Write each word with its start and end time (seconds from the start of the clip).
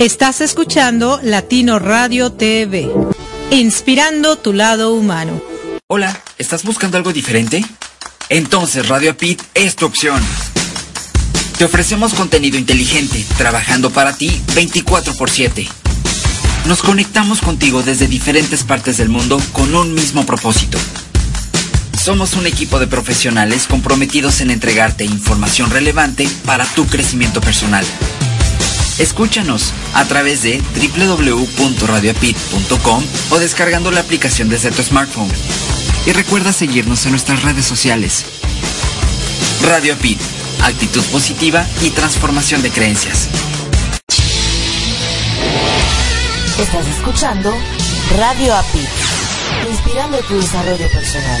Estás 0.00 0.40
escuchando 0.40 1.20
Latino 1.22 1.78
Radio 1.78 2.32
TV, 2.32 2.90
inspirando 3.50 4.36
tu 4.36 4.54
lado 4.54 4.94
humano. 4.94 5.42
Hola, 5.88 6.18
¿estás 6.38 6.64
buscando 6.64 6.96
algo 6.96 7.12
diferente? 7.12 7.62
Entonces 8.30 8.88
Radio 8.88 9.14
Pit 9.14 9.42
es 9.52 9.76
tu 9.76 9.84
opción. 9.84 10.18
Te 11.58 11.66
ofrecemos 11.66 12.14
contenido 12.14 12.56
inteligente, 12.56 13.22
trabajando 13.36 13.90
para 13.90 14.16
ti 14.16 14.40
24 14.54 15.12
x 15.12 15.32
7. 15.34 15.68
Nos 16.64 16.80
conectamos 16.80 17.42
contigo 17.42 17.82
desde 17.82 18.06
diferentes 18.06 18.64
partes 18.64 18.96
del 18.96 19.10
mundo 19.10 19.38
con 19.52 19.74
un 19.74 19.92
mismo 19.92 20.24
propósito. 20.24 20.78
Somos 22.02 22.36
un 22.36 22.46
equipo 22.46 22.78
de 22.78 22.86
profesionales 22.86 23.66
comprometidos 23.66 24.40
en 24.40 24.50
entregarte 24.50 25.04
información 25.04 25.70
relevante 25.70 26.26
para 26.46 26.64
tu 26.64 26.86
crecimiento 26.86 27.42
personal. 27.42 27.84
Escúchanos 29.00 29.74
a 29.94 30.04
través 30.04 30.42
de 30.42 30.60
www.radiopit.com 30.60 33.04
o 33.30 33.38
descargando 33.38 33.90
la 33.90 34.00
aplicación 34.00 34.50
desde 34.50 34.70
tu 34.70 34.82
smartphone. 34.82 35.30
Y 36.04 36.12
recuerda 36.12 36.52
seguirnos 36.52 37.06
en 37.06 37.12
nuestras 37.12 37.42
redes 37.42 37.64
sociales. 37.64 38.26
Radio 39.62 39.96
Pit, 39.96 40.20
actitud 40.62 41.02
positiva 41.04 41.66
y 41.80 41.88
transformación 41.90 42.60
de 42.60 42.70
creencias. 42.70 43.30
Estás 46.58 46.86
escuchando 46.88 47.54
Radio 48.18 48.54
API, 48.54 48.86
inspirando 49.70 50.18
tu 50.28 50.38
desarrollo 50.38 50.90
personal. 50.92 51.40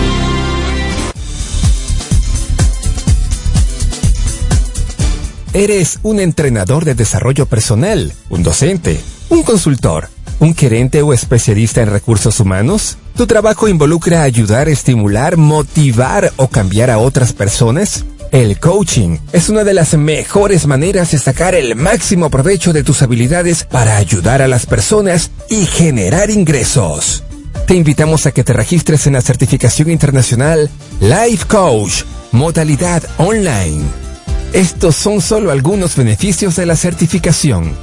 Eres 5.53 5.99
un 6.03 6.21
entrenador 6.21 6.85
de 6.85 6.95
desarrollo 6.95 7.45
personal, 7.45 8.13
un 8.29 8.41
docente, 8.41 9.01
un 9.27 9.43
consultor, 9.43 10.07
un 10.39 10.55
gerente 10.55 11.01
o 11.01 11.11
especialista 11.11 11.81
en 11.81 11.89
recursos 11.89 12.39
humanos. 12.39 12.97
¿Tu 13.17 13.27
trabajo 13.27 13.67
involucra 13.67 14.23
ayudar, 14.23 14.69
estimular, 14.69 15.35
motivar 15.35 16.31
o 16.37 16.47
cambiar 16.47 16.89
a 16.89 16.99
otras 16.99 17.33
personas? 17.33 18.05
El 18.31 18.61
coaching 18.61 19.17
es 19.33 19.49
una 19.49 19.65
de 19.65 19.73
las 19.73 19.93
mejores 19.93 20.67
maneras 20.67 21.11
de 21.11 21.19
sacar 21.19 21.53
el 21.53 21.75
máximo 21.75 22.29
provecho 22.29 22.71
de 22.71 22.85
tus 22.85 23.01
habilidades 23.01 23.65
para 23.65 23.97
ayudar 23.97 24.41
a 24.41 24.47
las 24.47 24.65
personas 24.65 25.31
y 25.49 25.65
generar 25.65 26.29
ingresos. 26.29 27.25
Te 27.67 27.75
invitamos 27.75 28.25
a 28.25 28.31
que 28.31 28.45
te 28.45 28.53
registres 28.53 29.05
en 29.05 29.13
la 29.13 29.21
certificación 29.21 29.91
internacional 29.91 30.69
Life 31.01 31.45
Coach, 31.47 32.03
modalidad 32.31 33.03
online. 33.17 34.10
Estos 34.53 34.97
son 34.97 35.21
solo 35.21 35.49
algunos 35.49 35.95
beneficios 35.95 36.57
de 36.57 36.65
la 36.65 36.75
certificación. 36.75 37.73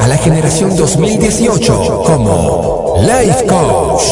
a 0.01 0.09
la 0.09 0.17
generación 0.17 0.75
2018 0.75 2.03
como 2.05 2.95
Life 3.03 3.45
Coach. 3.47 4.05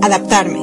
Adaptarme, 0.00 0.62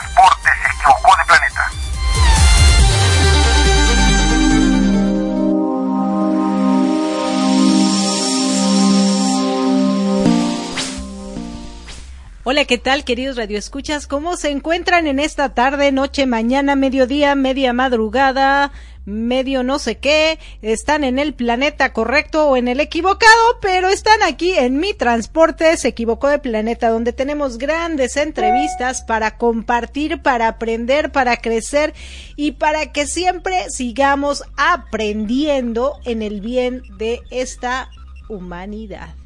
Hola, 12.51 12.65
¿qué 12.65 12.77
tal, 12.77 13.05
queridos 13.05 13.37
radioescuchas? 13.37 14.07
¿Cómo 14.07 14.35
se 14.35 14.49
encuentran 14.49 15.07
en 15.07 15.19
esta 15.19 15.53
tarde, 15.53 15.93
noche, 15.93 16.25
mañana, 16.25 16.75
mediodía, 16.75 17.33
media 17.33 17.71
madrugada, 17.71 18.73
medio 19.05 19.63
no 19.63 19.79
sé 19.79 19.99
qué? 19.99 20.37
Están 20.61 21.05
en 21.05 21.17
el 21.17 21.33
planeta 21.33 21.93
correcto 21.93 22.49
o 22.49 22.57
en 22.57 22.67
el 22.67 22.81
equivocado, 22.81 23.57
pero 23.61 23.87
están 23.87 24.21
aquí 24.21 24.51
en 24.51 24.81
mi 24.81 24.93
transporte, 24.93 25.77
se 25.77 25.87
equivocó 25.87 26.27
de 26.27 26.39
planeta, 26.39 26.89
donde 26.89 27.13
tenemos 27.13 27.57
grandes 27.57 28.17
entrevistas 28.17 29.01
para 29.03 29.37
compartir, 29.37 30.21
para 30.21 30.49
aprender, 30.49 31.09
para 31.13 31.37
crecer 31.37 31.93
y 32.35 32.51
para 32.51 32.91
que 32.91 33.07
siempre 33.07 33.69
sigamos 33.69 34.43
aprendiendo 34.57 36.01
en 36.03 36.21
el 36.21 36.41
bien 36.41 36.83
de 36.97 37.21
esta 37.29 37.89
humanidad 38.27 39.20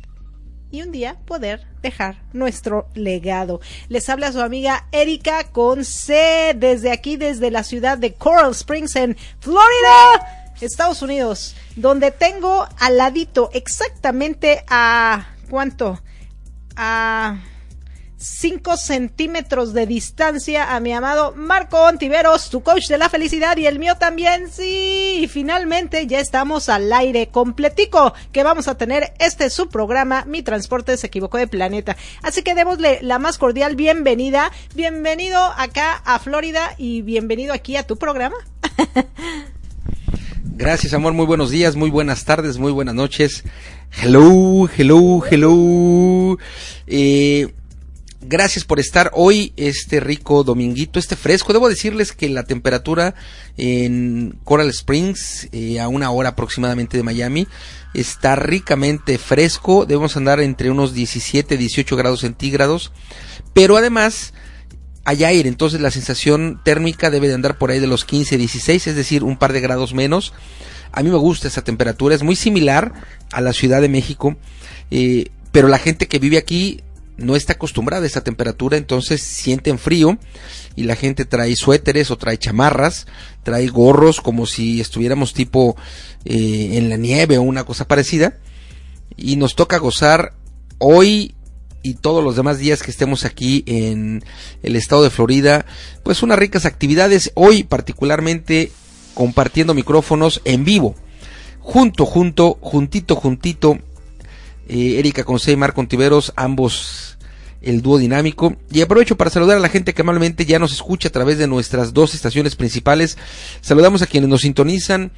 y 0.71 0.81
un 0.81 0.91
día 0.91 1.17
poder 1.25 1.65
dejar 1.81 2.21
nuestro 2.33 2.87
legado. 2.93 3.61
Les 3.89 4.09
habla 4.09 4.31
su 4.31 4.41
amiga 4.41 4.87
Erika 4.91 5.45
con 5.51 5.85
C 5.85 6.53
desde 6.55 6.91
aquí, 6.91 7.17
desde 7.17 7.51
la 7.51 7.63
ciudad 7.63 7.97
de 7.97 8.13
Coral 8.13 8.51
Springs 8.51 8.95
en 8.95 9.15
Florida, 9.39 10.53
Estados 10.61 11.01
Unidos, 11.01 11.55
donde 11.75 12.11
tengo 12.11 12.67
al 12.79 12.97
ladito 12.97 13.49
exactamente 13.53 14.63
a 14.67 15.27
¿cuánto? 15.49 16.01
A 16.75 17.39
5 18.25 18.75
centímetros 18.77 19.73
de 19.73 19.85
distancia 19.85 20.75
a 20.75 20.79
mi 20.79 20.91
amado 20.93 21.33
Marco 21.35 21.79
Ontiveros, 21.83 22.49
tu 22.49 22.63
coach 22.63 22.87
de 22.87 22.97
la 22.97 23.07
felicidad 23.07 23.55
y 23.55 23.67
el 23.67 23.77
mío 23.77 23.97
también. 23.97 24.49
Sí, 24.51 25.19
y 25.21 25.27
finalmente 25.27 26.07
ya 26.07 26.19
estamos 26.19 26.67
al 26.67 26.91
aire 26.91 27.27
completico 27.27 28.15
que 28.31 28.43
vamos 28.43 28.67
a 28.67 28.79
tener 28.79 29.13
este 29.19 29.51
su 29.51 29.69
programa, 29.69 30.25
Mi 30.25 30.41
Transporte 30.41 30.97
se 30.97 31.05
equivocó 31.05 31.37
de 31.37 31.45
planeta. 31.45 31.97
Así 32.23 32.41
que 32.41 32.55
démosle 32.55 32.97
la 33.03 33.19
más 33.19 33.37
cordial 33.37 33.75
bienvenida. 33.75 34.51
Bienvenido 34.73 35.39
acá 35.55 36.01
a 36.03 36.17
Florida 36.17 36.73
y 36.79 37.03
bienvenido 37.03 37.53
aquí 37.53 37.75
a 37.77 37.85
tu 37.85 37.95
programa. 37.95 38.37
Gracias, 40.57 40.95
amor. 40.95 41.13
Muy 41.13 41.27
buenos 41.27 41.51
días, 41.51 41.75
muy 41.75 41.91
buenas 41.91 42.25
tardes, 42.25 42.57
muy 42.57 42.71
buenas 42.71 42.95
noches. 42.95 43.43
Hello, 44.01 44.67
hello, 44.75 45.23
hello. 45.29 46.39
Eh, 46.87 47.53
gracias 48.27 48.65
por 48.65 48.79
estar 48.79 49.11
hoy, 49.13 49.53
este 49.55 49.99
rico 49.99 50.43
dominguito, 50.43 50.99
este 50.99 51.15
fresco. 51.15 51.53
Debo 51.53 51.69
decirles 51.69 52.11
que 52.11 52.29
la 52.29 52.43
temperatura 52.43 53.15
en 53.57 54.37
Coral 54.43 54.69
Springs, 54.69 55.47
eh, 55.51 55.79
a 55.79 55.87
una 55.87 56.11
hora 56.11 56.29
aproximadamente 56.29 56.97
de 56.97 57.03
Miami, 57.03 57.47
está 57.93 58.35
ricamente 58.35 59.17
fresco. 59.17 59.85
Debemos 59.85 60.17
andar 60.17 60.39
entre 60.39 60.71
unos 60.71 60.93
17, 60.93 61.57
18 61.57 61.95
grados 61.95 62.21
centígrados. 62.21 62.91
Pero 63.53 63.77
además, 63.77 64.33
hay 65.05 65.23
aire, 65.23 65.47
entonces 65.47 65.79
la 65.79 65.91
sensación 65.91 66.59
térmica 66.63 67.09
debe 67.09 67.27
de 67.27 67.35
andar 67.35 67.57
por 67.57 67.69
ahí 67.69 67.79
de 67.79 67.87
los 67.87 68.05
15, 68.05 68.37
16, 68.37 68.87
es 68.87 68.95
decir, 68.95 69.23
un 69.23 69.37
par 69.37 69.53
de 69.53 69.61
grados 69.61 69.93
menos. 69.93 70.33
A 70.91 71.03
mí 71.03 71.09
me 71.09 71.17
gusta 71.17 71.47
esa 71.47 71.63
temperatura, 71.63 72.15
es 72.15 72.23
muy 72.23 72.35
similar 72.35 72.93
a 73.31 73.41
la 73.41 73.53
Ciudad 73.53 73.81
de 73.81 73.89
México, 73.89 74.35
eh, 74.91 75.29
pero 75.51 75.67
la 75.67 75.77
gente 75.77 76.07
que 76.07 76.19
vive 76.19 76.37
aquí 76.37 76.81
no 77.17 77.35
está 77.35 77.53
acostumbrada 77.53 78.03
a 78.03 78.07
esa 78.07 78.23
temperatura, 78.23 78.77
entonces 78.77 79.21
sienten 79.21 79.79
frío 79.79 80.17
y 80.75 80.83
la 80.83 80.95
gente 80.95 81.25
trae 81.25 81.55
suéteres 81.55 82.11
o 82.11 82.17
trae 82.17 82.37
chamarras, 82.37 83.07
trae 83.43 83.67
gorros 83.67 84.21
como 84.21 84.45
si 84.45 84.81
estuviéramos 84.81 85.33
tipo 85.33 85.75
eh, 86.25 86.71
en 86.73 86.89
la 86.89 86.97
nieve 86.97 87.37
o 87.37 87.41
una 87.41 87.63
cosa 87.63 87.87
parecida. 87.87 88.37
Y 89.17 89.37
nos 89.37 89.55
toca 89.55 89.77
gozar 89.77 90.33
hoy 90.77 91.35
y 91.85 91.93
todos 91.93 92.23
los 92.23 92.35
demás 92.35 92.57
días 92.57 92.81
que 92.81 92.89
estemos 92.89 93.25
aquí 93.25 93.63
en 93.67 94.23
el 94.63 94.75
estado 94.75 95.03
de 95.03 95.11
Florida, 95.11 95.67
pues 96.03 96.23
unas 96.23 96.39
ricas 96.39 96.65
actividades, 96.65 97.31
hoy 97.35 97.63
particularmente 97.63 98.71
compartiendo 99.13 99.75
micrófonos 99.75 100.41
en 100.45 100.65
vivo, 100.65 100.95
junto, 101.59 102.07
junto, 102.07 102.57
juntito, 102.59 103.15
juntito, 103.15 103.79
eh, 104.67 104.99
Erika 104.99 105.23
Conce 105.23 105.51
y 105.51 105.55
Marco 105.55 105.81
Ontiveros, 105.81 106.33
ambos 106.35 107.17
el 107.61 107.81
dúo 107.81 107.97
dinámico. 107.97 108.55
Y 108.71 108.81
aprovecho 108.81 109.17
para 109.17 109.29
saludar 109.29 109.57
a 109.57 109.59
la 109.59 109.69
gente 109.69 109.93
que 109.93 110.01
amablemente 110.01 110.45
ya 110.45 110.59
nos 110.59 110.71
escucha 110.71 111.09
a 111.09 111.11
través 111.11 111.37
de 111.37 111.47
nuestras 111.47 111.93
dos 111.93 112.13
estaciones 112.13 112.55
principales. 112.55 113.17
Saludamos 113.61 114.01
a 114.01 114.07
quienes 114.07 114.29
nos 114.29 114.41
sintonizan 114.41 115.11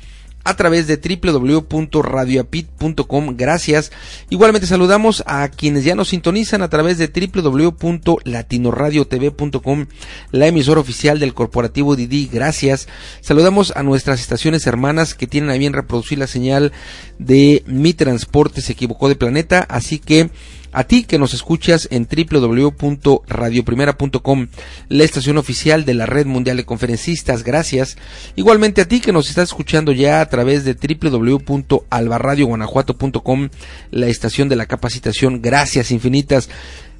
a 0.48 0.56
través 0.56 0.88
de 0.88 0.98
www.radioapit.com. 0.98 3.36
Gracias. 3.36 3.92
Igualmente 4.30 4.68
saludamos 4.68 5.24
a 5.28 5.50
quienes 5.50 5.84
ya 5.84 5.96
nos 5.96 6.08
sintonizan 6.10 6.62
a 6.62 6.70
través 6.70 6.98
de 6.98 7.08
www.latinoradiotv.com, 7.08 9.86
la 10.32 10.48
emisora 10.48 10.82
oficial 10.82 11.20
del 11.20 11.34
corporativo 11.34 11.96
Didi. 11.96 12.30
Gracias. 12.32 12.88
Saludamos 13.22 13.74
a 13.76 13.82
nuestras 13.84 14.22
estaciones 14.22 14.68
hermanas 14.68 15.16
que 15.16 15.28
tienen 15.28 15.50
a 15.50 15.58
bien 15.58 15.74
reproducir 15.74 16.20
la 16.20 16.28
señal 16.28 16.72
de 17.20 17.64
Mi 17.66 17.94
Transporte 17.94 18.62
se 18.62 18.74
equivocó 18.74 19.08
de 19.10 19.16
planeta. 19.16 19.66
Así 19.68 19.98
que 20.00 20.30
a 20.72 20.84
ti 20.84 21.04
que 21.04 21.18
nos 21.18 21.34
escuchas 21.34 21.88
en 21.92 22.08
www.radioprimera.com, 22.08 24.48
la 24.90 25.04
estación 25.04 25.38
oficial 25.38 25.86
de 25.86 25.94
la 25.94 26.06
Red 26.06 26.26
Mundial 26.26 26.58
de 26.58 26.66
Conferencistas, 26.66 27.44
gracias. 27.44 27.98
Igualmente 28.36 28.82
a 28.82 28.88
ti 28.88 29.00
que 29.00 29.12
nos 29.12 29.30
estás 29.30 29.50
escuchando 29.50 29.92
ya 29.92 30.22
a 30.22 30.30
través 30.30 30.64
de 30.66 30.74
www.albarradioguanajuato.com, 30.74 33.50
la 33.92 34.08
estación 34.08 34.50
de 34.50 34.56
la 34.56 34.66
capacitación, 34.66 35.40
gracias 35.42 35.92
infinitas 35.92 36.50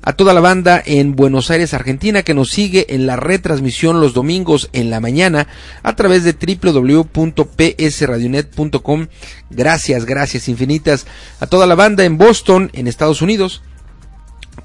a 0.08 0.14
toda 0.14 0.34
la 0.34 0.40
banda 0.40 0.82
en 0.86 1.18
Buenos 1.18 1.52
Aires, 1.52 1.74
Argentina, 1.74 2.24
que 2.24 2.34
nos 2.34 2.50
sigue 2.50 2.96
en 2.96 3.08
la 3.08 3.18
retransmisión 3.18 4.00
los 4.00 4.14
domingos 4.14 4.70
en 4.72 4.90
la 4.90 5.02
mañana 5.02 5.50
a 5.84 5.98
través 5.98 6.24
de 6.24 6.32
www.psradionet.com. 6.32 9.08
Gracias, 9.50 10.06
gracias 10.06 10.48
infinitas 10.48 11.08
a 11.42 11.48
toda 11.48 11.68
la 11.68 11.76
banda 11.76 12.06
en 12.06 12.18
Boston, 12.18 12.72
en 12.72 12.88
Estados 12.88 13.22
Unidos 13.22 13.62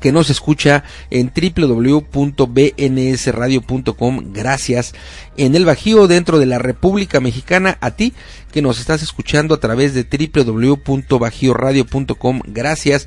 que 0.00 0.12
nos 0.12 0.30
escucha 0.30 0.84
en 1.10 1.32
www.bnsradio.com. 1.34 4.32
Gracias. 4.32 4.94
En 5.36 5.54
el 5.54 5.64
Bajío, 5.64 6.08
dentro 6.08 6.38
de 6.38 6.46
la 6.46 6.58
República 6.58 7.20
Mexicana, 7.20 7.78
a 7.80 7.92
ti 7.92 8.12
que 8.52 8.62
nos 8.62 8.80
estás 8.80 9.02
escuchando 9.02 9.54
a 9.54 9.60
través 9.60 9.94
de 9.94 10.04
www.bajioradio.com. 10.04 12.40
Gracias. 12.46 13.06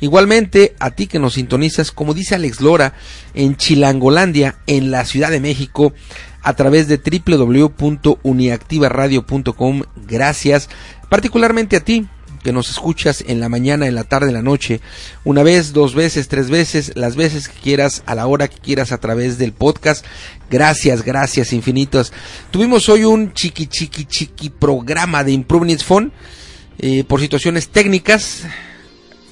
Igualmente, 0.00 0.74
a 0.78 0.92
ti 0.92 1.06
que 1.06 1.18
nos 1.18 1.34
sintonizas, 1.34 1.92
como 1.92 2.14
dice 2.14 2.34
Alex 2.34 2.60
Lora, 2.60 2.94
en 3.34 3.56
Chilangolandia, 3.56 4.56
en 4.66 4.90
la 4.90 5.04
Ciudad 5.04 5.30
de 5.30 5.40
México, 5.40 5.92
a 6.42 6.54
través 6.54 6.88
de 6.88 6.98
www.uniactivaradio.com. 6.98 9.82
Gracias. 10.06 10.68
Particularmente 11.08 11.76
a 11.76 11.80
ti 11.80 12.06
que 12.42 12.52
nos 12.52 12.70
escuchas 12.70 13.24
en 13.26 13.40
la 13.40 13.48
mañana, 13.48 13.86
en 13.86 13.94
la 13.94 14.04
tarde, 14.04 14.28
en 14.28 14.34
la 14.34 14.42
noche, 14.42 14.80
una 15.24 15.42
vez, 15.42 15.72
dos 15.72 15.94
veces, 15.94 16.28
tres 16.28 16.50
veces, 16.50 16.92
las 16.94 17.16
veces 17.16 17.48
que 17.48 17.60
quieras, 17.60 18.02
a 18.06 18.14
la 18.14 18.26
hora 18.26 18.48
que 18.48 18.58
quieras 18.58 18.92
a 18.92 18.98
través 18.98 19.38
del 19.38 19.52
podcast. 19.52 20.04
Gracias, 20.50 21.02
gracias 21.02 21.52
infinitas. 21.52 22.12
Tuvimos 22.50 22.88
hoy 22.88 23.04
un 23.04 23.32
chiqui, 23.32 23.66
chiqui, 23.66 24.04
chiqui 24.04 24.50
programa 24.50 25.24
de 25.24 25.32
Improvements 25.32 25.84
Phone 25.84 26.12
eh, 26.78 27.04
por 27.04 27.20
situaciones 27.20 27.68
técnicas. 27.68 28.42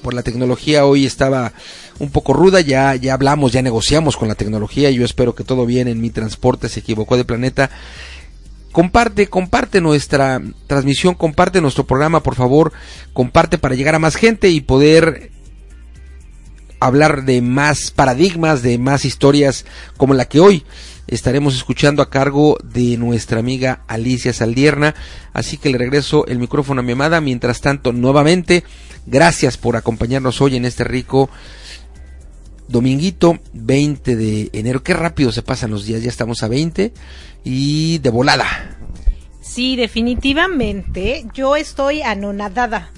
Por 0.03 0.15
la 0.15 0.23
tecnología 0.23 0.87
hoy 0.87 1.05
estaba 1.05 1.53
un 1.99 2.11
poco 2.11 2.33
ruda, 2.33 2.62
ya, 2.62 2.95
ya 2.95 3.12
hablamos, 3.12 3.53
ya 3.53 3.61
negociamos 3.61 4.17
con 4.17 4.29
la 4.29 4.35
tecnología, 4.35 4.91
yo 4.91 5.05
espero 5.05 5.35
que 5.35 5.45
todo 5.45 5.67
bien 5.67 5.87
en 5.87 6.01
mi 6.01 6.09
transporte, 6.09 6.71
se 6.71 6.81
equivocó 6.81 7.19
de 7.19 7.27
planeta 7.27 7.71
comparte, 8.73 9.29
comparte 9.29 9.81
nuestra 9.81 10.41
transmisión, 10.67 11.15
comparte 11.15 11.61
nuestro 11.61 11.87
programa, 11.87 12.23
por 12.23 12.35
favor, 12.35 12.73
comparte 13.13 13.59
para 13.59 13.75
llegar 13.75 13.95
a 13.95 13.99
más 13.99 14.17
gente 14.17 14.51
y 14.51 14.61
poder 14.61 15.31
hablar 16.81 17.25
de 17.25 17.43
más 17.43 17.91
paradigmas, 17.91 18.63
de 18.63 18.79
más 18.79 19.05
historias 19.05 19.67
como 19.97 20.15
la 20.15 20.25
que 20.25 20.41
hoy 20.41 20.65
estaremos 21.07 21.55
escuchando 21.55 22.03
a 22.03 22.11
cargo 22.11 22.57
de 22.63 22.97
nuestra 22.97 23.41
amiga 23.41 23.83
Alicia 23.89 24.33
Saldierna. 24.33 24.95
Así 25.33 25.59
que 25.59 25.71
le 25.71 25.79
regreso 25.79 26.27
el 26.27 26.39
micrófono 26.39 26.81
a 26.81 26.85
mi 26.85 26.93
amada. 26.93 27.21
Mientras 27.21 27.61
tanto, 27.61 27.93
nuevamente, 27.93 28.65
gracias 29.07 29.57
por 29.57 29.77
acompañarnos 29.77 30.41
hoy 30.41 30.57
en 30.57 30.65
este 30.65 30.85
rico 30.85 31.29
dominguito 32.71 33.39
20 33.53 34.17
de 34.17 34.50
enero. 34.53 34.83
Qué 34.83 34.95
rápido 34.95 35.33
se 35.33 35.43
pasan 35.43 35.71
los 35.71 35.85
días, 35.85 36.03
ya 36.03 36.09
estamos 36.09 36.43
a 36.43 36.49
20 36.49 36.93
y 37.45 37.99
de 37.99 38.11
volada. 38.11 38.47
Sí, 39.41 39.77
definitivamente. 39.77 41.27
Yo 41.35 41.57
estoy 41.57 42.03
anonadada. 42.03 42.91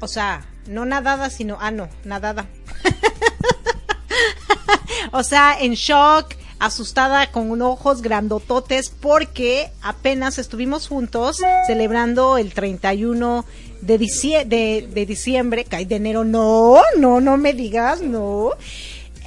O 0.00 0.08
sea, 0.08 0.44
no 0.66 0.84
nadada, 0.84 1.30
sino 1.30 1.58
ah, 1.60 1.70
no, 1.70 1.88
nadada. 2.04 2.46
o 5.12 5.22
sea, 5.22 5.60
en 5.60 5.74
shock, 5.74 6.34
asustada 6.60 7.32
con 7.32 7.60
ojos 7.62 8.02
grandototes 8.02 8.90
porque 8.90 9.72
apenas 9.82 10.38
estuvimos 10.38 10.86
juntos 10.86 11.40
celebrando 11.66 12.38
el 12.38 12.54
31 12.54 13.44
de, 13.80 13.98
de, 13.98 14.88
de 14.92 15.06
diciembre, 15.06 15.64
de 15.64 15.96
enero, 15.96 16.24
no, 16.24 16.80
no, 16.98 17.20
no 17.20 17.36
me 17.36 17.52
digas, 17.54 18.00
no. 18.02 18.52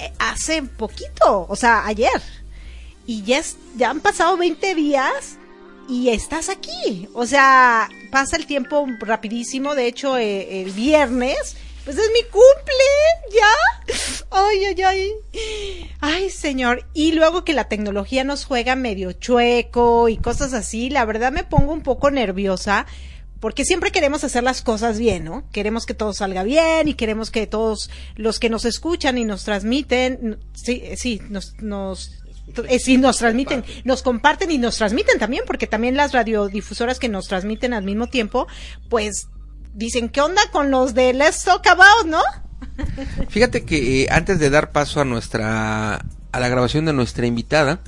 Eh, 0.00 0.12
hace 0.18 0.62
poquito, 0.62 1.46
o 1.48 1.56
sea, 1.56 1.84
ayer 1.86 2.22
y 3.06 3.22
ya, 3.22 3.42
ya 3.76 3.90
han 3.90 4.00
pasado 4.00 4.36
20 4.36 4.74
días 4.74 5.36
y 5.88 6.08
estás 6.08 6.48
aquí. 6.48 7.08
O 7.12 7.26
sea, 7.26 7.88
pasa 8.10 8.36
el 8.36 8.46
tiempo 8.46 8.86
rapidísimo. 9.00 9.74
De 9.74 9.86
hecho, 9.86 10.16
eh, 10.16 10.62
el 10.62 10.70
viernes, 10.72 11.56
pues 11.84 11.98
es 11.98 12.10
mi 12.12 12.22
cumple, 12.22 12.84
¿ya? 13.32 14.24
Ay, 14.30 14.64
ay, 14.64 14.82
ay. 14.82 15.12
Ay, 16.00 16.30
señor. 16.30 16.86
Y 16.94 17.12
luego 17.12 17.44
que 17.44 17.52
la 17.52 17.68
tecnología 17.68 18.24
nos 18.24 18.44
juega 18.44 18.74
medio 18.74 19.12
chueco 19.12 20.08
y 20.08 20.16
cosas 20.16 20.54
así, 20.54 20.90
la 20.90 21.04
verdad 21.04 21.30
me 21.30 21.44
pongo 21.44 21.72
un 21.72 21.82
poco 21.82 22.10
nerviosa. 22.10 22.86
Porque 23.40 23.66
siempre 23.66 23.92
queremos 23.92 24.24
hacer 24.24 24.42
las 24.42 24.62
cosas 24.62 24.98
bien, 24.98 25.24
¿no? 25.24 25.44
Queremos 25.52 25.84
que 25.84 25.92
todo 25.92 26.14
salga 26.14 26.44
bien 26.44 26.88
y 26.88 26.94
queremos 26.94 27.30
que 27.30 27.46
todos 27.46 27.90
los 28.16 28.38
que 28.38 28.48
nos 28.48 28.64
escuchan 28.64 29.18
y 29.18 29.26
nos 29.26 29.44
transmiten, 29.44 30.38
sí, 30.54 30.82
sí, 30.96 31.20
nos, 31.28 31.52
nos 31.60 32.24
eh, 32.68 32.78
sí, 32.78 32.98
nos 32.98 33.18
transmiten, 33.18 33.64
nos 33.84 34.02
comparten 34.02 34.50
y 34.50 34.58
nos 34.58 34.76
transmiten 34.76 35.18
también, 35.18 35.44
porque 35.46 35.66
también 35.66 35.96
las 35.96 36.12
radiodifusoras 36.12 36.98
que 36.98 37.08
nos 37.08 37.26
transmiten 37.26 37.72
al 37.72 37.84
mismo 37.84 38.06
tiempo, 38.06 38.46
pues 38.88 39.28
dicen, 39.74 40.08
¿qué 40.08 40.20
onda 40.20 40.42
con 40.52 40.70
los 40.70 40.94
de 40.94 41.12
Let's 41.12 41.44
Talk 41.44 41.66
About, 41.66 42.06
no? 42.06 42.22
Fíjate 43.28 43.64
que 43.64 44.04
eh, 44.04 44.06
antes 44.10 44.38
de 44.38 44.50
dar 44.50 44.72
paso 44.72 45.00
a 45.00 45.04
nuestra 45.04 46.04
a 46.32 46.40
la 46.40 46.48
grabación 46.48 46.84
de 46.84 46.92
nuestra 46.92 47.26
invitada, 47.26 47.80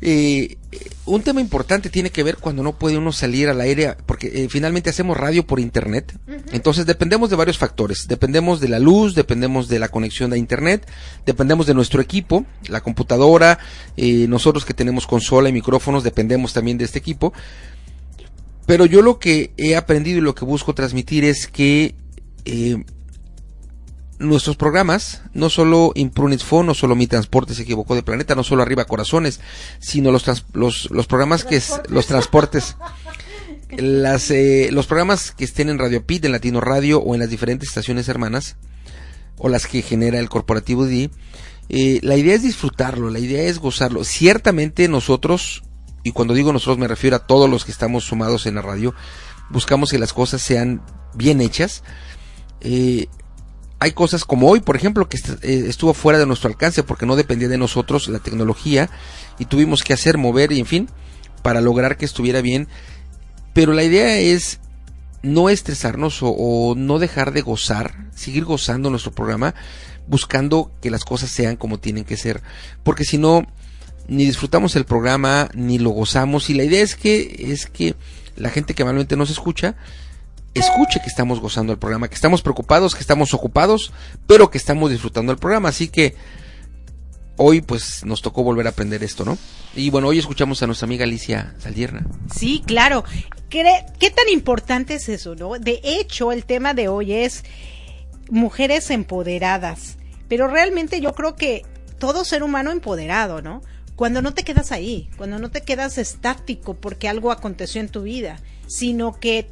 eh, 0.00 0.56
un 1.04 1.22
tema 1.22 1.40
importante 1.40 1.88
tiene 1.88 2.10
que 2.10 2.22
ver 2.22 2.36
cuando 2.36 2.62
no 2.62 2.78
puede 2.78 2.98
uno 2.98 3.12
salir 3.12 3.48
al 3.48 3.60
aire, 3.60 3.96
porque 4.06 4.26
eh, 4.44 4.48
finalmente 4.48 4.90
hacemos 4.90 5.16
radio 5.16 5.46
por 5.46 5.60
internet. 5.60 6.18
Entonces 6.52 6.84
dependemos 6.86 7.30
de 7.30 7.36
varios 7.36 7.58
factores. 7.58 8.06
Dependemos 8.08 8.60
de 8.60 8.68
la 8.68 8.78
luz, 8.78 9.14
dependemos 9.14 9.68
de 9.68 9.78
la 9.78 9.88
conexión 9.88 10.30
de 10.30 10.38
internet, 10.38 10.86
dependemos 11.24 11.66
de 11.66 11.74
nuestro 11.74 12.00
equipo, 12.00 12.44
la 12.68 12.80
computadora, 12.80 13.58
eh, 13.96 14.26
nosotros 14.28 14.64
que 14.64 14.74
tenemos 14.74 15.06
consola 15.06 15.48
y 15.48 15.52
micrófonos, 15.52 16.02
dependemos 16.02 16.52
también 16.52 16.78
de 16.78 16.84
este 16.84 16.98
equipo. 16.98 17.32
Pero 18.66 18.84
yo 18.84 19.00
lo 19.02 19.18
que 19.18 19.52
he 19.56 19.76
aprendido 19.76 20.18
y 20.18 20.22
lo 20.22 20.34
que 20.34 20.44
busco 20.44 20.74
transmitir 20.74 21.24
es 21.24 21.46
que 21.46 21.94
eh, 22.44 22.84
nuestros 24.18 24.56
programas, 24.56 25.22
no 25.34 25.50
solo 25.50 25.92
Imprunit 25.94 26.42
Phone, 26.42 26.66
no 26.66 26.74
solo 26.74 26.96
Mi 26.96 27.06
Transporte 27.06 27.54
se 27.54 27.62
equivocó 27.62 27.94
de 27.94 28.02
planeta, 28.02 28.34
no 28.34 28.44
solo 28.44 28.62
Arriba 28.62 28.84
Corazones, 28.84 29.40
sino 29.78 30.10
los, 30.10 30.24
los, 30.52 30.90
los 30.90 31.06
programas 31.06 31.44
que 31.44 31.56
es, 31.56 31.80
los 31.88 32.06
transportes, 32.06 32.76
las, 33.70 34.30
eh, 34.30 34.68
los 34.72 34.86
programas 34.86 35.32
que 35.32 35.44
estén 35.44 35.68
en 35.68 35.78
Radio 35.78 36.04
Pit, 36.04 36.24
en 36.24 36.32
Latino 36.32 36.60
Radio 36.60 37.00
o 37.00 37.14
en 37.14 37.20
las 37.20 37.30
diferentes 37.30 37.68
estaciones 37.68 38.08
hermanas, 38.08 38.56
o 39.38 39.48
las 39.48 39.66
que 39.66 39.82
genera 39.82 40.18
el 40.18 40.28
corporativo 40.28 40.86
D, 40.86 41.10
eh, 41.68 42.00
la 42.02 42.16
idea 42.16 42.34
es 42.34 42.42
disfrutarlo, 42.42 43.10
la 43.10 43.18
idea 43.18 43.42
es 43.42 43.58
gozarlo. 43.58 44.04
Ciertamente 44.04 44.88
nosotros, 44.88 45.62
y 46.06 46.12
cuando 46.12 46.34
digo 46.34 46.52
nosotros 46.52 46.78
me 46.78 46.86
refiero 46.86 47.16
a 47.16 47.26
todos 47.26 47.50
los 47.50 47.64
que 47.64 47.72
estamos 47.72 48.04
sumados 48.04 48.46
en 48.46 48.54
la 48.54 48.62
radio, 48.62 48.94
buscamos 49.50 49.90
que 49.90 49.98
las 49.98 50.12
cosas 50.12 50.40
sean 50.40 50.80
bien 51.14 51.40
hechas. 51.40 51.82
Eh, 52.60 53.08
hay 53.80 53.90
cosas 53.90 54.24
como 54.24 54.48
hoy, 54.48 54.60
por 54.60 54.76
ejemplo, 54.76 55.08
que 55.08 55.16
eh, 55.16 55.64
estuvo 55.66 55.94
fuera 55.94 56.20
de 56.20 56.26
nuestro 56.26 56.48
alcance 56.48 56.84
porque 56.84 57.06
no 57.06 57.16
dependía 57.16 57.48
de 57.48 57.58
nosotros 57.58 58.06
la 58.06 58.20
tecnología 58.20 58.88
y 59.40 59.46
tuvimos 59.46 59.82
que 59.82 59.94
hacer, 59.94 60.16
mover 60.16 60.52
y 60.52 60.60
en 60.60 60.66
fin, 60.66 60.88
para 61.42 61.60
lograr 61.60 61.96
que 61.96 62.04
estuviera 62.04 62.40
bien. 62.40 62.68
Pero 63.52 63.72
la 63.72 63.82
idea 63.82 64.16
es 64.16 64.60
no 65.24 65.48
estresarnos 65.48 66.20
o, 66.22 66.74
no 66.76 67.00
dejar 67.00 67.32
de 67.32 67.40
gozar, 67.40 68.06
seguir 68.14 68.44
gozando 68.44 68.90
nuestro 68.90 69.10
programa, 69.10 69.56
buscando 70.06 70.70
que 70.80 70.88
las 70.88 71.04
cosas 71.04 71.30
sean 71.30 71.56
como 71.56 71.80
tienen 71.80 72.04
que 72.04 72.16
ser. 72.16 72.44
Porque 72.84 73.04
si 73.04 73.18
no, 73.18 73.44
ni 74.08 74.24
disfrutamos 74.24 74.76
el 74.76 74.84
programa, 74.84 75.48
ni 75.54 75.78
lo 75.78 75.90
gozamos. 75.90 76.50
Y 76.50 76.54
la 76.54 76.64
idea 76.64 76.82
es 76.82 76.96
que, 76.96 77.50
es 77.50 77.66
que 77.66 77.94
la 78.36 78.50
gente 78.50 78.74
que 78.74 78.84
normalmente 78.84 79.16
nos 79.16 79.30
escucha, 79.30 79.74
escuche 80.54 81.00
que 81.00 81.08
estamos 81.08 81.40
gozando 81.40 81.72
el 81.72 81.78
programa, 81.78 82.08
que 82.08 82.14
estamos 82.14 82.42
preocupados, 82.42 82.94
que 82.94 83.00
estamos 83.00 83.34
ocupados, 83.34 83.92
pero 84.26 84.50
que 84.50 84.58
estamos 84.58 84.90
disfrutando 84.90 85.32
el 85.32 85.38
programa. 85.38 85.68
Así 85.68 85.88
que 85.88 86.14
hoy 87.36 87.60
pues 87.60 88.04
nos 88.04 88.22
tocó 88.22 88.42
volver 88.42 88.66
a 88.66 88.70
aprender 88.70 89.02
esto, 89.02 89.24
¿no? 89.24 89.38
Y 89.74 89.90
bueno, 89.90 90.08
hoy 90.08 90.18
escuchamos 90.18 90.62
a 90.62 90.66
nuestra 90.66 90.86
amiga 90.86 91.04
Alicia 91.04 91.54
Saldierna. 91.58 92.06
Sí, 92.34 92.62
claro. 92.66 93.04
¿Qué, 93.50 93.64
¿Qué 93.98 94.10
tan 94.10 94.28
importante 94.28 94.94
es 94.94 95.08
eso, 95.08 95.34
no? 95.34 95.58
De 95.58 95.80
hecho, 95.82 96.32
el 96.32 96.44
tema 96.44 96.74
de 96.74 96.88
hoy 96.88 97.12
es 97.12 97.44
mujeres 98.30 98.90
empoderadas. 98.90 99.96
Pero 100.28 100.48
realmente 100.48 101.00
yo 101.00 101.12
creo 101.14 101.36
que 101.36 101.64
todo 101.98 102.24
ser 102.24 102.42
humano 102.42 102.70
empoderado, 102.70 103.42
¿no? 103.42 103.62
Cuando 103.96 104.20
no 104.20 104.34
te 104.34 104.44
quedas 104.44 104.72
ahí, 104.72 105.08
cuando 105.16 105.38
no 105.38 105.50
te 105.50 105.62
quedas 105.62 105.98
estático 105.98 106.74
porque 106.74 107.08
algo 107.08 107.32
aconteció 107.32 107.80
en 107.80 107.88
tu 107.88 108.02
vida, 108.02 108.40
sino 108.66 109.18
que 109.18 109.48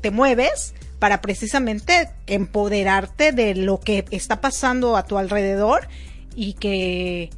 te 0.00 0.10
mueves 0.10 0.74
para 1.00 1.20
precisamente 1.20 2.10
empoderarte 2.26 3.32
de 3.32 3.54
lo 3.54 3.80
que 3.80 4.04
está 4.10 4.40
pasando 4.40 4.96
a 4.96 5.04
tu 5.04 5.18
alrededor 5.18 5.88
y 6.36 6.52
que 6.54 7.30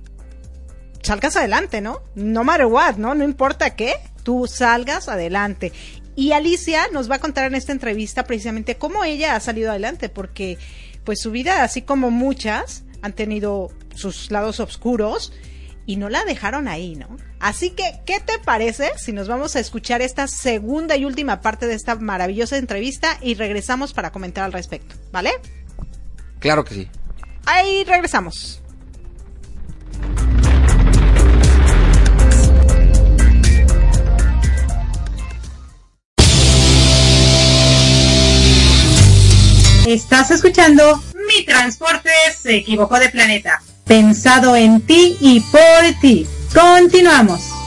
salgas 1.02 1.36
adelante, 1.36 1.80
¿no? 1.80 2.02
No 2.14 2.44
matter 2.44 2.66
what, 2.66 2.96
¿no? 2.96 3.14
No 3.14 3.24
importa 3.24 3.74
qué, 3.74 3.94
tú 4.22 4.46
salgas 4.46 5.08
adelante. 5.08 5.72
Y 6.14 6.32
Alicia 6.32 6.88
nos 6.92 7.10
va 7.10 7.16
a 7.16 7.20
contar 7.20 7.46
en 7.46 7.54
esta 7.54 7.72
entrevista 7.72 8.24
precisamente 8.24 8.76
cómo 8.76 9.04
ella 9.04 9.36
ha 9.36 9.40
salido 9.40 9.70
adelante, 9.70 10.08
porque 10.10 10.58
pues 11.04 11.20
su 11.20 11.30
vida, 11.30 11.64
así 11.64 11.82
como 11.82 12.10
muchas, 12.10 12.84
han 13.00 13.14
tenido 13.14 13.70
sus 13.94 14.30
lados 14.30 14.60
oscuros 14.60 15.32
y 15.86 15.96
no 15.96 16.08
la 16.08 16.24
dejaron 16.24 16.68
ahí, 16.68 16.94
¿no? 16.96 17.16
Así 17.40 17.70
que, 17.70 18.00
¿qué 18.06 18.20
te 18.20 18.38
parece 18.38 18.92
si 18.96 19.12
nos 19.12 19.28
vamos 19.28 19.56
a 19.56 19.60
escuchar 19.60 20.02
esta 20.02 20.26
segunda 20.26 20.96
y 20.96 21.04
última 21.04 21.40
parte 21.40 21.66
de 21.66 21.74
esta 21.74 21.96
maravillosa 21.96 22.56
entrevista 22.56 23.18
y 23.20 23.34
regresamos 23.34 23.92
para 23.92 24.12
comentar 24.12 24.44
al 24.44 24.52
respecto, 24.52 24.94
¿vale? 25.10 25.32
Claro 26.38 26.64
que 26.64 26.74
sí. 26.74 26.88
Ahí 27.46 27.84
regresamos. 27.84 28.62
Estás 39.86 40.30
escuchando 40.30 41.02
Mi 41.28 41.44
Transporte 41.44 42.10
se 42.40 42.56
equivocó 42.56 43.00
de 43.00 43.08
planeta 43.08 43.60
pensado 43.84 44.56
en 44.56 44.80
ti 44.80 45.16
y 45.20 45.40
por 45.40 46.00
ti. 46.00 46.26
Continuamos. 46.54 47.61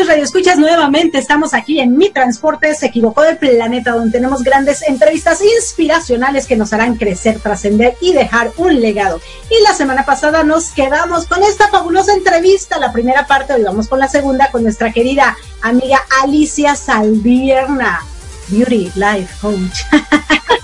Queridos 0.00 0.14
radioescuchas? 0.14 0.58
Nuevamente 0.58 1.18
estamos 1.18 1.52
aquí 1.52 1.78
en 1.78 1.98
Mi 1.98 2.08
Transporte 2.08 2.74
se 2.74 2.86
equivocó 2.86 3.20
del 3.20 3.36
planeta, 3.36 3.92
donde 3.92 4.12
tenemos 4.12 4.42
grandes 4.42 4.80
entrevistas 4.82 5.42
inspiracionales 5.42 6.46
que 6.46 6.56
nos 6.56 6.72
harán 6.72 6.96
crecer, 6.96 7.38
trascender 7.38 7.96
y 8.00 8.14
dejar 8.14 8.50
un 8.56 8.80
legado. 8.80 9.20
Y 9.50 9.62
la 9.62 9.74
semana 9.74 10.06
pasada 10.06 10.42
nos 10.42 10.70
quedamos 10.70 11.26
con 11.26 11.42
esta 11.42 11.68
fabulosa 11.68 12.14
entrevista, 12.14 12.78
la 12.78 12.92
primera 12.92 13.26
parte, 13.26 13.52
hoy 13.52 13.62
vamos 13.62 13.88
con 13.88 13.98
la 13.98 14.08
segunda, 14.08 14.50
con 14.50 14.62
nuestra 14.62 14.90
querida 14.90 15.36
amiga 15.60 16.00
Alicia 16.22 16.76
Saldierna, 16.76 18.00
Beauty 18.48 18.92
Life 18.94 19.34
Coach. 19.42 19.80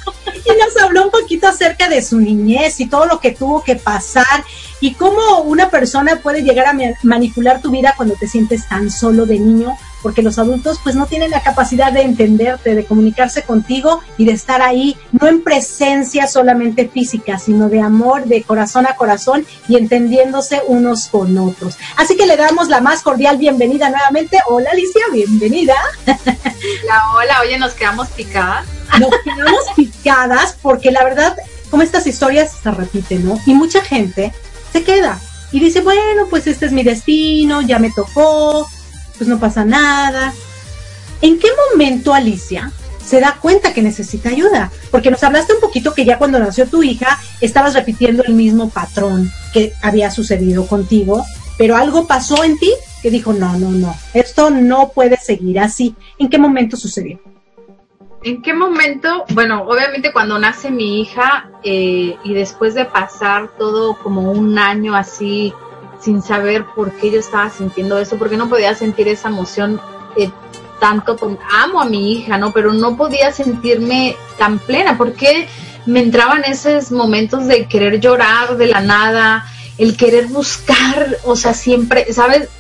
y 0.47 0.59
nos 0.59 0.83
habló 0.83 1.05
un 1.05 1.11
poquito 1.11 1.49
acerca 1.49 1.89
de 1.89 2.03
su 2.03 2.19
niñez 2.21 2.81
y 2.81 2.87
todo 2.87 3.07
lo 3.07 3.21
que 3.21 3.33
tuvo 3.33 3.63
que 3.63 3.77
pasar 3.77 4.45
y 4.81 4.95
cómo 4.95 5.41
una 5.43 5.71
persona 5.71 6.21
puede 6.23 6.43
llegar 6.43 6.67
a 6.67 6.95
manipular 7.03 7.61
tu 7.61 7.71
vida 7.71 7.95
cuando 7.97 8.15
te 8.15 8.29
sientes 8.29 8.69
tan 8.69 8.91
solo 8.91 9.27
de 9.27 9.39
niño, 9.39 9.77
porque 10.07 10.23
los 10.23 10.39
adultos 10.39 10.79
pues 10.85 10.95
no 10.95 11.07
tienen 11.07 11.33
la 11.33 11.43
capacidad 11.43 11.91
de 11.91 12.03
entenderte, 12.03 12.77
de 12.77 12.85
comunicarse 12.85 13.43
contigo 13.43 14.01
y 14.17 14.25
de 14.25 14.31
estar 14.31 14.63
ahí, 14.63 14.97
no 15.11 15.27
en 15.27 15.43
presencia 15.43 16.29
solamente 16.29 16.89
física, 16.89 17.41
sino 17.41 17.69
de 17.69 17.81
amor, 17.81 18.27
de 18.27 18.45
corazón 18.45 18.87
a 18.87 18.95
corazón 18.95 19.45
y 19.67 19.75
entendiéndose 19.75 20.63
unos 20.69 21.09
con 21.09 21.37
otros. 21.37 21.77
Así 21.97 22.17
que 22.17 22.25
le 22.25 22.37
damos 22.37 22.69
la 22.69 22.81
más 22.81 23.03
cordial 23.03 23.37
bienvenida 23.37 23.91
nuevamente. 23.91 24.39
Hola 24.47 24.71
Alicia, 24.71 25.03
bienvenida. 25.13 25.75
Hola, 26.07 27.03
hola, 27.17 27.41
oye, 27.43 27.59
nos 27.59 27.73
quedamos 27.73 28.07
picadas 28.11 28.65
nos 29.01 29.11
quedamos 29.25 29.65
picadas 29.75 30.57
porque 30.63 30.93
la 30.93 31.03
verdad, 31.03 31.37
como 31.69 31.83
estas 31.83 32.07
historias 32.07 32.53
se 32.63 32.71
repiten, 32.71 33.27
¿no? 33.27 33.41
Y 33.45 33.55
mucha 33.55 33.83
gente 33.83 34.33
se 34.73 34.85
queda 34.85 35.19
y 35.51 35.59
dice, 35.59 35.81
bueno, 35.81 36.27
pues 36.31 36.47
este 36.47 36.67
es 36.67 36.73
mi 36.73 36.85
destino, 36.85 37.61
ya 37.63 37.81
me 37.81 37.91
tocó, 37.91 38.69
pues 39.17 39.29
no 39.29 39.39
pasa 39.39 39.65
nada. 39.65 40.33
¿En 41.23 41.39
qué 41.39 41.49
momento, 41.73 42.13
Alicia, 42.13 42.73
se 43.05 43.21
da 43.21 43.39
cuenta 43.41 43.73
que 43.73 43.83
necesita 43.83 44.29
ayuda? 44.29 44.71
Porque 44.91 45.11
nos 45.11 45.23
hablaste 45.23 45.55
un 45.55 45.61
poquito 45.61 45.95
que 45.95 46.05
ya 46.05 46.19
cuando 46.19 46.39
nació 46.39 46.67
tu 46.67 46.83
hija 46.83 47.19
estabas 47.41 47.75
repitiendo 47.75 48.23
el 48.25 48.35
mismo 48.35 48.69
patrón 48.71 49.31
que 49.53 49.73
había 49.83 50.11
sucedido 50.11 50.67
contigo, 50.67 51.25
pero 51.57 51.77
algo 51.77 52.07
pasó 52.07 52.45
en 52.45 52.59
ti 52.59 52.71
que 53.03 53.11
dijo, 53.11 53.33
no, 53.33 53.59
no, 53.59 53.71
no, 53.71 53.95
esto 54.15 54.51
no 54.51 54.91
puede 54.91 55.17
seguir 55.17 55.61
así. 55.61 55.95
¿En 56.19 56.29
qué 56.29 56.39
momento 56.39 56.77
sucedió? 56.77 57.21
¿En 58.23 58.43
qué 58.43 58.53
momento? 58.53 59.25
Bueno, 59.35 59.63
obviamente 59.63 60.13
cuando 60.13 60.39
nace 60.39 60.71
mi 60.71 61.01
hija 61.01 61.51
eh, 61.63 62.17
y 62.25 62.35
después 62.35 62.75
de 62.75 62.85
pasar 62.85 63.57
todo 63.57 63.97
como 64.03 64.33
un 64.33 64.59
año 64.59 64.97
así 64.97 65.53
sin 66.07 66.23
saber 66.23 66.65
por 66.67 66.93
qué 66.93 67.11
yo 67.11 67.19
estaba 67.19 67.51
sintiendo 67.51 67.99
eso, 67.99 68.17
porque 68.17 68.37
no 68.37 68.49
podía 68.49 68.77
sentir 68.77 69.09
esa 69.09 69.29
emoción 69.29 69.81
eh, 70.17 70.31
tanto, 70.79 71.17
como, 71.17 71.37
amo 71.51 71.81
a 71.81 71.85
mi 71.85 72.13
hija, 72.13 72.39
¿no? 72.39 72.53
Pero 72.53 72.73
no 72.73 72.97
podía 72.97 73.33
sentirme 73.33 74.15
tan 74.39 74.61
plena, 74.61 74.97
porque 74.97 75.49
me 75.85 75.99
entraban 75.99 76.45
esos 76.45 76.93
momentos 76.93 77.49
de 77.49 77.67
querer 77.67 77.99
llorar 77.99 78.57
de 78.57 78.69
la 78.69 78.81
nada, 78.83 79.51
el 79.79 79.97
querer 79.97 80.27
buscar, 80.29 81.19
o 81.25 81.35
sea, 81.35 81.55
siempre, 81.55 82.13
¿sabes? 82.13 82.51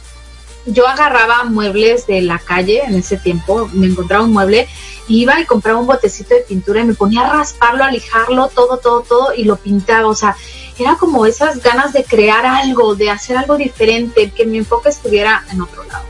Yo 0.66 0.88
agarraba 0.88 1.44
muebles 1.44 2.08
de 2.08 2.22
la 2.22 2.40
calle 2.40 2.82
en 2.84 2.96
ese 2.96 3.16
tiempo, 3.16 3.70
me 3.72 3.86
encontraba 3.86 4.24
un 4.24 4.32
mueble 4.32 4.66
iba 5.08 5.40
y 5.40 5.44
compraba 5.44 5.78
un 5.78 5.86
botecito 5.86 6.34
de 6.34 6.40
pintura 6.40 6.80
y 6.80 6.84
me 6.84 6.94
ponía 6.94 7.26
a 7.26 7.36
rasparlo, 7.36 7.84
a 7.84 7.90
lijarlo, 7.90 8.48
todo, 8.48 8.78
todo, 8.78 9.02
todo, 9.02 9.34
y 9.34 9.44
lo 9.44 9.56
pintaba, 9.56 10.08
o 10.08 10.14
sea, 10.14 10.36
era 10.78 10.96
como 10.96 11.26
esas 11.26 11.62
ganas 11.62 11.92
de 11.92 12.04
crear 12.04 12.44
algo, 12.44 12.94
de 12.94 13.10
hacer 13.10 13.36
algo 13.36 13.56
diferente, 13.56 14.30
que 14.30 14.46
mi 14.46 14.58
enfoque 14.58 14.90
estuviera 14.90 15.44
en 15.50 15.62
otro 15.62 15.84
lado. 15.84 16.04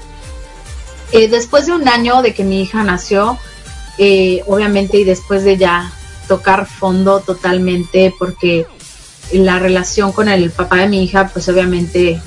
Eh, 1.12 1.28
después 1.28 1.66
de 1.66 1.72
un 1.72 1.88
año 1.88 2.22
de 2.22 2.34
que 2.34 2.44
mi 2.44 2.62
hija 2.62 2.82
nació, 2.82 3.38
eh, 3.98 4.42
obviamente 4.46 4.98
y 4.98 5.04
después 5.04 5.44
de 5.44 5.56
ya 5.56 5.92
tocar 6.26 6.66
fondo 6.66 7.20
totalmente, 7.20 8.12
porque 8.18 8.66
la 9.32 9.58
relación 9.58 10.12
con 10.12 10.28
el 10.28 10.50
papá 10.50 10.76
de 10.76 10.88
mi 10.88 11.04
hija, 11.04 11.28
pues 11.32 11.48
obviamente 11.48 12.20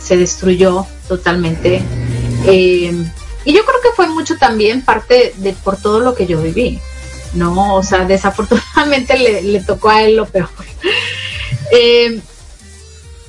se 0.00 0.16
destruyó 0.16 0.86
totalmente. 1.08 1.82
Eh, 2.46 2.92
y 3.44 3.52
yo 3.52 3.64
creo 3.64 3.80
que 3.82 3.92
fue 3.94 4.08
mucho 4.08 4.36
también 4.36 4.82
parte 4.82 5.34
de 5.36 5.52
por 5.52 5.76
todo 5.76 6.00
lo 6.00 6.14
que 6.14 6.26
yo 6.26 6.40
viví, 6.40 6.78
¿no? 7.34 7.74
O 7.74 7.82
sea, 7.82 8.04
desafortunadamente 8.04 9.18
le, 9.42 9.60
tocó 9.60 9.90
a 9.90 10.02
él 10.02 10.16
lo 10.16 10.26
peor. 10.26 10.48
Eh, 11.70 12.20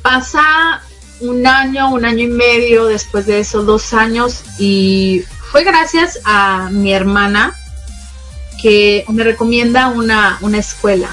pasa 0.01 0.81
un 1.19 1.47
año, 1.47 1.89
un 1.91 2.05
año 2.05 2.23
y 2.23 2.27
medio 2.27 2.85
después 2.85 3.25
de 3.25 3.39
esos 3.39 3.65
dos 3.65 3.93
años 3.93 4.41
y 4.59 5.23
fue 5.51 5.63
gracias 5.63 6.19
a 6.25 6.69
mi 6.71 6.93
hermana 6.93 7.55
que 8.61 9.05
me 9.09 9.23
recomienda 9.23 9.87
una, 9.87 10.37
una 10.41 10.57
escuela 10.57 11.09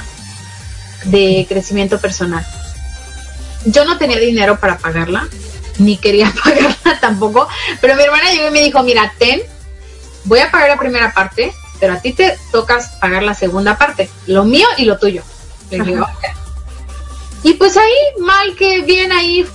de 1.04 1.46
crecimiento 1.48 1.98
personal. 1.98 2.46
Yo 3.64 3.84
no 3.84 3.98
tenía 3.98 4.18
dinero 4.18 4.58
para 4.58 4.78
pagarla, 4.78 5.28
ni 5.78 5.96
quería 5.96 6.32
pagarla 6.44 7.00
tampoco, 7.00 7.48
pero 7.80 7.94
mi 7.96 8.02
hermana 8.02 8.30
llegó 8.32 8.48
y 8.48 8.52
me 8.52 8.62
dijo, 8.62 8.82
mira, 8.82 9.12
ten, 9.18 9.42
voy 10.24 10.40
a 10.40 10.50
pagar 10.50 10.70
la 10.70 10.78
primera 10.78 11.14
parte, 11.14 11.52
pero 11.78 11.94
a 11.94 12.00
ti 12.00 12.12
te 12.12 12.36
tocas 12.50 12.90
pagar 13.00 13.22
la 13.22 13.34
segunda 13.34 13.78
parte, 13.78 14.10
lo 14.26 14.44
mío 14.44 14.66
y 14.78 14.84
lo 14.84 14.98
tuyo. 14.98 15.22
Y 17.42 17.54
pues 17.54 17.76
ahí, 17.76 18.20
mal 18.20 18.54
que 18.56 18.82
bien 18.82 19.12
ahí, 19.12 19.46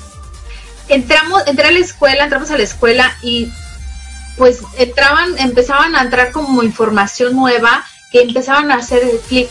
entramos, 0.89 1.43
entré 1.47 1.67
a 1.67 1.71
la 1.71 1.79
escuela, 1.79 2.23
entramos 2.23 2.51
a 2.51 2.57
la 2.57 2.63
escuela 2.63 3.15
y 3.21 3.49
pues 4.37 4.59
entraban, 4.77 5.37
empezaban 5.39 5.95
a 5.95 6.01
entrar 6.01 6.31
como 6.31 6.63
información 6.63 7.35
nueva 7.35 7.85
que 8.11 8.21
empezaban 8.21 8.71
a 8.71 8.75
hacer 8.75 9.03
el 9.03 9.19
clic. 9.19 9.49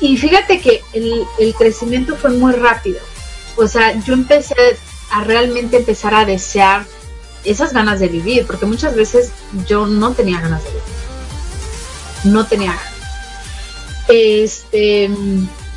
Y 0.00 0.16
fíjate 0.16 0.60
que 0.60 0.82
el, 0.94 1.24
el 1.38 1.54
crecimiento 1.54 2.16
fue 2.16 2.30
muy 2.30 2.52
rápido. 2.52 3.00
O 3.56 3.66
sea, 3.68 3.92
yo 4.00 4.14
empecé 4.14 4.54
a 5.10 5.24
realmente 5.24 5.76
empezar 5.76 6.14
a 6.14 6.24
desear 6.24 6.86
esas 7.44 7.72
ganas 7.72 8.00
de 8.00 8.08
vivir, 8.08 8.46
porque 8.46 8.66
muchas 8.66 8.94
veces 8.94 9.32
yo 9.66 9.86
no 9.86 10.12
tenía 10.12 10.40
ganas 10.40 10.62
de 10.62 10.70
vivir. 10.70 10.82
No 12.24 12.46
tenía 12.46 12.70
ganas. 12.70 12.92
Este, 14.08 15.10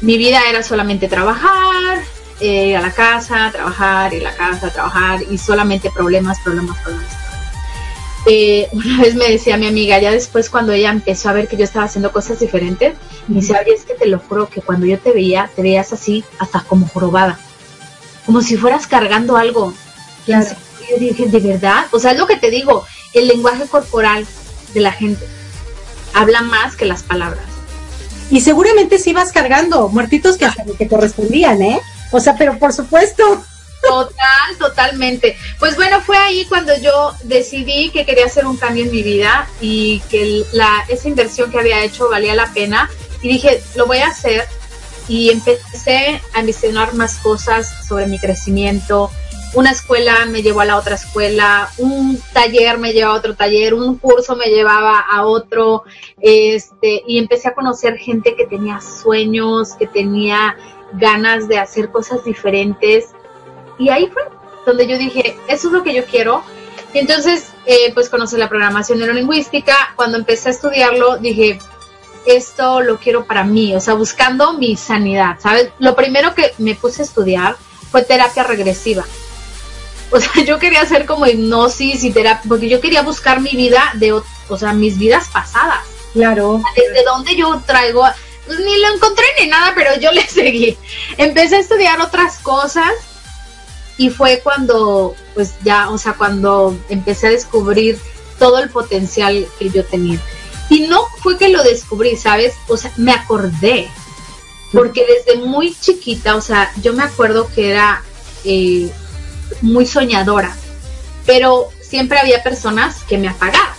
mi 0.03 0.17
vida 0.17 0.41
era 0.48 0.62
solamente 0.62 1.07
trabajar, 1.07 2.03
ir 2.39 2.77
a 2.77 2.81
la 2.81 2.91
casa, 2.91 3.50
trabajar, 3.51 4.13
ir 4.13 4.25
a 4.27 4.31
la 4.31 4.38
casa, 4.38 4.69
trabajar 4.69 5.22
y 5.29 5.38
solamente 5.38 5.89
problemas, 5.89 6.39
problemas, 6.41 6.77
problemas. 6.79 7.13
Eh, 8.25 8.69
una 8.72 9.01
vez 9.01 9.15
me 9.15 9.29
decía 9.29 9.57
mi 9.57 9.65
amiga, 9.65 10.00
ya 10.00 10.12
después 10.12 10.50
cuando 10.50 10.72
ella 10.72 10.91
empezó 10.91 11.29
a 11.29 11.33
ver 11.33 11.48
que 11.48 11.57
yo 11.57 11.63
estaba 11.63 11.86
haciendo 11.86 12.12
cosas 12.12 12.39
diferentes, 12.39 12.95
me 13.27 13.41
dice, 13.41 13.53
oye, 13.53 13.74
es 13.74 13.83
que 13.83 13.95
te 13.95 14.05
lo 14.05 14.19
juro 14.19 14.48
que 14.48 14.62
cuando 14.62 14.86
yo 14.86 15.00
te 15.00 15.12
veía, 15.12 15.50
te 15.55 15.62
veías 15.62 15.91
así, 15.91 16.24
hasta 16.39 16.62
como 16.62 16.88
jorobada 16.88 17.39
como 18.25 18.41
si 18.41 18.57
fueras 18.57 18.88
cargando 18.88 19.38
algo. 19.38 19.74
Claro. 20.25 20.55
Yo 20.89 20.98
dije, 20.98 21.27
¿de 21.27 21.39
verdad? 21.39 21.86
O 21.91 22.00
sea, 22.00 22.12
es 22.12 22.17
lo 22.17 22.27
que 22.27 22.38
te 22.38 22.50
digo, 22.50 22.86
el 23.13 23.27
lenguaje 23.27 23.67
corporal 23.67 24.25
de 24.74 24.79
la 24.81 24.91
gente 24.91 25.25
habla 26.13 26.41
más 26.41 26.75
que 26.75 26.86
las 26.86 27.03
palabras. 27.03 27.45
Y 28.33 28.41
seguramente 28.41 28.97
sí 28.97 29.13
vas 29.13 29.31
cargando 29.31 29.89
muertitos 29.89 30.37
que 30.37 30.45
hasta 30.45 30.63
que 30.65 30.87
correspondían, 30.87 31.61
¿eh? 31.61 31.79
O 32.11 32.19
sea, 32.19 32.35
pero 32.35 32.57
por 32.57 32.73
supuesto. 32.73 33.45
Total, 33.83 34.57
totalmente. 34.57 35.37
Pues 35.59 35.75
bueno, 35.75 36.01
fue 36.01 36.17
ahí 36.17 36.43
cuando 36.45 36.75
yo 36.79 37.13
decidí 37.25 37.91
que 37.91 38.07
quería 38.07 38.25
hacer 38.25 38.47
un 38.47 38.57
cambio 38.57 38.85
en 38.85 38.91
mi 38.91 39.03
vida 39.03 39.47
y 39.61 39.99
que 40.09 40.43
la, 40.51 40.83
esa 40.87 41.09
inversión 41.09 41.51
que 41.51 41.59
había 41.59 41.83
hecho 41.83 42.09
valía 42.09 42.33
la 42.33 42.51
pena. 42.51 42.89
Y 43.21 43.27
dije, 43.27 43.61
lo 43.75 43.85
voy 43.85 43.99
a 43.99 44.07
hacer 44.07 44.47
y 45.07 45.29
empecé 45.29 46.19
a 46.33 46.39
investigar 46.39 46.95
más 46.95 47.17
cosas 47.17 47.85
sobre 47.87 48.07
mi 48.07 48.17
crecimiento. 48.17 49.11
Una 49.53 49.72
escuela 49.72 50.25
me 50.25 50.41
llevó 50.41 50.62
a 50.62 50.65
la 50.65 50.77
otra 50.77 50.95
escuela, 50.95 51.69
un 51.77 52.19
taller 52.33 52.79
me 52.79 52.91
llevaba 52.91 53.15
a 53.15 53.19
otro 53.19 53.36
taller, 53.36 53.75
un 53.75 53.97
curso 53.97 54.36
me 54.36 54.47
llevaba 54.47 54.99
a 54.99 55.25
otro, 55.25 55.84
este, 56.19 57.04
y 57.06 57.19
empecé 57.19 57.49
a 57.49 57.54
conocer 57.54 57.97
gente 57.97 58.36
que 58.36 58.47
tenía 58.47 58.82
sueños, 58.82 59.73
que 59.73 59.86
tenía 59.86 60.58
ganas 60.93 61.47
de 61.47 61.60
hacer 61.60 61.91
cosas 61.91 62.23
diferentes. 62.25 63.10
Y 63.77 63.89
ahí 63.89 64.08
fue 64.08 64.23
donde 64.65 64.88
yo 64.88 64.97
dije, 64.97 65.38
eso 65.47 65.67
es 65.67 65.73
lo 65.73 65.84
que 65.84 65.93
yo 65.93 66.06
quiero. 66.06 66.43
Y 66.93 66.99
entonces, 66.99 67.49
eh, 67.65 67.91
pues 67.93 68.10
conocí 68.10 68.38
la 68.38 68.49
programación 68.49 68.99
neurolingüística. 68.99 69.75
Cuando 69.95 70.17
empecé 70.17 70.49
a 70.49 70.51
estudiarlo, 70.51 71.17
dije, 71.17 71.60
esto 72.25 72.82
lo 72.82 72.97
quiero 72.97 73.25
para 73.25 73.43
mí, 73.43 73.75
o 73.75 73.80
sea, 73.80 73.95
buscando 73.95 74.54
mi 74.54 74.75
sanidad, 74.77 75.38
¿sabes? 75.39 75.69
Lo 75.80 75.95
primero 75.95 76.34
que 76.34 76.54
me 76.58 76.75
puse 76.75 77.01
a 77.01 77.06
estudiar 77.06 77.56
fue 77.91 78.04
terapia 78.04 78.43
regresiva. 78.43 79.06
O 80.13 80.19
sea, 80.19 80.43
yo 80.43 80.60
quería 80.60 80.82
hacer 80.82 81.08
como 81.08 81.26
hipnosis 81.26 82.04
y 82.04 82.12
terapia, 82.12 82.47
porque 82.47 82.69
yo 82.69 82.80
quería 82.80 83.02
buscar 83.02 83.41
mi 83.41 83.49
vida 83.52 83.91
de, 83.95 84.13
o 84.13 84.58
sea, 84.58 84.71
mis 84.71 84.99
vidas 84.99 85.28
pasadas. 85.34 85.82
Claro. 86.13 86.62
Desde 86.76 87.04
donde 87.04 87.36
yo 87.36 87.60
traigo, 87.65 88.06
pues 88.45 88.60
ni 88.60 88.78
lo 88.78 88.93
encontré 88.93 89.26
ni 89.39 89.47
nada, 89.47 89.73
pero 89.76 89.99
yo 89.99 90.12
le 90.12 90.28
seguí. 90.28 90.78
Empecé 91.17 91.56
a 91.56 91.60
estudiar 91.60 91.99
otras 91.99 92.38
cosas 92.38 92.91
y 93.97 94.12
fue 94.12 94.41
cuando, 94.43 95.15
pues 95.34 95.54
ya, 95.63 95.89
o 95.89 95.97
sea, 95.97 96.13
cuando 96.13 96.78
empecé 96.89 97.28
a 97.28 97.32
descubrir 97.32 97.99
todo 98.38 98.60
el 98.60 98.69
potencial 98.69 99.47
que 99.58 99.71
yo 99.71 99.84
tenía. 99.84 100.19
Y 100.69 100.82
no 100.82 101.08
fue 101.23 101.39
que 101.39 101.49
lo 101.49 101.63
descubrí, 101.63 102.17
¿sabes? 102.17 102.54
O 102.67 102.78
sea, 102.78 102.91
me 102.97 103.13
acordé. 103.13 103.89
Porque 104.71 105.06
desde 105.06 105.41
muy 105.41 105.73
chiquita, 105.73 106.36
o 106.36 106.41
sea, 106.41 106.71
yo 106.84 106.93
me 106.93 107.04
acuerdo 107.04 107.49
que 107.54 107.71
era 107.71 108.04
eh, 108.43 108.91
muy 109.63 109.88
soñadora. 109.88 110.56
Pero 111.26 111.69
siempre 111.82 112.19
había 112.19 112.43
personas 112.43 113.04
que 113.08 113.17
me 113.17 113.30
apagaban. 113.30 113.73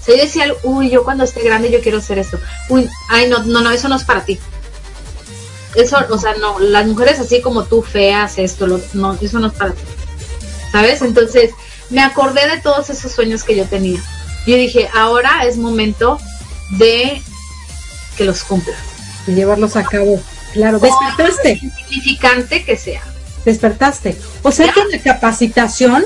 O 0.00 0.04
sea, 0.04 0.16
yo 0.16 0.22
decía, 0.22 0.46
uy, 0.62 0.90
yo 0.90 1.04
cuando 1.04 1.24
esté 1.24 1.42
grande 1.42 1.70
yo 1.70 1.80
quiero 1.80 1.98
hacer 1.98 2.18
esto. 2.18 2.38
Uy, 2.68 2.88
ay, 3.08 3.28
no, 3.28 3.42
no, 3.44 3.60
no, 3.60 3.70
eso 3.70 3.88
no 3.88 3.96
es 3.96 4.04
para 4.04 4.24
ti. 4.24 4.38
Eso, 5.74 5.96
o 6.10 6.18
sea, 6.18 6.34
no, 6.34 6.58
las 6.58 6.86
mujeres 6.86 7.20
así 7.20 7.40
como 7.40 7.64
tú, 7.64 7.82
feas, 7.82 8.38
esto, 8.38 8.66
no, 8.94 9.18
eso 9.20 9.38
no 9.38 9.48
es 9.48 9.52
para 9.54 9.72
ti. 9.72 9.82
¿Sabes? 10.70 11.02
Entonces, 11.02 11.50
me 11.90 12.02
acordé 12.02 12.48
de 12.48 12.60
todos 12.60 12.90
esos 12.90 13.12
sueños 13.12 13.44
que 13.44 13.56
yo 13.56 13.64
tenía. 13.66 14.00
Yo 14.46 14.56
dije, 14.56 14.88
ahora 14.94 15.44
es 15.46 15.56
momento 15.56 16.18
de 16.70 17.22
que 18.16 18.24
los 18.24 18.42
cumpla. 18.44 18.74
De 19.26 19.34
llevarlos 19.34 19.76
a 19.76 19.84
cabo. 19.84 20.20
Claro, 20.52 20.78
despertaste. 20.78 21.60
Significante 21.60 22.64
que 22.64 22.76
sea. 22.76 23.02
Despertaste. 23.44 24.16
O 24.42 24.52
sea 24.52 24.72
que 24.72 24.80
en 24.80 24.90
la 24.90 24.98
capacitación, 24.98 26.04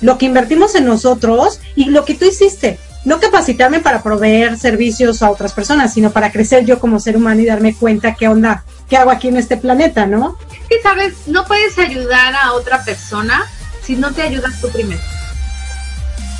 lo 0.00 0.18
que 0.18 0.26
invertimos 0.26 0.74
en 0.74 0.86
nosotros 0.86 1.60
y 1.76 1.86
lo 1.86 2.04
que 2.04 2.14
tú 2.14 2.24
hiciste, 2.24 2.78
no 3.04 3.18
capacitarme 3.18 3.80
para 3.80 4.02
proveer 4.02 4.58
servicios 4.58 5.22
a 5.22 5.30
otras 5.30 5.52
personas, 5.52 5.92
sino 5.92 6.12
para 6.12 6.30
crecer 6.30 6.64
yo 6.64 6.78
como 6.78 7.00
ser 7.00 7.16
humano 7.16 7.40
y 7.40 7.46
darme 7.46 7.74
cuenta 7.74 8.14
qué 8.14 8.28
onda, 8.28 8.64
qué 8.88 8.96
hago 8.96 9.10
aquí 9.10 9.28
en 9.28 9.36
este 9.36 9.56
planeta, 9.56 10.06
¿no? 10.06 10.38
Y 10.70 10.80
sabes, 10.82 11.14
no 11.26 11.44
puedes 11.44 11.78
ayudar 11.78 12.34
a 12.34 12.52
otra 12.52 12.84
persona 12.84 13.44
si 13.82 13.96
no 13.96 14.12
te 14.12 14.22
ayudas 14.22 14.60
tú 14.60 14.68
primero 14.68 15.00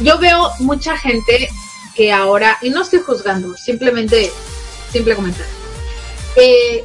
yo 0.02 0.18
veo 0.18 0.50
mucha 0.58 0.96
gente 0.96 1.48
que 1.94 2.12
ahora, 2.12 2.58
y 2.62 2.70
no 2.70 2.82
estoy 2.82 3.00
juzgando, 3.00 3.56
simplemente, 3.56 4.30
simple 4.90 5.14
comentario, 5.14 5.52
eh, 6.36 6.84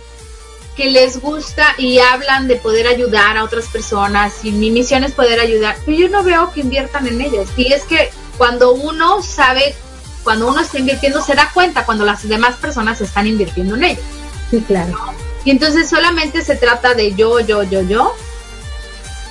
que 0.77 0.91
les 0.91 1.19
gusta 1.19 1.73
y 1.79 1.97
hablan 1.97 2.47
de 2.47 2.55
poder 2.55 2.85
ayudar 2.85 3.35
a 3.35 3.43
otras 3.43 3.65
personas 3.65 4.45
y 4.45 4.51
mi 4.51 4.69
misión 4.69 5.03
es 5.03 5.11
poder 5.11 5.39
ayudar, 5.39 5.75
pero 5.83 5.97
yo 5.97 6.07
no 6.07 6.23
veo 6.23 6.51
que 6.53 6.61
inviertan 6.61 7.07
en 7.07 7.19
ellos. 7.19 7.49
Y 7.57 7.73
es 7.73 7.83
que 7.83 8.11
cuando 8.37 8.73
uno 8.73 9.23
sabe, 9.23 9.75
cuando 10.23 10.47
uno 10.47 10.61
está 10.61 10.77
invirtiendo, 10.77 11.19
se 11.23 11.33
da 11.33 11.49
cuenta 11.51 11.83
cuando 11.83 12.05
las 12.05 12.27
demás 12.29 12.57
personas 12.57 13.01
están 13.01 13.25
invirtiendo 13.25 13.75
en 13.75 13.85
ellos. 13.85 14.03
Sí, 14.51 14.63
claro. 14.67 14.95
Y 15.43 15.49
entonces 15.49 15.89
solamente 15.89 16.43
se 16.43 16.55
trata 16.55 16.93
de 16.93 17.15
yo, 17.15 17.39
yo, 17.39 17.63
yo, 17.63 17.81
yo, 17.81 18.13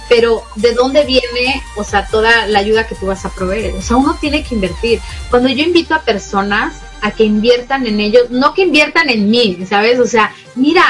pero 0.09 0.43
¿de 0.57 0.75
dónde 0.75 1.05
viene, 1.05 1.63
o 1.77 1.85
sea, 1.85 2.09
toda 2.09 2.49
la 2.49 2.59
ayuda 2.59 2.89
que 2.89 2.97
tú 2.97 3.07
vas 3.07 3.25
a 3.25 3.31
proveer? 3.31 3.75
O 3.75 3.83
sea, 3.83 3.97
uno 3.97 4.19
tiene 4.21 4.43
que 4.43 4.57
invertir. 4.57 5.01
Cuando 5.31 5.49
yo 5.49 5.63
invito 5.63 5.95
a 5.95 6.03
personas 6.03 6.75
a 7.03 7.13
que 7.13 7.23
inviertan 7.23 7.87
en 7.87 8.01
ellos, 8.01 8.31
no 8.31 8.53
que 8.53 8.63
inviertan 8.63 9.11
en 9.11 9.31
mí, 9.31 9.65
¿sabes? 9.69 10.01
O 10.01 10.07
sea, 10.07 10.35
mira, 10.57 10.85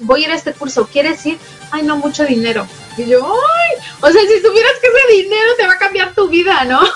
voy 0.00 0.22
a 0.22 0.26
ir 0.26 0.32
a 0.32 0.36
este 0.36 0.52
curso, 0.52 0.88
¿quieres 0.90 1.24
ir? 1.26 1.38
Ay, 1.70 1.82
no, 1.82 1.96
mucho 1.96 2.24
dinero. 2.24 2.66
Y 2.96 3.06
yo, 3.06 3.26
ay, 3.26 3.76
o 4.00 4.10
sea, 4.10 4.20
si 4.22 4.40
supieras 4.40 4.72
que 4.80 4.88
ese 4.88 5.22
dinero 5.22 5.50
te 5.58 5.66
va 5.66 5.74
a 5.74 5.78
cambiar 5.78 6.14
tu 6.14 6.28
vida, 6.28 6.64
¿no? 6.64 6.80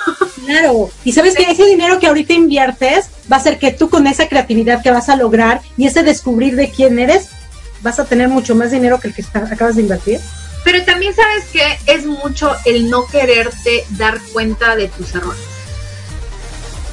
Claro, 0.47 0.91
y 1.05 1.13
sabes 1.13 1.37
que 1.37 1.45
ese 1.45 1.65
dinero 1.67 2.01
que 2.01 2.09
ahorita 2.09 2.33
inviertes 2.33 3.11
va 3.31 3.37
a 3.37 3.41
ser 3.41 3.59
que 3.59 3.71
tú 3.71 3.89
con 3.89 4.07
esa 4.07 4.27
creatividad 4.27 4.83
que 4.83 4.91
vas 4.91 5.09
a 5.09 5.15
lograr 5.15 5.61
y 5.77 5.87
ese 5.87 6.03
descubrir 6.03 6.57
de 6.57 6.71
quién 6.71 6.99
eres, 6.99 7.29
vas 7.83 8.01
a 8.01 8.05
tener 8.05 8.29
mucho 8.29 8.55
más 8.55 8.73
dinero 8.73 8.99
que 8.99 9.09
el 9.09 9.15
que 9.15 9.23
acabas 9.33 9.77
de 9.77 9.83
invertir. 9.83 10.19
Pero 10.65 10.85
también 10.85 11.15
sabes 11.15 11.45
que 11.53 11.79
es 11.87 12.05
mucho 12.05 12.55
el 12.65 12.91
no 12.91 13.07
quererte 13.07 13.85
dar 13.91 14.19
cuenta 14.33 14.77
de 14.77 14.89
tus 14.89 15.15
errores. 15.15 15.41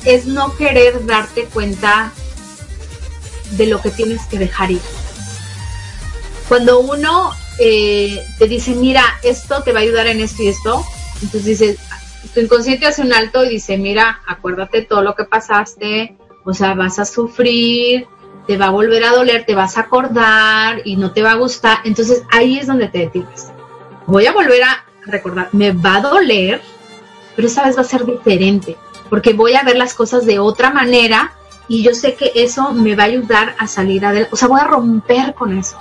Es 0.05 0.25
no 0.25 0.55
querer 0.55 1.05
darte 1.05 1.45
cuenta 1.45 2.11
de 3.51 3.65
lo 3.65 3.81
que 3.81 3.89
tienes 3.89 4.21
que 4.27 4.37
dejar 4.37 4.71
ir. 4.71 4.81
Cuando 6.47 6.79
uno 6.79 7.31
eh, 7.59 8.25
te 8.37 8.47
dice, 8.47 8.73
mira, 8.73 9.03
esto 9.23 9.63
te 9.63 9.73
va 9.73 9.79
a 9.79 9.81
ayudar 9.83 10.07
en 10.07 10.21
esto 10.21 10.43
y 10.43 10.47
esto, 10.47 10.85
entonces 11.15 11.45
dices, 11.45 11.77
tu 12.33 12.39
inconsciente 12.39 12.85
hace 12.85 13.01
un 13.01 13.13
alto 13.13 13.43
y 13.43 13.49
dice, 13.49 13.77
mira, 13.77 14.21
acuérdate 14.25 14.81
todo 14.81 15.01
lo 15.01 15.15
que 15.15 15.25
pasaste, 15.25 16.15
o 16.45 16.53
sea, 16.53 16.73
vas 16.73 16.99
a 16.99 17.05
sufrir, 17.05 18.07
te 18.47 18.57
va 18.57 18.67
a 18.67 18.71
volver 18.71 19.03
a 19.03 19.11
doler, 19.11 19.45
te 19.45 19.55
vas 19.55 19.77
a 19.77 19.81
acordar 19.81 20.81
y 20.85 20.95
no 20.95 21.11
te 21.11 21.21
va 21.21 21.31
a 21.31 21.35
gustar. 21.35 21.79
Entonces 21.83 22.23
ahí 22.31 22.57
es 22.57 22.67
donde 22.67 22.87
te 22.87 22.99
detienes. 22.99 23.47
Voy 24.05 24.25
a 24.25 24.31
volver 24.31 24.63
a 24.63 24.85
recordar, 25.05 25.49
me 25.51 25.71
va 25.71 25.95
a 25.95 26.01
doler, 26.01 26.61
pero 27.35 27.47
esa 27.47 27.65
vez 27.65 27.75
va 27.75 27.81
a 27.81 27.85
ser 27.85 28.05
diferente, 28.05 28.77
porque 29.09 29.33
voy 29.33 29.55
a 29.55 29.63
ver 29.63 29.77
las 29.77 29.93
cosas 29.93 30.25
de 30.25 30.39
otra 30.39 30.69
manera 30.71 31.33
y 31.67 31.83
yo 31.83 31.93
sé 31.93 32.15
que 32.15 32.31
eso 32.35 32.71
me 32.71 32.95
va 32.95 33.03
a 33.03 33.07
ayudar 33.07 33.55
a 33.59 33.67
salir 33.67 34.05
adelante, 34.05 34.29
o 34.33 34.37
sea, 34.37 34.47
voy 34.47 34.61
a 34.61 34.65
romper 34.65 35.33
con 35.33 35.57
eso. 35.57 35.77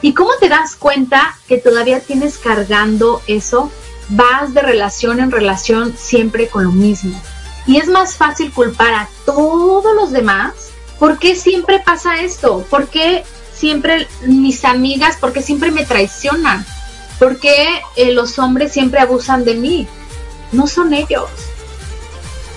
¿Y 0.00 0.14
cómo 0.14 0.30
te 0.40 0.48
das 0.48 0.76
cuenta 0.76 1.36
que 1.48 1.58
todavía 1.58 2.00
tienes 2.00 2.38
cargando 2.38 3.20
eso? 3.26 3.70
Vas 4.10 4.54
de 4.54 4.62
relación 4.62 5.20
en 5.20 5.30
relación 5.30 5.94
siempre 5.96 6.48
con 6.48 6.64
lo 6.64 6.72
mismo. 6.72 7.20
Y 7.66 7.76
es 7.78 7.88
más 7.88 8.14
fácil 8.14 8.52
culpar 8.52 8.94
a 8.94 9.08
todos 9.26 9.94
los 9.94 10.10
demás. 10.10 10.52
¿Por 10.98 11.18
qué 11.18 11.34
siempre 11.34 11.80
pasa 11.84 12.20
esto? 12.20 12.64
¿Por 12.70 12.88
qué 12.88 13.24
siempre 13.54 14.08
mis 14.22 14.64
amigas, 14.64 15.16
por 15.16 15.32
qué 15.32 15.42
siempre 15.42 15.70
me 15.70 15.84
traicionan? 15.84 16.64
¿Por 17.18 17.38
qué 17.38 17.82
eh, 17.96 18.12
los 18.12 18.38
hombres 18.38 18.72
siempre 18.72 19.00
abusan 19.00 19.44
de 19.44 19.54
mí? 19.54 19.86
No 20.52 20.66
son 20.66 20.94
ellos. 20.94 21.28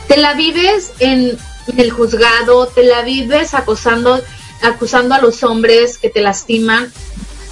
Te 0.07 0.17
la 0.17 0.33
vives 0.33 0.91
en 0.99 1.37
el 1.77 1.91
juzgado, 1.91 2.67
te 2.67 2.83
la 2.83 3.01
vives 3.01 3.53
acosando, 3.53 4.21
acusando 4.61 5.15
a 5.15 5.21
los 5.21 5.43
hombres 5.43 5.97
que 5.97 6.09
te 6.09 6.21
lastiman. 6.21 6.91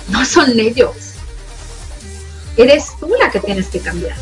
No 0.10 0.26
son 0.26 0.60
ellos. 0.60 0.96
Eres 2.58 2.88
tú 3.00 3.10
la 3.20 3.32
que 3.32 3.40
tienes 3.40 3.68
que 3.68 3.80
cambiar. 3.80 4.16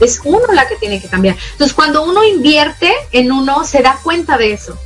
Es 0.00 0.20
uno 0.24 0.46
la 0.52 0.68
que 0.68 0.76
tiene 0.76 1.00
que 1.00 1.08
cambiar. 1.08 1.36
Entonces, 1.52 1.74
cuando 1.74 2.04
uno 2.04 2.24
invierte 2.24 2.92
en 3.12 3.32
uno, 3.32 3.64
se 3.64 3.82
da 3.82 3.98
cuenta 4.02 4.38
de 4.38 4.52
eso. 4.52 4.78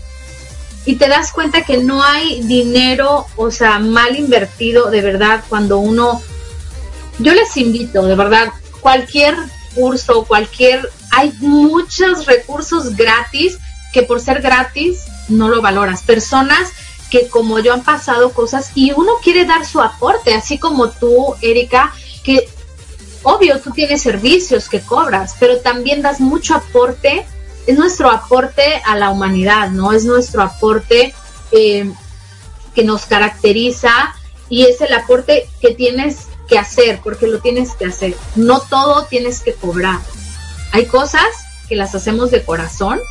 Y 0.85 0.97
te 0.97 1.09
das 1.09 1.33
cuenta 1.33 1.65
que 1.65 1.79
no 1.79 2.03
hay 2.03 2.43
dinero, 2.43 3.27
o 3.37 3.51
sea, 3.51 3.79
mal 3.79 4.17
invertido, 4.17 4.91
de 4.91 5.01
verdad, 5.01 5.45
cuando 5.49 5.79
uno 5.79 6.23
yo 7.19 7.35
les 7.35 7.57
invito, 7.57 8.03
de 8.05 8.17
verdad, 8.17 8.49
cualquier 8.81 9.37
curso, 9.75 10.25
cualquier, 10.25 10.89
hay 11.11 11.33
muchos 11.41 12.27
recursos 12.27 12.97
gratis 12.97 13.59
que 13.93 14.03
por 14.03 14.21
ser 14.21 14.41
gratis 14.41 15.01
no 15.29 15.49
lo 15.49 15.63
valoras. 15.63 16.03
Personas 16.03 16.73
que 17.13 17.29
como 17.29 17.59
yo 17.59 17.75
han 17.75 17.85
pasado 17.85 18.33
cosas 18.33 18.71
y 18.75 18.93
uno 18.93 19.13
quiere 19.23 19.45
dar 19.45 19.67
su 19.67 19.83
aporte, 19.83 20.33
así 20.33 20.57
como 20.57 20.89
tú, 20.89 21.35
Erika, 21.43 21.93
que 22.25 22.49
obvio 23.23 23.61
tú 23.61 23.71
tienes 23.73 24.01
servicios 24.01 24.71
que 24.71 24.81
cobras, 24.81 25.37
pero 25.39 25.61
también 25.61 26.01
das 26.01 26.21
mucho 26.21 26.55
aporte, 26.55 27.27
es 27.67 27.77
nuestro 27.77 28.11
aporte 28.11 28.81
a 28.87 28.97
la 28.97 29.11
humanidad, 29.11 29.69
¿no? 29.69 29.93
Es 29.93 30.07
nuestro 30.07 30.41
aporte 30.41 31.15
eh, 31.51 31.93
que 32.75 32.83
nos 32.83 33.05
caracteriza 33.05 34.15
y 34.49 34.63
es 34.65 34.81
el 34.81 34.95
aporte 34.95 35.51
que 35.61 35.75
tienes 35.75 36.29
que 36.49 36.59
hacer, 36.59 37.01
porque 37.05 37.27
lo 37.27 37.41
tienes 37.41 37.75
que 37.75 37.85
hacer. 37.85 38.17
No 38.37 38.61
todo 38.61 39.05
tienes 39.05 39.41
que 39.41 39.53
cobrar. 39.53 40.01
Hay 40.73 40.87
cosas 40.87 41.27
que 41.69 41.77
las 41.77 41.95
hacemos 41.95 42.31
de 42.31 42.43
corazón. 42.43 43.03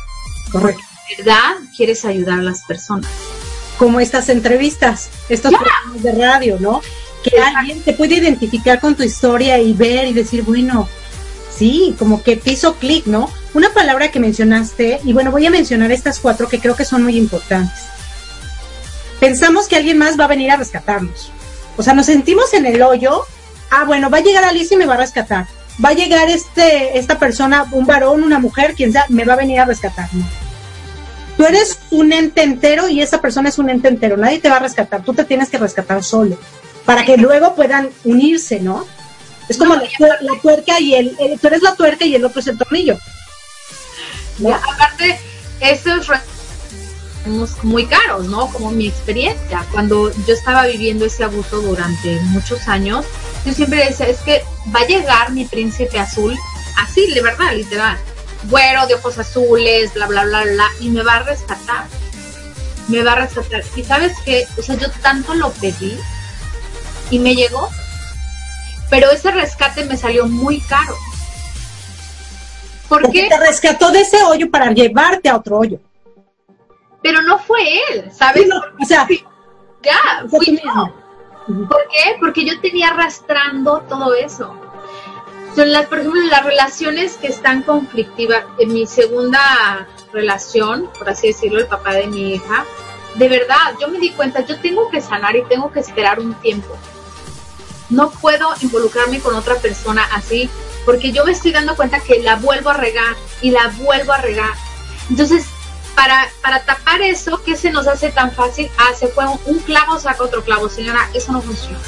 Correcto. 0.50 0.82
verdad 1.16 1.54
quieres 1.76 2.04
ayudar 2.04 2.40
a 2.40 2.42
las 2.42 2.64
personas. 2.64 3.08
Como 3.82 3.98
estas 3.98 4.28
entrevistas, 4.28 5.10
estos 5.28 5.50
programas 5.50 6.04
de 6.04 6.12
radio, 6.12 6.56
¿no? 6.60 6.80
Que 7.24 7.36
alguien 7.40 7.82
te 7.82 7.94
puede 7.94 8.14
identificar 8.14 8.78
con 8.78 8.94
tu 8.94 9.02
historia 9.02 9.58
y 9.58 9.72
ver 9.72 10.06
y 10.06 10.12
decir, 10.12 10.44
bueno, 10.44 10.88
sí, 11.52 11.92
como 11.98 12.22
que 12.22 12.36
te 12.36 12.52
hizo 12.52 12.76
clic, 12.76 13.06
¿no? 13.06 13.28
Una 13.54 13.70
palabra 13.74 14.12
que 14.12 14.20
mencionaste, 14.20 15.00
y 15.02 15.12
bueno, 15.12 15.32
voy 15.32 15.46
a 15.46 15.50
mencionar 15.50 15.90
estas 15.90 16.20
cuatro 16.20 16.48
que 16.48 16.60
creo 16.60 16.76
que 16.76 16.84
son 16.84 17.02
muy 17.02 17.16
importantes. 17.16 17.86
Pensamos 19.18 19.66
que 19.66 19.74
alguien 19.74 19.98
más 19.98 20.16
va 20.16 20.26
a 20.26 20.28
venir 20.28 20.52
a 20.52 20.56
rescatarnos. 20.58 21.32
O 21.76 21.82
sea, 21.82 21.92
nos 21.92 22.06
sentimos 22.06 22.54
en 22.54 22.66
el 22.66 22.82
hoyo. 22.82 23.24
Ah, 23.68 23.82
bueno, 23.84 24.10
va 24.10 24.18
a 24.18 24.22
llegar 24.22 24.44
Alicia 24.44 24.76
y 24.76 24.78
me 24.78 24.86
va 24.86 24.94
a 24.94 24.98
rescatar. 24.98 25.48
Va 25.84 25.88
a 25.88 25.94
llegar 25.94 26.30
este, 26.30 27.00
esta 27.00 27.18
persona, 27.18 27.66
un 27.72 27.84
varón, 27.84 28.22
una 28.22 28.38
mujer, 28.38 28.74
quien 28.76 28.92
sea, 28.92 29.06
me 29.08 29.24
va 29.24 29.32
a 29.32 29.38
venir 29.38 29.58
a 29.58 29.64
rescatar. 29.64 30.08
Tú 31.36 31.46
eres 31.46 31.78
un 31.90 32.12
ente 32.12 32.42
entero 32.42 32.88
y 32.88 33.00
esa 33.00 33.20
persona 33.20 33.48
es 33.48 33.58
un 33.58 33.70
ente 33.70 33.88
entero. 33.88 34.16
Nadie 34.16 34.38
te 34.38 34.48
va 34.48 34.56
a 34.56 34.60
rescatar. 34.60 35.02
Tú 35.02 35.14
te 35.14 35.24
tienes 35.24 35.48
que 35.48 35.58
rescatar 35.58 36.02
solo. 36.02 36.38
Para 36.84 37.04
que 37.04 37.16
luego 37.16 37.54
puedan 37.54 37.90
unirse, 38.04 38.60
¿no? 38.60 38.86
Es 39.48 39.56
como 39.56 39.74
la, 39.74 39.82
tuerca 40.40 40.80
y 40.80 40.94
el, 40.94 41.16
Tú 41.40 41.46
eres 41.46 41.62
la 41.62 41.74
tuerca 41.74 42.04
y 42.04 42.14
el 42.14 42.24
otro 42.24 42.40
es 42.40 42.46
el 42.46 42.58
tornillo. 42.58 42.96
aparte, 44.44 45.20
eso 45.60 45.90
es 45.96 47.64
muy 47.64 47.86
caros, 47.86 48.26
¿no? 48.26 48.48
Como 48.48 48.70
mi 48.70 48.88
experiencia. 48.88 49.64
Cuando 49.72 50.12
yo 50.26 50.34
estaba 50.34 50.66
viviendo 50.66 51.04
ese 51.04 51.24
abuso 51.24 51.60
durante 51.60 52.20
muchos 52.22 52.68
años, 52.68 53.04
yo 53.44 53.52
siempre 53.52 53.86
decía, 53.86 54.06
es 54.06 54.18
que 54.18 54.42
va 54.74 54.80
a 54.80 54.86
llegar 54.86 55.32
mi 55.32 55.44
príncipe 55.44 55.98
azul, 55.98 56.36
así, 56.78 57.12
de 57.12 57.20
verdad, 57.20 57.54
literal, 57.54 57.98
güero, 58.44 58.86
de 58.86 58.94
ojos 58.94 59.18
azules, 59.18 59.92
bla, 59.94 60.06
bla, 60.06 60.24
bla, 60.24 60.42
bla, 60.42 60.68
y 60.80 60.90
me 60.90 61.02
va 61.02 61.16
a 61.16 61.22
rescatar. 61.22 61.86
Me 62.88 63.02
va 63.02 63.12
a 63.12 63.16
rescatar. 63.16 63.62
Y 63.76 63.84
sabes 63.84 64.12
qué, 64.24 64.46
o 64.58 64.62
sea, 64.62 64.76
yo 64.76 64.90
tanto 65.02 65.34
lo 65.34 65.50
pedí 65.52 65.98
y 67.10 67.18
me 67.18 67.34
llegó, 67.34 67.68
pero 68.90 69.10
ese 69.10 69.30
rescate 69.30 69.84
me 69.84 69.96
salió 69.96 70.26
muy 70.26 70.60
caro. 70.60 70.96
¿Por 72.88 73.02
Porque 73.02 73.28
te 73.28 73.38
rescató 73.38 73.90
de 73.90 74.02
ese 74.02 74.22
hoyo 74.22 74.50
para 74.50 74.70
llevarte 74.72 75.28
a 75.28 75.36
otro 75.36 75.58
hoyo 75.58 75.78
pero 77.02 77.20
no 77.22 77.38
fue 77.38 77.60
él, 77.90 78.10
¿sabes? 78.12 78.48
o 78.80 78.84
sea, 78.84 79.06
ya, 79.82 80.24
fui 80.28 80.60
yo. 80.62 80.94
¿Por 81.68 81.88
qué? 81.88 82.16
Porque 82.20 82.44
yo 82.44 82.60
tenía 82.60 82.88
arrastrando 82.88 83.80
todo 83.88 84.14
eso. 84.14 84.54
Son 85.54 85.70
las, 85.70 85.86
por 85.86 85.98
ejemplo, 85.98 86.20
las 86.22 86.44
relaciones 86.44 87.16
que 87.16 87.26
están 87.26 87.62
conflictivas. 87.62 88.44
En 88.58 88.72
mi 88.72 88.86
segunda 88.86 89.86
relación, 90.12 90.90
por 90.98 91.10
así 91.10 91.28
decirlo, 91.28 91.60
el 91.60 91.66
papá 91.66 91.92
de 91.94 92.06
mi 92.06 92.34
hija, 92.34 92.64
de 93.16 93.28
verdad, 93.28 93.74
yo 93.80 93.88
me 93.88 93.98
di 93.98 94.10
cuenta, 94.10 94.44
yo 94.44 94.58
tengo 94.60 94.88
que 94.90 95.00
sanar 95.00 95.36
y 95.36 95.44
tengo 95.44 95.70
que 95.70 95.80
esperar 95.80 96.20
un 96.20 96.34
tiempo. 96.34 96.76
No 97.90 98.10
puedo 98.10 98.48
involucrarme 98.62 99.20
con 99.20 99.34
otra 99.34 99.56
persona 99.56 100.02
así, 100.12 100.48
porque 100.86 101.12
yo 101.12 101.24
me 101.26 101.32
estoy 101.32 101.52
dando 101.52 101.76
cuenta 101.76 102.00
que 102.00 102.20
la 102.22 102.36
vuelvo 102.36 102.70
a 102.70 102.74
regar 102.74 103.14
y 103.42 103.50
la 103.50 103.68
vuelvo 103.76 104.12
a 104.12 104.18
regar. 104.18 104.54
Entonces, 105.10 105.44
para, 105.94 106.30
para 106.40 106.64
tapar 106.64 107.02
eso, 107.02 107.42
¿qué 107.44 107.54
se 107.54 107.70
nos 107.70 107.86
hace 107.86 108.10
tan 108.10 108.32
fácil? 108.32 108.70
Ah, 108.78 108.94
se 108.98 109.08
fue 109.08 109.26
un, 109.44 109.58
clavo, 109.60 109.98
saca 110.00 110.24
otro 110.24 110.42
clavo, 110.42 110.70
señora, 110.70 111.10
eso 111.12 111.32
no 111.32 111.42
funciona. 111.42 111.78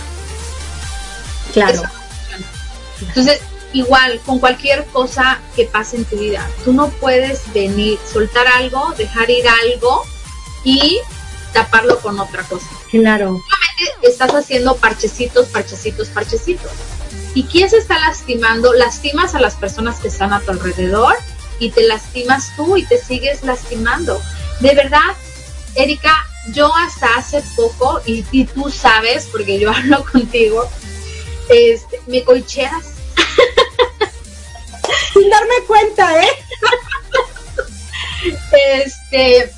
Claro. 1.55 1.83
Entonces, 3.01 3.41
igual, 3.75 4.21
con 4.25 4.39
cualquier 4.39 4.87
cosa 4.87 5.41
que 5.55 5.67
pase 5.67 5.97
en 5.97 6.05
tu 6.07 6.17
vida, 6.17 6.49
tú 6.65 6.73
no 6.73 6.89
puedes 6.89 7.53
venir, 7.53 7.99
soltar 8.11 8.47
algo, 8.47 8.95
dejar 8.97 9.29
ir 9.31 9.45
algo 9.47 10.05
y 10.65 11.01
taparlo 11.53 12.01
con 12.01 12.19
otra 12.19 12.43
cosa. 12.45 12.67
Claro. 12.91 13.27
Solamente 13.27 14.09
estás 14.09 14.35
haciendo 14.35 14.77
parchecitos, 14.77 15.49
parchecitos, 15.49 16.09
parchecitos. 16.09 16.71
¿Y 17.35 17.45
quién 17.45 17.69
se 17.69 17.79
está 17.79 17.99
lastimando? 17.99 18.73
Lastimas 18.73 19.35
a 19.35 19.41
las 19.41 19.55
personas 19.57 19.99
que 19.99 20.09
están 20.09 20.33
a 20.33 20.41
tu 20.41 20.53
alrededor 20.53 21.17
y 21.59 21.71
te 21.71 21.83
lastimas 21.83 22.55
tú 22.57 22.77
y 22.77 22.85
te 22.85 22.99
sigues 22.99 23.43
lastimando. 23.43 24.21
De 24.61 24.75
verdad, 24.75 25.15
Erika, 25.75 26.27
yo 26.53 26.75
hasta 26.75 27.09
hace 27.17 27.43
poco, 27.57 28.01
y, 28.07 28.45
tú 28.45 28.71
sabes, 28.71 29.29
porque 29.31 29.59
yo 29.59 29.71
hablo 29.75 30.05
contigo, 30.05 30.69
este, 31.49 32.01
me 32.07 32.23
colcheas. 32.23 32.93
Sin 35.13 35.29
darme 35.31 35.55
cuenta, 35.67 36.23
¿eh? 36.23 36.29
este, 38.85 39.53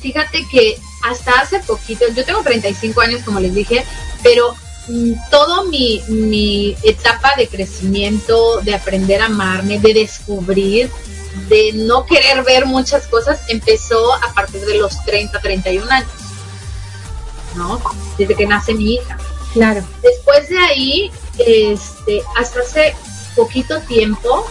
fíjate 0.00 0.46
que 0.50 0.78
hasta 1.08 1.32
hace 1.32 1.60
poquito, 1.60 2.04
yo 2.14 2.24
tengo 2.24 2.42
35 2.42 3.00
años, 3.00 3.22
como 3.22 3.40
les 3.40 3.54
dije, 3.54 3.84
pero 4.22 4.54
mm, 4.88 5.12
todo 5.30 5.64
mi, 5.64 6.02
mi 6.08 6.76
etapa 6.82 7.34
de 7.36 7.48
crecimiento, 7.48 8.60
de 8.60 8.74
aprender 8.74 9.22
a 9.22 9.26
amarme, 9.26 9.78
de 9.78 9.94
descubrir, 9.94 10.90
de 11.48 11.72
no 11.74 12.06
querer 12.06 12.42
ver 12.42 12.66
muchas 12.66 13.06
cosas 13.06 13.40
empezó 13.48 14.12
a 14.14 14.34
partir 14.34 14.60
de 14.62 14.78
los 14.78 15.04
30, 15.04 15.40
31 15.40 15.90
años. 15.90 16.10
¿no? 17.56 17.80
Desde 18.18 18.34
que 18.34 18.46
nace 18.46 18.74
mi 18.74 18.94
hija. 18.94 19.18
Claro. 19.52 19.84
Después 20.02 20.48
de 20.48 20.58
ahí, 20.58 21.10
este, 21.38 22.22
hasta 22.36 22.60
hace 22.60 22.94
poquito 23.34 23.80
tiempo, 23.82 24.48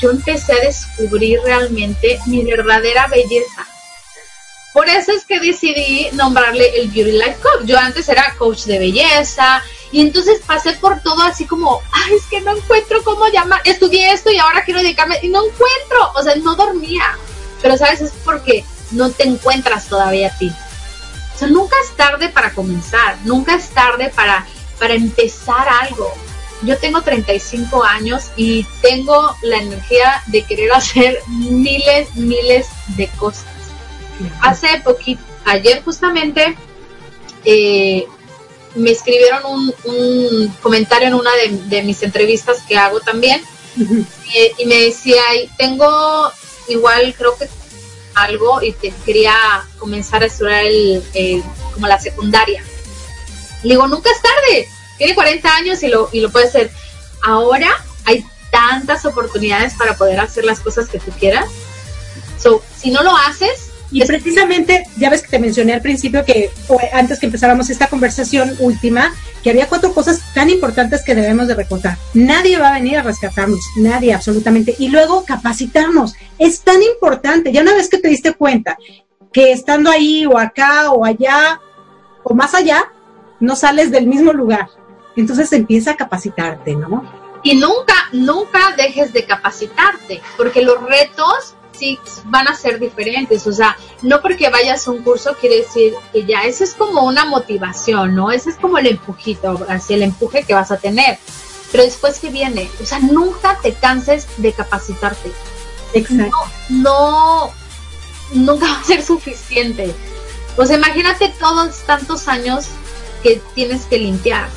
yo 0.00 0.10
empecé 0.10 0.52
a 0.52 0.64
descubrir 0.64 1.40
realmente 1.42 2.18
mi 2.26 2.44
verdadera 2.44 3.06
belleza. 3.06 3.66
Por 4.72 4.88
eso 4.88 5.12
es 5.12 5.24
que 5.24 5.40
decidí 5.40 6.08
nombrarle 6.12 6.78
el 6.78 6.88
Beauty 6.88 7.12
Life 7.12 7.38
Coach. 7.42 7.64
Yo 7.64 7.78
antes 7.78 8.08
era 8.08 8.34
coach 8.38 8.64
de 8.64 8.78
belleza 8.78 9.62
y 9.90 10.02
entonces 10.02 10.40
pasé 10.46 10.74
por 10.74 11.00
todo 11.00 11.22
así 11.22 11.46
como, 11.46 11.82
ay, 11.90 12.14
es 12.14 12.24
que 12.26 12.40
no 12.42 12.56
encuentro 12.56 13.02
cómo 13.02 13.26
llamar. 13.28 13.60
Estudié 13.64 14.12
esto 14.12 14.30
y 14.30 14.38
ahora 14.38 14.64
quiero 14.64 14.80
dedicarme 14.80 15.18
y 15.22 15.28
no 15.28 15.44
encuentro. 15.44 16.12
O 16.14 16.22
sea, 16.22 16.36
no 16.36 16.54
dormía. 16.54 17.18
Pero 17.62 17.76
sabes, 17.76 18.02
es 18.02 18.12
porque 18.24 18.64
no 18.92 19.10
te 19.10 19.24
encuentras 19.24 19.88
todavía 19.88 20.28
a 20.28 20.38
ti. 20.38 20.52
O 21.34 21.38
sea, 21.38 21.48
nunca 21.48 21.76
es 21.82 21.96
tarde 21.96 22.28
para 22.28 22.52
comenzar, 22.52 23.16
nunca 23.24 23.54
es 23.54 23.68
tarde 23.70 24.12
para, 24.14 24.46
para 24.78 24.94
empezar 24.94 25.68
algo 25.68 26.12
yo 26.62 26.76
tengo 26.78 27.02
35 27.02 27.84
años 27.84 28.30
y 28.36 28.64
tengo 28.82 29.34
la 29.42 29.58
energía 29.58 30.22
de 30.26 30.42
querer 30.42 30.72
hacer 30.74 31.20
miles, 31.28 32.14
miles 32.14 32.66
de 32.96 33.08
cosas. 33.08 33.46
Hace 34.40 34.80
poquito, 34.80 35.22
ayer 35.44 35.82
justamente, 35.84 36.56
eh, 37.44 38.06
me 38.74 38.90
escribieron 38.90 39.72
un, 39.84 40.54
comentario 40.60 41.08
en 41.08 41.14
una 41.14 41.30
de, 41.68 41.82
mis 41.82 42.02
entrevistas 42.02 42.62
que 42.66 42.76
hago 42.76 43.00
también 43.00 43.40
y, 43.76 44.66
me 44.66 44.82
decía, 44.82 45.22
tengo 45.56 46.30
igual 46.68 47.14
creo 47.16 47.36
que 47.36 47.48
algo 48.14 48.60
y 48.62 48.72
te 48.72 48.92
quería 49.06 49.34
comenzar 49.78 50.22
a 50.22 50.26
estudiar 50.26 50.64
el, 50.64 51.42
como 51.72 51.86
la 51.86 51.98
secundaria. 52.00 52.62
Le 53.62 53.70
digo, 53.70 53.86
nunca 53.86 54.10
es 54.10 54.20
tarde 54.20 54.68
tiene 54.98 55.14
40 55.14 55.54
años 55.54 55.82
y 55.82 55.88
lo, 55.88 56.10
y 56.12 56.20
lo 56.20 56.30
puede 56.30 56.46
hacer. 56.46 56.70
Ahora 57.22 57.68
hay 58.04 58.24
tantas 58.50 59.04
oportunidades 59.06 59.74
para 59.74 59.96
poder 59.96 60.20
hacer 60.20 60.44
las 60.44 60.60
cosas 60.60 60.88
que 60.88 60.98
tú 60.98 61.10
quieras. 61.18 61.48
So, 62.38 62.62
si 62.76 62.90
no 62.90 63.02
lo 63.02 63.16
haces... 63.16 63.70
Y 63.90 64.04
precisamente, 64.04 64.84
ya 64.98 65.08
ves 65.08 65.22
que 65.22 65.28
te 65.28 65.38
mencioné 65.38 65.72
al 65.72 65.80
principio 65.80 66.22
que 66.22 66.50
antes 66.92 67.18
que 67.18 67.24
empezáramos 67.24 67.70
esta 67.70 67.86
conversación 67.86 68.54
última, 68.58 69.14
que 69.42 69.48
había 69.48 69.66
cuatro 69.66 69.94
cosas 69.94 70.20
tan 70.34 70.50
importantes 70.50 71.02
que 71.02 71.14
debemos 71.14 71.48
de 71.48 71.54
recordar. 71.54 71.96
Nadie 72.12 72.58
va 72.58 72.68
a 72.68 72.74
venir 72.74 72.98
a 72.98 73.02
rescatarnos, 73.02 73.60
nadie 73.76 74.12
absolutamente. 74.12 74.76
Y 74.78 74.90
luego 74.90 75.24
capacitarnos. 75.24 76.12
Es 76.38 76.60
tan 76.60 76.82
importante. 76.82 77.50
Ya 77.50 77.62
una 77.62 77.72
vez 77.72 77.88
que 77.88 77.96
te 77.96 78.08
diste 78.08 78.34
cuenta 78.34 78.76
que 79.32 79.52
estando 79.52 79.90
ahí 79.90 80.26
o 80.26 80.36
acá 80.36 80.90
o 80.90 81.06
allá 81.06 81.58
o 82.24 82.34
más 82.34 82.54
allá, 82.54 82.92
no 83.40 83.56
sales 83.56 83.90
del 83.90 84.06
mismo 84.06 84.34
lugar 84.34 84.68
entonces 85.20 85.52
empieza 85.52 85.92
a 85.92 85.96
capacitarte, 85.96 86.74
¿no? 86.76 87.02
Y 87.42 87.56
nunca, 87.56 87.94
nunca 88.12 88.74
dejes 88.76 89.12
de 89.12 89.24
capacitarte, 89.24 90.20
porque 90.36 90.62
los 90.62 90.80
retos 90.82 91.54
sí 91.72 91.98
van 92.24 92.48
a 92.48 92.54
ser 92.54 92.78
diferentes. 92.78 93.46
O 93.46 93.52
sea, 93.52 93.76
no 94.02 94.20
porque 94.20 94.50
vayas 94.50 94.86
a 94.86 94.90
un 94.90 95.02
curso 95.02 95.36
quiere 95.40 95.58
decir 95.58 95.94
que 96.12 96.24
ya, 96.24 96.42
eso 96.42 96.64
es 96.64 96.74
como 96.74 97.02
una 97.02 97.24
motivación, 97.24 98.14
¿no? 98.14 98.30
Ese 98.30 98.50
es 98.50 98.56
como 98.56 98.78
el 98.78 98.86
empujito, 98.86 99.64
así 99.68 99.94
el 99.94 100.02
empuje 100.02 100.44
que 100.44 100.54
vas 100.54 100.70
a 100.70 100.78
tener. 100.78 101.18
Pero 101.70 101.84
después 101.84 102.18
que 102.18 102.30
viene, 102.30 102.68
o 102.82 102.86
sea, 102.86 102.98
nunca 102.98 103.58
te 103.62 103.74
canses 103.74 104.26
de 104.38 104.52
capacitarte. 104.52 105.30
Exacto. 105.94 106.36
No, 106.68 107.50
no, 107.50 107.50
nunca 108.32 108.66
va 108.66 108.80
a 108.80 108.84
ser 108.84 109.02
suficiente. 109.02 109.94
O 110.56 110.64
sea, 110.64 110.76
imagínate 110.76 111.32
todos 111.38 111.78
tantos 111.86 112.26
años 112.26 112.66
que 113.22 113.40
tienes 113.54 113.84
que 113.86 113.98
limpiar 113.98 114.48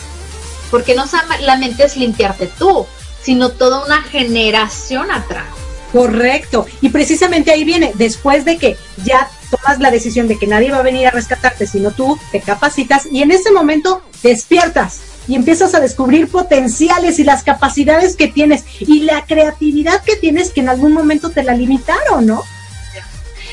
porque 0.72 0.96
no 0.96 1.06
solamente 1.06 1.84
es 1.84 1.98
limpiarte 1.98 2.48
tú, 2.58 2.88
sino 3.22 3.50
toda 3.50 3.86
una 3.86 4.02
generación 4.02 5.12
atrás. 5.12 5.46
Correcto. 5.92 6.66
Y 6.80 6.90
precisamente 6.90 7.52
ahí 7.52 7.64
viene, 7.64 7.92
después 7.96 8.46
de 8.46 8.58
que 8.58 8.78
ya 9.04 9.30
tomas 9.52 9.80
la 9.80 9.92
decisión 9.92 10.28
de 10.28 10.40
que 10.40 10.48
nadie 10.48 10.72
va 10.72 10.78
a 10.78 10.84
venir 10.84 11.08
a 11.08 11.12
rescatarte, 11.12 11.68
sino 11.68 11.92
tú 11.92 12.18
te 12.32 12.40
capacitas 12.40 13.06
y 13.12 13.22
en 13.22 13.32
ese 13.32 13.52
momento 13.52 14.02
despiertas 14.24 15.02
y 15.28 15.36
empiezas 15.36 15.76
a 15.76 15.80
descubrir 15.80 16.30
potenciales 16.30 17.20
y 17.20 17.24
las 17.24 17.44
capacidades 17.44 18.16
que 18.16 18.28
tienes 18.28 18.64
y 18.80 19.02
la 19.02 19.26
creatividad 19.26 20.02
que 20.04 20.16
tienes 20.16 20.52
que 20.52 20.62
en 20.62 20.70
algún 20.70 20.94
momento 20.94 21.30
te 21.30 21.44
la 21.44 21.54
limitaron, 21.54 22.26
¿no? 22.26 22.44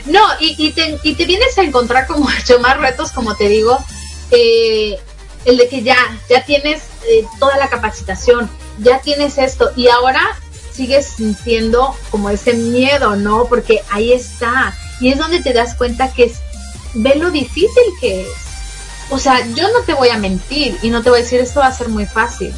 No, 0.06 0.22
y, 0.40 0.70
te, 0.70 0.98
y 1.02 1.14
te 1.14 1.24
vienes 1.26 1.58
a 1.58 1.62
encontrar 1.62 2.06
como 2.06 2.20
mucho 2.38 2.60
más 2.60 2.78
retos, 2.78 3.12
como 3.12 3.34
te 3.34 3.48
digo, 3.48 3.78
eh, 4.30 4.98
el 5.48 5.56
de 5.56 5.68
que 5.68 5.82
ya, 5.82 5.96
ya 6.28 6.44
tienes 6.44 6.82
eh, 7.08 7.24
toda 7.38 7.56
la 7.56 7.68
capacitación, 7.68 8.50
ya 8.80 9.00
tienes 9.00 9.38
esto 9.38 9.70
y 9.76 9.88
ahora 9.88 10.20
sigues 10.72 11.06
sintiendo 11.06 11.96
como 12.10 12.28
ese 12.28 12.52
miedo, 12.52 13.16
¿no? 13.16 13.46
Porque 13.46 13.82
ahí 13.90 14.12
está. 14.12 14.74
Y 15.00 15.10
es 15.10 15.18
donde 15.18 15.40
te 15.40 15.54
das 15.54 15.74
cuenta 15.74 16.12
que 16.12 16.24
es, 16.24 16.34
ve 16.94 17.14
lo 17.16 17.30
difícil 17.30 17.82
que 18.00 18.22
es. 18.22 18.28
O 19.10 19.18
sea, 19.18 19.44
yo 19.54 19.72
no 19.72 19.80
te 19.86 19.94
voy 19.94 20.10
a 20.10 20.18
mentir 20.18 20.76
y 20.82 20.90
no 20.90 21.02
te 21.02 21.08
voy 21.08 21.20
a 21.20 21.22
decir 21.22 21.40
esto 21.40 21.60
va 21.60 21.68
a 21.68 21.72
ser 21.72 21.88
muy 21.88 22.04
fácil. 22.04 22.54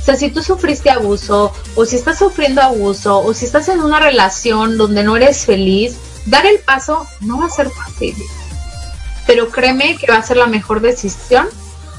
O 0.00 0.04
sea, 0.04 0.16
si 0.16 0.30
tú 0.30 0.42
sufriste 0.42 0.90
abuso 0.90 1.52
o 1.74 1.84
si 1.84 1.96
estás 1.96 2.18
sufriendo 2.18 2.62
abuso 2.62 3.20
o 3.20 3.34
si 3.34 3.44
estás 3.44 3.68
en 3.68 3.80
una 3.80 4.00
relación 4.00 4.78
donde 4.78 5.02
no 5.02 5.16
eres 5.16 5.44
feliz, 5.44 5.96
dar 6.24 6.46
el 6.46 6.58
paso 6.58 7.06
no 7.20 7.38
va 7.38 7.46
a 7.46 7.50
ser 7.50 7.68
fácil. 7.70 8.16
Pero 9.26 9.50
créeme 9.50 9.96
que 9.96 10.10
va 10.10 10.16
a 10.16 10.22
ser 10.22 10.38
la 10.38 10.46
mejor 10.46 10.80
decisión 10.80 11.48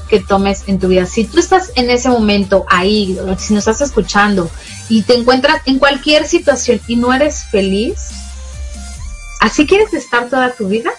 que 0.08 0.20
tomes 0.20 0.64
en 0.66 0.78
tu 0.78 0.88
vida. 0.88 1.06
Si 1.06 1.24
tú 1.24 1.38
estás 1.38 1.72
en 1.74 1.90
ese 1.90 2.08
momento 2.08 2.64
ahí, 2.68 3.18
si 3.38 3.54
nos 3.54 3.66
estás 3.66 3.80
escuchando 3.80 4.50
y 4.88 5.02
te 5.02 5.14
encuentras 5.14 5.62
en 5.66 5.78
cualquier 5.78 6.26
situación 6.26 6.80
y 6.86 6.96
no 6.96 7.12
eres 7.12 7.44
feliz, 7.50 8.10
¿así 9.40 9.66
quieres 9.66 9.92
estar 9.94 10.28
toda 10.28 10.52
tu 10.52 10.68
vida? 10.68 10.90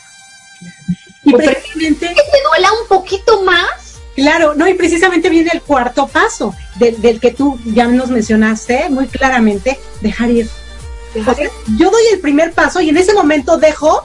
Y 1.23 1.33
precisamente... 1.33 2.07
Que 2.07 2.13
te 2.13 2.43
duela 2.49 2.69
un 2.81 2.87
poquito 2.87 3.43
más. 3.43 3.99
Claro, 4.15 4.55
no, 4.55 4.67
y 4.67 4.73
precisamente 4.73 5.29
viene 5.29 5.51
el 5.53 5.61
cuarto 5.61 6.07
paso, 6.07 6.55
del, 6.75 7.19
que 7.19 7.31
tú 7.31 7.59
ya 7.65 7.87
nos 7.87 8.09
mencionaste 8.09 8.89
muy 8.89 9.07
claramente, 9.07 9.79
dejar 10.01 10.31
ir. 10.31 10.49
yo 11.77 11.91
doy 11.91 12.03
el 12.11 12.19
primer 12.19 12.53
paso 12.53 12.81
y 12.81 12.89
en 12.89 12.97
ese 12.97 13.13
momento 13.13 13.57
dejo 13.57 14.03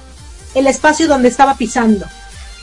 el 0.54 0.66
espacio 0.66 1.08
donde 1.08 1.28
estaba 1.28 1.56
pisando. 1.56 2.06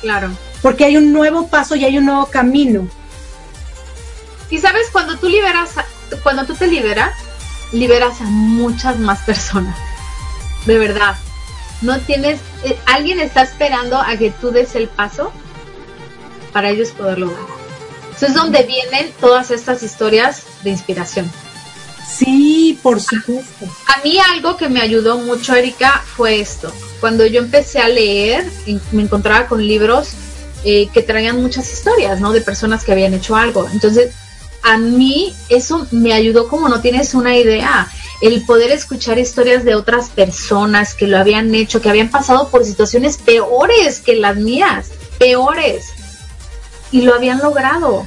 Claro 0.02 0.32
porque 0.62 0.86
hay 0.86 0.98
un 0.98 1.14
nuevo 1.14 1.48
paso 1.48 1.76
y 1.76 1.86
hay 1.86 1.98
un 1.98 2.06
nuevo 2.06 2.26
camino. 2.28 2.88
Y 4.50 4.58
sabes, 4.58 4.90
cuando 4.92 5.18
tú 5.18 5.30
liberas, 5.30 5.72
cuando 6.24 6.46
tú 6.46 6.56
te 6.56 6.68
liberas, 6.68 7.14
liberas 7.72 8.20
a 8.22 8.26
muchas 8.26 8.98
más 9.00 9.20
personas. 9.20 9.78
De 10.66 10.78
verdad. 10.78 11.16
No 11.82 11.98
tienes, 12.00 12.42
eh, 12.66 12.78
alguien 12.88 13.22
está 13.22 13.42
esperando 13.42 13.98
a 14.02 14.18
que 14.18 14.32
tú 14.32 14.52
des 14.52 14.76
el 14.76 14.90
paso 14.90 15.32
para 16.52 16.72
ellos 16.72 16.90
poderlo 16.90 17.28
dar. 17.28 17.46
Eso 18.14 18.26
es 18.26 18.34
donde 18.34 18.64
vienen 18.64 19.14
todas 19.22 19.50
estas 19.50 19.82
historias 19.82 20.44
de 20.64 20.72
inspiración. 20.72 21.32
Sí, 22.06 22.78
por 22.84 23.00
supuesto. 23.00 23.66
A 23.88 24.02
mí 24.04 24.20
algo 24.34 24.58
que 24.58 24.68
me 24.68 24.82
ayudó 24.82 25.20
mucho, 25.20 25.56
Erika, 25.56 26.04
fue 26.18 26.42
esto. 26.42 26.74
Cuando 27.00 27.26
yo 27.26 27.40
empecé 27.40 27.80
a 27.80 27.88
leer, 27.88 28.46
me 28.92 29.04
encontraba 29.04 29.48
con 29.48 29.66
libros 29.66 30.10
eh, 30.64 30.90
que 30.94 31.02
traían 31.02 31.42
muchas 31.42 31.72
historias, 31.72 32.20
¿no? 32.20 32.32
De 32.32 32.42
personas 32.42 32.84
que 32.84 32.92
habían 32.92 33.14
hecho 33.14 33.36
algo. 33.36 33.68
Entonces, 33.72 34.12
a 34.64 34.78
mí 34.78 35.34
eso 35.48 35.88
me 35.92 36.14
ayudó 36.14 36.48
como 36.48 36.68
no 36.70 36.82
tienes 36.82 37.14
una 37.14 37.38
idea. 37.38 37.88
El 38.22 38.46
poder 38.46 38.72
escuchar 38.72 39.18
historias 39.18 39.64
de 39.64 39.76
otras 39.76 40.10
personas 40.10 40.94
que 40.94 41.08
lo 41.08 41.18
habían 41.18 41.56
hecho, 41.56 41.82
que 41.82 41.90
habían 41.90 42.10
pasado 42.10 42.50
por 42.50 42.66
situaciones 42.66 43.18
peores 43.18 44.00
que 44.00 44.16
las 44.16 44.36
mías, 44.36 44.90
peores, 45.18 45.86
y 46.92 47.02
lo 47.02 47.16
habían 47.16 47.40
logrado. 47.40 48.06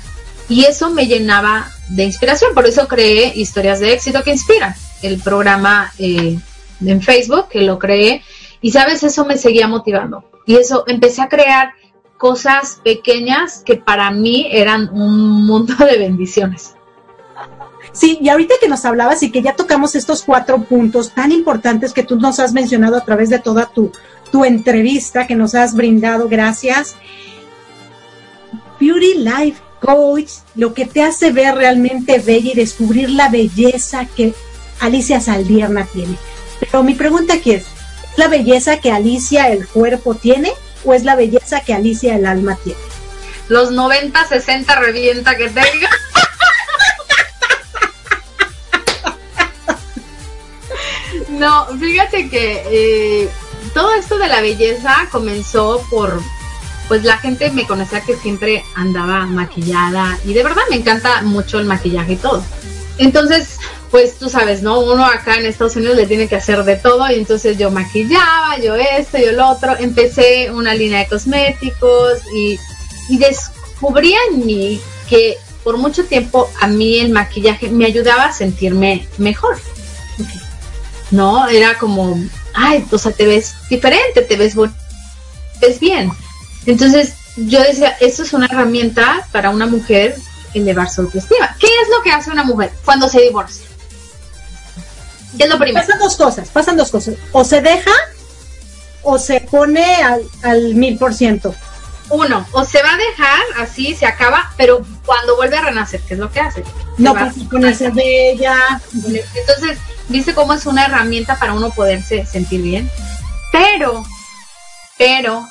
Y 0.48 0.64
eso 0.64 0.90
me 0.90 1.06
llenaba 1.06 1.70
de 1.88 2.04
inspiración. 2.04 2.54
Por 2.54 2.66
eso 2.66 2.88
creé 2.88 3.32
Historias 3.34 3.80
de 3.80 3.94
Éxito 3.94 4.22
que 4.22 4.32
Inspiran, 4.32 4.74
el 5.02 5.18
programa 5.18 5.92
eh, 5.98 6.38
en 6.84 7.02
Facebook 7.02 7.48
que 7.48 7.62
lo 7.62 7.78
creé. 7.78 8.22
Y 8.62 8.70
sabes, 8.70 9.02
eso 9.02 9.26
me 9.26 9.36
seguía 9.36 9.68
motivando. 9.68 10.24
Y 10.46 10.56
eso 10.56 10.84
empecé 10.86 11.20
a 11.20 11.28
crear 11.28 11.74
cosas 12.16 12.80
pequeñas 12.84 13.62
que 13.66 13.76
para 13.76 14.10
mí 14.12 14.46
eran 14.50 14.88
un 14.92 15.44
mundo 15.44 15.74
de 15.84 15.98
bendiciones. 15.98 16.74
Sí, 17.90 18.18
y 18.22 18.28
ahorita 18.28 18.54
que 18.60 18.68
nos 18.68 18.84
hablabas 18.84 19.22
y 19.22 19.30
que 19.30 19.42
ya 19.42 19.54
tocamos 19.54 19.94
estos 19.96 20.22
cuatro 20.22 20.62
puntos 20.62 21.12
tan 21.12 21.32
importantes 21.32 21.92
que 21.92 22.04
tú 22.04 22.16
nos 22.16 22.38
has 22.38 22.52
mencionado 22.52 22.96
a 22.96 23.04
través 23.04 23.28
de 23.28 23.40
toda 23.40 23.66
tu, 23.66 23.92
tu 24.30 24.44
entrevista 24.44 25.26
que 25.26 25.34
nos 25.34 25.54
has 25.54 25.74
brindado, 25.74 26.28
gracias. 26.28 26.94
Beauty 28.80 29.14
Life 29.18 29.60
Coach, 29.80 30.30
lo 30.54 30.72
que 30.74 30.86
te 30.86 31.02
hace 31.02 31.32
ver 31.32 31.56
realmente 31.56 32.20
bella 32.20 32.52
y 32.52 32.54
descubrir 32.54 33.10
la 33.10 33.28
belleza 33.28 34.06
que 34.06 34.32
Alicia 34.80 35.20
Saldierna 35.20 35.84
tiene. 35.86 36.16
Pero 36.60 36.82
mi 36.84 36.94
pregunta 36.94 37.34
aquí 37.34 37.52
es, 37.52 37.66
¿la 38.16 38.28
belleza 38.28 38.78
que 38.78 38.92
Alicia 38.92 39.48
el 39.48 39.66
cuerpo 39.66 40.14
tiene 40.14 40.52
o 40.84 40.94
es 40.94 41.04
la 41.04 41.16
belleza 41.16 41.60
que 41.60 41.74
Alicia 41.74 42.16
el 42.16 42.26
alma 42.26 42.58
tiene? 42.62 42.78
los 43.52 43.70
90, 43.70 44.28
60 44.28 44.74
revienta 44.76 45.36
que 45.36 45.48
tenga. 45.48 45.90
No, 51.28 51.66
fíjate 51.78 52.30
que 52.30 52.62
eh, 52.66 53.30
todo 53.74 53.94
esto 53.94 54.16
de 54.16 54.28
la 54.28 54.40
belleza 54.40 55.08
comenzó 55.10 55.84
por, 55.90 56.20
pues 56.88 57.02
la 57.04 57.18
gente 57.18 57.50
me 57.50 57.66
conocía 57.66 58.00
que 58.02 58.16
siempre 58.16 58.64
andaba 58.76 59.26
maquillada 59.26 60.18
y 60.24 60.34
de 60.34 60.44
verdad 60.44 60.62
me 60.70 60.76
encanta 60.76 61.22
mucho 61.22 61.58
el 61.58 61.66
maquillaje 61.66 62.12
y 62.12 62.16
todo. 62.16 62.44
Entonces, 62.98 63.56
pues 63.90 64.18
tú 64.18 64.28
sabes, 64.28 64.62
¿no? 64.62 64.80
Uno 64.80 65.04
acá 65.04 65.36
en 65.36 65.46
Estados 65.46 65.76
Unidos 65.76 65.96
le 65.96 66.06
tiene 66.06 66.28
que 66.28 66.36
hacer 66.36 66.64
de 66.64 66.76
todo 66.76 67.10
y 67.10 67.14
entonces 67.14 67.58
yo 67.58 67.70
maquillaba, 67.70 68.58
yo 68.58 68.74
esto, 68.74 69.18
yo 69.18 69.32
lo 69.32 69.48
otro. 69.50 69.76
Empecé 69.78 70.50
una 70.50 70.74
línea 70.74 71.00
de 71.00 71.08
cosméticos 71.08 72.20
y, 72.34 72.58
y 73.08 73.18
descubrí 73.18 74.14
en 74.30 74.46
mí 74.46 74.80
que 75.08 75.36
por 75.62 75.76
mucho 75.76 76.04
tiempo 76.04 76.50
a 76.60 76.66
mí 76.66 76.98
el 76.98 77.10
maquillaje 77.10 77.68
me 77.70 77.86
ayudaba 77.86 78.24
a 78.24 78.32
sentirme 78.32 79.06
mejor. 79.18 79.58
¿No? 81.10 81.46
Era 81.48 81.76
como, 81.76 82.18
ay, 82.54 82.86
o 82.90 82.98
sea, 82.98 83.12
te 83.12 83.26
ves 83.26 83.54
diferente, 83.68 84.22
te 84.22 84.36
ves, 84.36 84.54
ves 85.60 85.80
bien. 85.80 86.10
Entonces 86.64 87.14
yo 87.36 87.60
decía, 87.60 87.96
esto 88.00 88.22
es 88.22 88.32
una 88.32 88.46
herramienta 88.46 89.26
para 89.32 89.50
una 89.50 89.66
mujer 89.66 90.16
elevar 90.54 90.90
su 90.90 91.02
autoestima. 91.02 91.56
¿Qué 91.58 91.66
es 91.66 91.88
lo 91.88 92.02
que 92.02 92.12
hace 92.12 92.30
una 92.30 92.44
mujer 92.44 92.72
cuando 92.84 93.08
se 93.08 93.20
divorcia? 93.20 93.66
¿Qué 95.36 95.44
es 95.44 95.50
lo 95.50 95.58
primero? 95.58 95.84
Pasan 95.84 95.98
dos 95.98 96.16
cosas, 96.16 96.48
pasan 96.50 96.76
dos 96.76 96.90
cosas. 96.90 97.14
O 97.32 97.44
se 97.44 97.60
deja 97.60 97.92
o 99.02 99.18
se 99.18 99.40
pone 99.40 99.84
al, 100.42 100.74
mil 100.74 100.98
por 100.98 101.14
ciento. 101.14 101.54
Uno, 102.10 102.46
o 102.52 102.64
se 102.64 102.82
va 102.82 102.92
a 102.92 102.96
dejar 102.96 103.40
así, 103.58 103.94
se 103.94 104.06
acaba, 104.06 104.52
pero 104.56 104.84
cuando 105.06 105.36
vuelve 105.36 105.56
a 105.56 105.62
renacer, 105.62 106.00
¿qué 106.02 106.14
es 106.14 106.20
lo 106.20 106.30
que 106.30 106.40
hace? 106.40 106.64
no, 106.98 107.14
pues 107.14 107.34
ponerse 107.50 107.90
bella. 107.90 108.80
Entonces, 108.92 109.78
¿viste 110.08 110.34
cómo 110.34 110.52
es 110.52 110.66
una 110.66 110.84
herramienta 110.84 111.38
para 111.38 111.54
uno 111.54 111.70
poderse 111.70 112.26
sentir 112.26 112.60
bien? 112.60 112.90
Pero, 113.50 114.04
pero, 114.98 115.48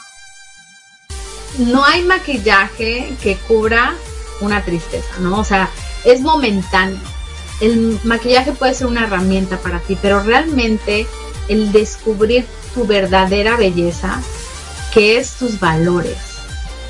no 1.58 1.84
hay 1.84 2.04
maquillaje 2.04 3.16
que 3.22 3.38
cubra 3.48 3.96
una 4.42 4.64
tristeza, 4.64 5.16
¿no? 5.20 5.40
O 5.40 5.44
sea, 5.44 5.70
es 6.04 6.22
momentáneo. 6.22 7.00
El 7.62 8.00
maquillaje 8.04 8.52
puede 8.52 8.74
ser 8.74 8.88
una 8.88 9.04
herramienta 9.04 9.58
para 9.58 9.80
ti, 9.80 9.98
pero 10.02 10.22
realmente 10.22 11.08
el 11.48 11.72
descubrir 11.72 12.46
tu 12.74 12.86
verdadera 12.86 13.56
belleza, 13.56 14.22
que 14.94 15.18
es 15.18 15.34
tus 15.34 15.60
valores, 15.60 16.18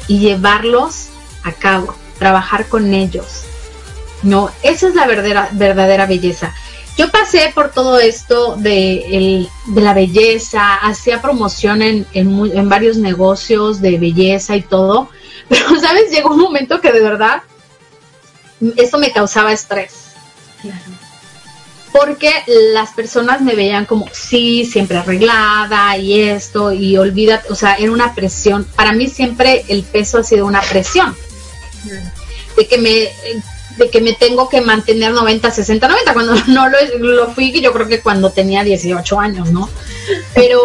y 0.07 0.19
llevarlos 0.19 1.07
a 1.43 1.51
cabo, 1.51 1.93
trabajar 2.19 2.67
con 2.67 2.93
ellos. 2.93 3.43
No, 4.23 4.49
esa 4.63 4.87
es 4.87 4.95
la 4.95 5.07
verdadera, 5.07 5.49
verdadera 5.51 6.05
belleza. 6.05 6.53
Yo 6.97 7.09
pasé 7.09 7.51
por 7.55 7.71
todo 7.71 7.99
esto 7.99 8.55
de, 8.57 9.47
de 9.67 9.81
la 9.81 9.93
belleza, 9.93 10.75
hacía 10.75 11.21
promoción 11.21 11.81
en, 11.81 12.05
en, 12.13 12.51
en 12.53 12.69
varios 12.69 12.97
negocios 12.97 13.81
de 13.81 13.97
belleza 13.97 14.55
y 14.55 14.61
todo, 14.61 15.09
pero, 15.51 15.79
¿sabes? 15.81 16.09
Llegó 16.09 16.29
un 16.33 16.39
momento 16.39 16.79
que 16.79 16.91
de 16.91 17.01
verdad 17.01 17.43
eso 18.77 18.97
me 18.97 19.11
causaba 19.11 19.51
estrés. 19.51 19.91
Porque 21.91 22.31
las 22.47 22.91
personas 22.91 23.41
me 23.41 23.53
veían 23.53 23.85
como, 23.85 24.07
sí, 24.13 24.65
siempre 24.65 24.97
arreglada 24.97 25.97
y 25.97 26.21
esto, 26.21 26.71
y 26.71 26.95
olvídate, 26.95 27.51
o 27.51 27.55
sea, 27.55 27.75
era 27.75 27.91
una 27.91 28.15
presión. 28.15 28.63
Para 28.63 28.93
mí 28.93 29.09
siempre 29.09 29.65
el 29.67 29.83
peso 29.83 30.19
ha 30.19 30.23
sido 30.23 30.45
una 30.45 30.61
presión. 30.61 31.15
De 32.55 32.67
que 32.67 32.77
me 32.77 33.09
de 33.77 33.89
que 33.89 34.01
me 34.01 34.13
tengo 34.13 34.47
que 34.49 34.61
mantener 34.61 35.11
90, 35.11 35.49
60, 35.49 35.87
90, 35.87 36.13
cuando 36.13 36.35
no 36.47 36.69
lo, 36.69 36.77
lo 36.99 37.33
fui, 37.33 37.51
yo 37.59 37.73
creo 37.73 37.87
que 37.87 38.01
cuando 38.01 38.29
tenía 38.29 38.63
18 38.63 39.19
años, 39.19 39.51
¿no? 39.51 39.69
Pero 40.33 40.61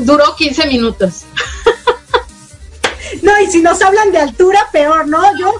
duró 0.00 0.34
15 0.34 0.66
minutos. 0.66 1.24
No, 3.26 3.32
y 3.42 3.46
si 3.50 3.60
nos 3.60 3.82
hablan 3.82 4.12
de 4.12 4.18
altura, 4.18 4.60
peor, 4.70 5.08
¿no? 5.08 5.20
Yo, 5.36 5.52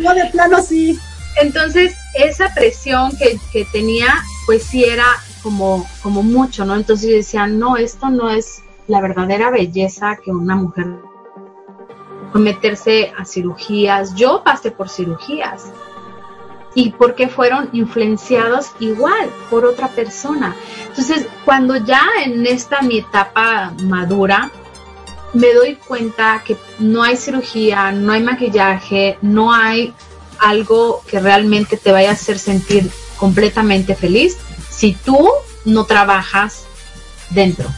yo 0.00 0.12
de 0.12 0.26
plano 0.32 0.60
sí. 0.60 0.98
Entonces, 1.40 1.94
esa 2.14 2.52
presión 2.52 3.16
que, 3.16 3.38
que 3.52 3.64
tenía, 3.66 4.08
pues 4.44 4.64
sí 4.64 4.84
era 4.84 5.06
como, 5.40 5.86
como 6.02 6.24
mucho, 6.24 6.64
¿no? 6.64 6.74
Entonces 6.74 7.08
yo 7.08 7.16
decía, 7.16 7.46
no, 7.46 7.76
esto 7.76 8.10
no 8.10 8.28
es 8.28 8.64
la 8.88 9.00
verdadera 9.00 9.50
belleza 9.50 10.16
que 10.16 10.32
una 10.32 10.56
mujer 10.56 10.88
meterse 12.34 13.12
a 13.16 13.24
cirugías. 13.24 14.16
Yo 14.16 14.42
pasé 14.44 14.72
por 14.72 14.88
cirugías. 14.88 15.72
Y 16.74 16.90
porque 16.90 17.28
fueron 17.28 17.68
influenciados 17.72 18.72
igual 18.80 19.30
por 19.48 19.64
otra 19.64 19.86
persona. 19.88 20.56
Entonces, 20.88 21.28
cuando 21.44 21.76
ya 21.76 22.02
en 22.24 22.44
esta 22.46 22.82
mi 22.82 22.98
etapa 22.98 23.72
madura, 23.84 24.50
me 25.32 25.52
doy 25.52 25.76
cuenta 25.76 26.42
que 26.44 26.56
no 26.78 27.02
hay 27.02 27.16
cirugía, 27.16 27.92
no 27.92 28.12
hay 28.12 28.22
maquillaje, 28.22 29.18
no 29.22 29.52
hay 29.52 29.94
algo 30.38 31.02
que 31.06 31.20
realmente 31.20 31.76
te 31.76 31.92
vaya 31.92 32.10
a 32.10 32.12
hacer 32.14 32.38
sentir 32.38 32.90
completamente 33.16 33.94
feliz 33.94 34.36
si 34.70 34.94
tú 34.94 35.28
no 35.64 35.84
trabajas 35.84 36.64
dentro. 37.30 37.68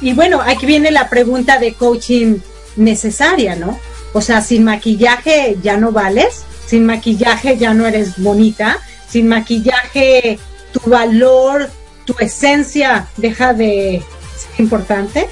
Y 0.00 0.12
bueno, 0.12 0.40
aquí 0.44 0.66
viene 0.66 0.90
la 0.90 1.08
pregunta 1.08 1.58
de 1.58 1.74
coaching 1.74 2.38
necesaria, 2.76 3.56
¿no? 3.56 3.78
O 4.12 4.20
sea, 4.20 4.42
sin 4.42 4.64
maquillaje 4.64 5.56
ya 5.62 5.76
no 5.76 5.92
vales, 5.92 6.44
sin 6.66 6.86
maquillaje 6.86 7.56
ya 7.56 7.74
no 7.74 7.86
eres 7.86 8.18
bonita, 8.18 8.78
sin 9.08 9.28
maquillaje 9.28 10.38
tu 10.72 10.90
valor, 10.90 11.70
tu 12.04 12.14
esencia 12.18 13.08
deja 13.16 13.54
de 13.54 14.02
ser 14.36 14.60
importante. 14.60 15.28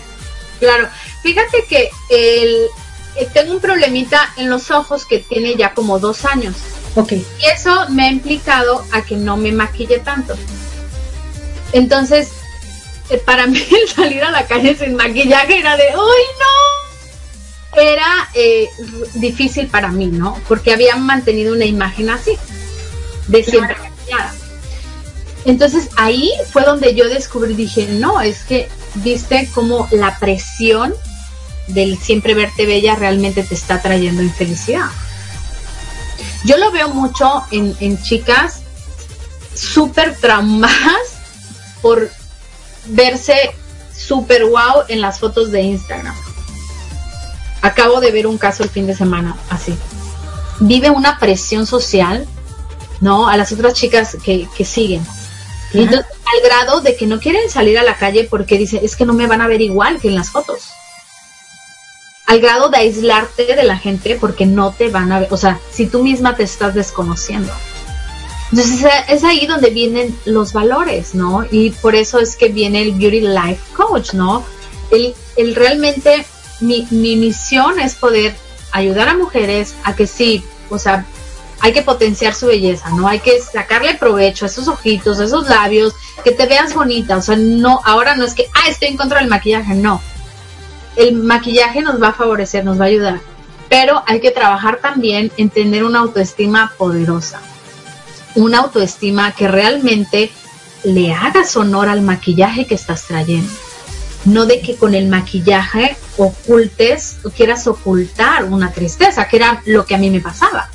Claro, 0.58 0.88
Fíjate 1.22 1.64
que 1.68 1.90
el, 2.08 2.68
eh, 3.16 3.28
tengo 3.32 3.52
un 3.52 3.60
problemita 3.60 4.32
en 4.36 4.50
los 4.50 4.70
ojos 4.70 5.04
que 5.04 5.18
tiene 5.18 5.54
ya 5.56 5.74
como 5.74 5.98
dos 5.98 6.24
años. 6.24 6.56
Ok. 6.94 7.12
Y 7.12 7.24
eso 7.54 7.88
me 7.90 8.06
ha 8.06 8.10
implicado 8.10 8.84
a 8.92 9.02
que 9.02 9.16
no 9.16 9.36
me 9.36 9.52
maquille 9.52 9.98
tanto. 10.00 10.34
Entonces, 11.72 12.30
eh, 13.10 13.18
para 13.18 13.46
mí 13.48 13.62
el 13.70 13.88
salir 13.88 14.22
a 14.24 14.30
la 14.30 14.46
calle 14.46 14.76
sin 14.76 14.96
maquillaje 14.96 15.58
era 15.58 15.76
de, 15.76 15.84
¡ay 15.84 15.94
no! 15.94 17.80
Era 17.80 18.28
eh, 18.34 18.68
difícil 19.14 19.68
para 19.68 19.88
mí, 19.88 20.06
¿no? 20.06 20.38
Porque 20.46 20.72
había 20.72 20.96
mantenido 20.96 21.54
una 21.54 21.64
imagen 21.64 22.10
así, 22.10 22.36
de 23.28 23.42
siempre 23.42 23.76
maquillada. 23.78 24.34
Entonces 25.44 25.88
ahí 25.96 26.30
fue 26.50 26.64
donde 26.64 26.94
yo 26.94 27.08
descubrí, 27.08 27.54
dije, 27.54 27.86
no, 27.86 28.20
es 28.20 28.44
que 28.44 28.68
viste 28.96 29.48
como 29.54 29.88
la 29.90 30.18
presión 30.18 30.94
del 31.68 31.98
siempre 31.98 32.34
verte 32.34 32.66
bella 32.66 32.94
realmente 32.94 33.42
te 33.42 33.54
está 33.54 33.80
trayendo 33.80 34.22
infelicidad. 34.22 34.86
Yo 36.44 36.56
lo 36.56 36.70
veo 36.72 36.88
mucho 36.88 37.44
en, 37.50 38.02
chicas 38.02 38.62
súper 39.54 40.16
traumadas 40.16 41.16
por 41.80 42.10
verse 42.86 43.34
súper 43.96 44.46
wow 44.46 44.84
en 44.88 45.00
las 45.00 45.20
fotos 45.20 45.52
de 45.52 45.62
Instagram. 45.62 46.14
Acabo 47.60 48.00
de 48.00 48.10
ver 48.10 48.26
un 48.26 48.38
caso 48.38 48.64
el 48.64 48.70
fin 48.70 48.86
de 48.86 48.96
semana 48.96 49.36
así. 49.50 49.76
Vive 50.58 50.90
una 50.90 51.18
presión 51.18 51.66
social, 51.66 52.26
¿no? 53.00 53.28
A 53.28 53.36
las 53.36 53.52
otras 53.52 53.74
chicas 53.74 54.16
que, 54.24 54.48
siguen. 54.64 55.06
al 55.74 56.42
grado 56.42 56.80
de 56.80 56.96
que 56.96 57.06
no 57.06 57.20
quieren 57.20 57.48
salir 57.48 57.78
a 57.78 57.84
la 57.84 57.96
calle 57.96 58.26
porque 58.28 58.58
dicen, 58.58 58.80
es 58.82 58.96
que 58.96 59.06
no 59.06 59.12
me 59.12 59.28
van 59.28 59.42
a 59.42 59.46
ver 59.46 59.60
igual 59.60 60.00
que 60.00 60.08
en 60.08 60.16
las 60.16 60.30
fotos 60.30 60.72
al 62.32 62.40
grado 62.40 62.70
de 62.70 62.78
aislarte 62.78 63.44
de 63.44 63.62
la 63.62 63.76
gente 63.76 64.16
porque 64.18 64.46
no 64.46 64.72
te 64.72 64.88
van 64.88 65.12
a 65.12 65.20
ver, 65.20 65.28
o 65.30 65.36
sea, 65.36 65.60
si 65.70 65.86
tú 65.86 66.02
misma 66.02 66.34
te 66.34 66.44
estás 66.44 66.74
desconociendo. 66.74 67.52
Entonces 68.50 68.90
es 69.08 69.22
ahí 69.22 69.46
donde 69.46 69.68
vienen 69.68 70.18
los 70.24 70.54
valores, 70.54 71.14
¿no? 71.14 71.44
Y 71.50 71.70
por 71.70 71.94
eso 71.94 72.18
es 72.20 72.36
que 72.36 72.48
viene 72.48 72.80
el 72.80 72.92
Beauty 72.92 73.20
Life 73.20 73.60
Coach, 73.74 74.14
¿no? 74.14 74.44
El, 74.90 75.14
el 75.36 75.54
realmente, 75.54 76.24
mi, 76.60 76.86
mi 76.90 77.16
misión 77.16 77.78
es 77.78 77.96
poder 77.96 78.34
ayudar 78.70 79.10
a 79.10 79.14
mujeres 79.14 79.74
a 79.84 79.94
que 79.94 80.06
sí, 80.06 80.42
o 80.70 80.78
sea, 80.78 81.04
hay 81.60 81.74
que 81.74 81.82
potenciar 81.82 82.34
su 82.34 82.46
belleza, 82.46 82.88
¿no? 82.90 83.08
Hay 83.08 83.20
que 83.20 83.40
sacarle 83.40 83.94
provecho 83.96 84.46
a 84.46 84.48
esos 84.48 84.68
ojitos, 84.68 85.20
a 85.20 85.24
esos 85.24 85.50
labios, 85.50 85.94
que 86.24 86.32
te 86.32 86.46
veas 86.46 86.72
bonita, 86.72 87.18
o 87.18 87.22
sea, 87.22 87.36
no, 87.36 87.82
ahora 87.84 88.16
no 88.16 88.24
es 88.24 88.32
que, 88.32 88.48
ah, 88.54 88.70
estoy 88.70 88.88
en 88.88 88.96
contra 88.96 89.18
del 89.18 89.28
maquillaje, 89.28 89.74
no 89.74 90.00
el 90.96 91.14
maquillaje 91.14 91.80
nos 91.82 92.00
va 92.02 92.08
a 92.08 92.12
favorecer, 92.12 92.64
nos 92.64 92.78
va 92.80 92.84
a 92.84 92.88
ayudar, 92.88 93.20
pero 93.68 94.02
hay 94.06 94.20
que 94.20 94.30
trabajar 94.30 94.80
también 94.80 95.32
en 95.36 95.50
tener 95.50 95.84
una 95.84 96.00
autoestima 96.00 96.74
poderosa, 96.76 97.40
una 98.34 98.58
autoestima 98.58 99.32
que 99.32 99.48
realmente 99.48 100.30
le 100.84 101.12
hagas 101.12 101.56
honor 101.56 101.88
al 101.88 102.02
maquillaje 102.02 102.66
que 102.66 102.74
estás 102.74 103.04
trayendo. 103.06 103.50
no 104.24 104.46
de 104.46 104.60
que 104.60 104.76
con 104.76 104.94
el 104.94 105.08
maquillaje 105.08 105.96
ocultes 106.16 107.16
o 107.24 107.30
quieras 107.30 107.66
ocultar 107.66 108.44
una 108.44 108.70
tristeza, 108.70 109.26
que 109.26 109.36
era 109.36 109.62
lo 109.64 109.84
que 109.84 109.96
a 109.96 109.98
mí 109.98 110.10
me 110.10 110.20
pasaba. 110.20 110.70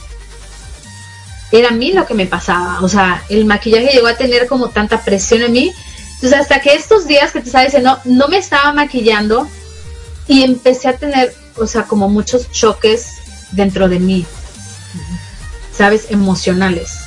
Era 1.50 1.70
a 1.70 1.72
mí 1.72 1.94
lo 1.94 2.06
que 2.06 2.14
me 2.14 2.26
pasaba, 2.26 2.80
o 2.82 2.90
sea, 2.90 3.24
el 3.30 3.46
maquillaje 3.46 3.94
llegó 3.94 4.08
a 4.08 4.18
tener 4.18 4.48
como 4.48 4.68
tanta 4.70 5.02
presión 5.02 5.44
en 5.44 5.52
mí. 5.54 5.74
Entonces, 6.16 6.42
hasta 6.42 6.60
que 6.60 6.74
estos 6.74 7.08
días 7.08 7.32
que 7.32 7.40
te 7.40 7.46
estaba 7.46 7.64
diciendo, 7.64 8.00
no 8.04 8.28
me 8.28 8.38
estaba 8.38 8.74
maquillando 8.74 9.48
y 10.28 10.44
empecé 10.44 10.90
a 10.90 10.98
tener, 10.98 11.34
o 11.58 11.68
sea, 11.68 11.84
como 11.84 12.10
muchos 12.10 12.52
choques 12.52 13.14
dentro 13.52 13.88
de 13.90 14.00
mí, 14.00 14.26
¿sabes? 15.72 16.08
Emocionales. 16.10 17.00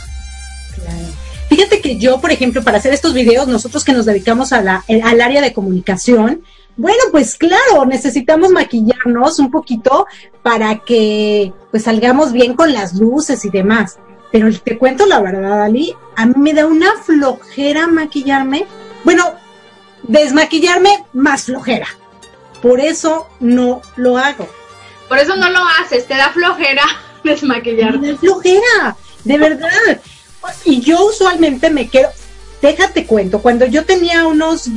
Fíjate 1.48 1.80
que 1.80 1.98
yo, 1.98 2.20
por 2.20 2.30
ejemplo, 2.30 2.62
para 2.62 2.78
hacer 2.78 2.94
estos 2.94 3.12
videos, 3.12 3.48
nosotros 3.48 3.84
que 3.84 3.92
nos 3.92 4.06
dedicamos 4.06 4.52
a 4.52 4.62
la, 4.62 4.84
al 5.02 5.20
área 5.20 5.40
de 5.40 5.52
comunicación, 5.52 6.42
bueno, 6.76 7.02
pues 7.10 7.34
claro, 7.34 7.84
necesitamos 7.86 8.52
maquillarnos 8.52 9.38
un 9.38 9.50
poquito 9.50 10.06
para 10.42 10.78
que 10.78 11.52
pues 11.70 11.82
salgamos 11.82 12.32
bien 12.32 12.54
con 12.54 12.72
las 12.72 12.94
luces 12.94 13.44
y 13.44 13.50
demás. 13.50 13.98
Pero 14.32 14.48
te 14.60 14.78
cuento 14.78 15.06
la 15.06 15.20
verdad, 15.20 15.64
Ali, 15.64 15.94
a 16.16 16.24
mí 16.26 16.34
me 16.36 16.54
da 16.54 16.66
una 16.66 16.96
flojera 17.02 17.88
maquillarme. 17.88 18.64
Bueno, 19.04 19.24
desmaquillarme 20.04 21.04
más 21.12 21.44
flojera. 21.44 21.88
Por 22.62 22.80
eso 22.80 23.28
no 23.40 23.82
lo 23.96 24.18
hago. 24.18 24.48
Por 25.08 25.18
eso 25.18 25.36
no 25.36 25.50
lo 25.50 25.60
haces, 25.80 26.06
te 26.06 26.14
da 26.14 26.30
flojera 26.30 26.82
desmaquillarte. 27.24 27.98
Me 27.98 28.12
da 28.12 28.18
flojera, 28.18 28.96
de 29.24 29.38
verdad. 29.38 30.00
Y 30.64 30.80
yo 30.80 31.06
usualmente 31.06 31.70
me 31.70 31.88
quedo, 31.88 32.08
déjate 32.62 33.06
cuento, 33.06 33.40
cuando 33.40 33.66
yo 33.66 33.84
tenía 33.84 34.26
unos 34.26 34.68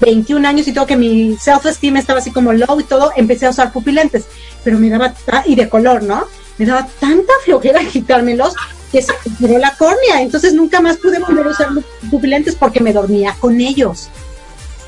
21 0.00 0.48
años 0.48 0.66
y 0.66 0.72
todo, 0.72 0.86
que 0.86 0.96
mi 0.96 1.36
self-esteem 1.36 1.96
estaba 1.96 2.18
así 2.18 2.32
como 2.32 2.52
low 2.52 2.80
y 2.80 2.84
todo, 2.84 3.12
empecé 3.16 3.46
a 3.46 3.50
usar 3.50 3.72
pupilentes, 3.72 4.26
pero 4.64 4.78
me 4.78 4.90
daba, 4.90 5.14
y 5.46 5.54
de 5.54 5.68
color, 5.68 6.02
¿no? 6.02 6.26
Me 6.58 6.66
daba 6.66 6.86
tanta 6.98 7.32
flojera 7.44 7.80
quitármelos 7.92 8.54
que 8.90 9.00
se 9.00 9.12
me 9.38 9.58
la 9.58 9.74
córnea, 9.76 10.20
entonces 10.20 10.52
nunca 10.52 10.80
más 10.80 10.98
pude 10.98 11.18
volver 11.18 11.46
a 11.46 11.50
usar 11.50 11.68
pupilentes 12.10 12.54
porque 12.56 12.80
me 12.80 12.92
dormía 12.92 13.34
con 13.40 13.60
ellos. 13.60 14.08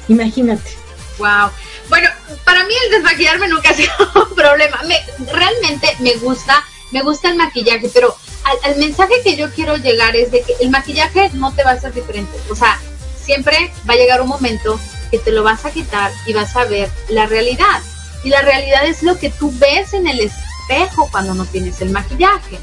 Imagínate. 0.08 0.83
Wow. 1.18 1.50
Bueno, 1.88 2.08
para 2.44 2.64
mí 2.64 2.74
el 2.84 2.90
desmaquillarme 2.90 3.48
nunca 3.48 3.70
ha 3.70 3.74
sido 3.74 3.92
un 4.14 4.34
problema. 4.34 4.80
Me, 4.84 5.00
realmente 5.32 5.96
me 6.00 6.14
gusta, 6.16 6.64
me 6.90 7.02
gusta 7.02 7.28
el 7.28 7.36
maquillaje, 7.36 7.90
pero 7.92 8.16
al, 8.64 8.76
mensaje 8.76 9.14
que 9.22 9.36
yo 9.36 9.50
quiero 9.52 9.76
llegar 9.76 10.16
es 10.16 10.30
de 10.30 10.42
que 10.42 10.54
el 10.60 10.70
maquillaje 10.70 11.30
no 11.34 11.52
te 11.52 11.64
va 11.64 11.72
a 11.72 11.80
ser 11.80 11.92
diferente. 11.92 12.38
O 12.50 12.56
sea, 12.56 12.80
siempre 13.22 13.72
va 13.88 13.94
a 13.94 13.96
llegar 13.96 14.20
un 14.20 14.28
momento 14.28 14.78
que 15.10 15.18
te 15.18 15.32
lo 15.32 15.42
vas 15.42 15.64
a 15.64 15.70
quitar 15.70 16.12
y 16.26 16.32
vas 16.32 16.54
a 16.56 16.64
ver 16.64 16.90
la 17.08 17.26
realidad. 17.26 17.82
Y 18.22 18.30
la 18.30 18.42
realidad 18.42 18.86
es 18.86 19.02
lo 19.02 19.18
que 19.18 19.30
tú 19.30 19.52
ves 19.58 19.92
en 19.92 20.06
el 20.06 20.20
espejo 20.20 21.08
cuando 21.10 21.34
no 21.34 21.44
tienes 21.44 21.80
el 21.80 21.90
maquillaje. 21.90 22.58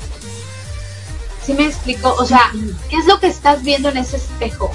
¿Sí 1.45 1.54
me 1.54 1.66
explico? 1.66 2.14
O 2.14 2.26
sea, 2.26 2.52
¿qué 2.89 2.97
es 2.97 3.06
lo 3.06 3.20
que 3.20 3.28
estás 3.28 3.64
viendo 3.64 3.89
en 3.89 3.97
ese 3.97 4.18
espejo? 4.18 4.72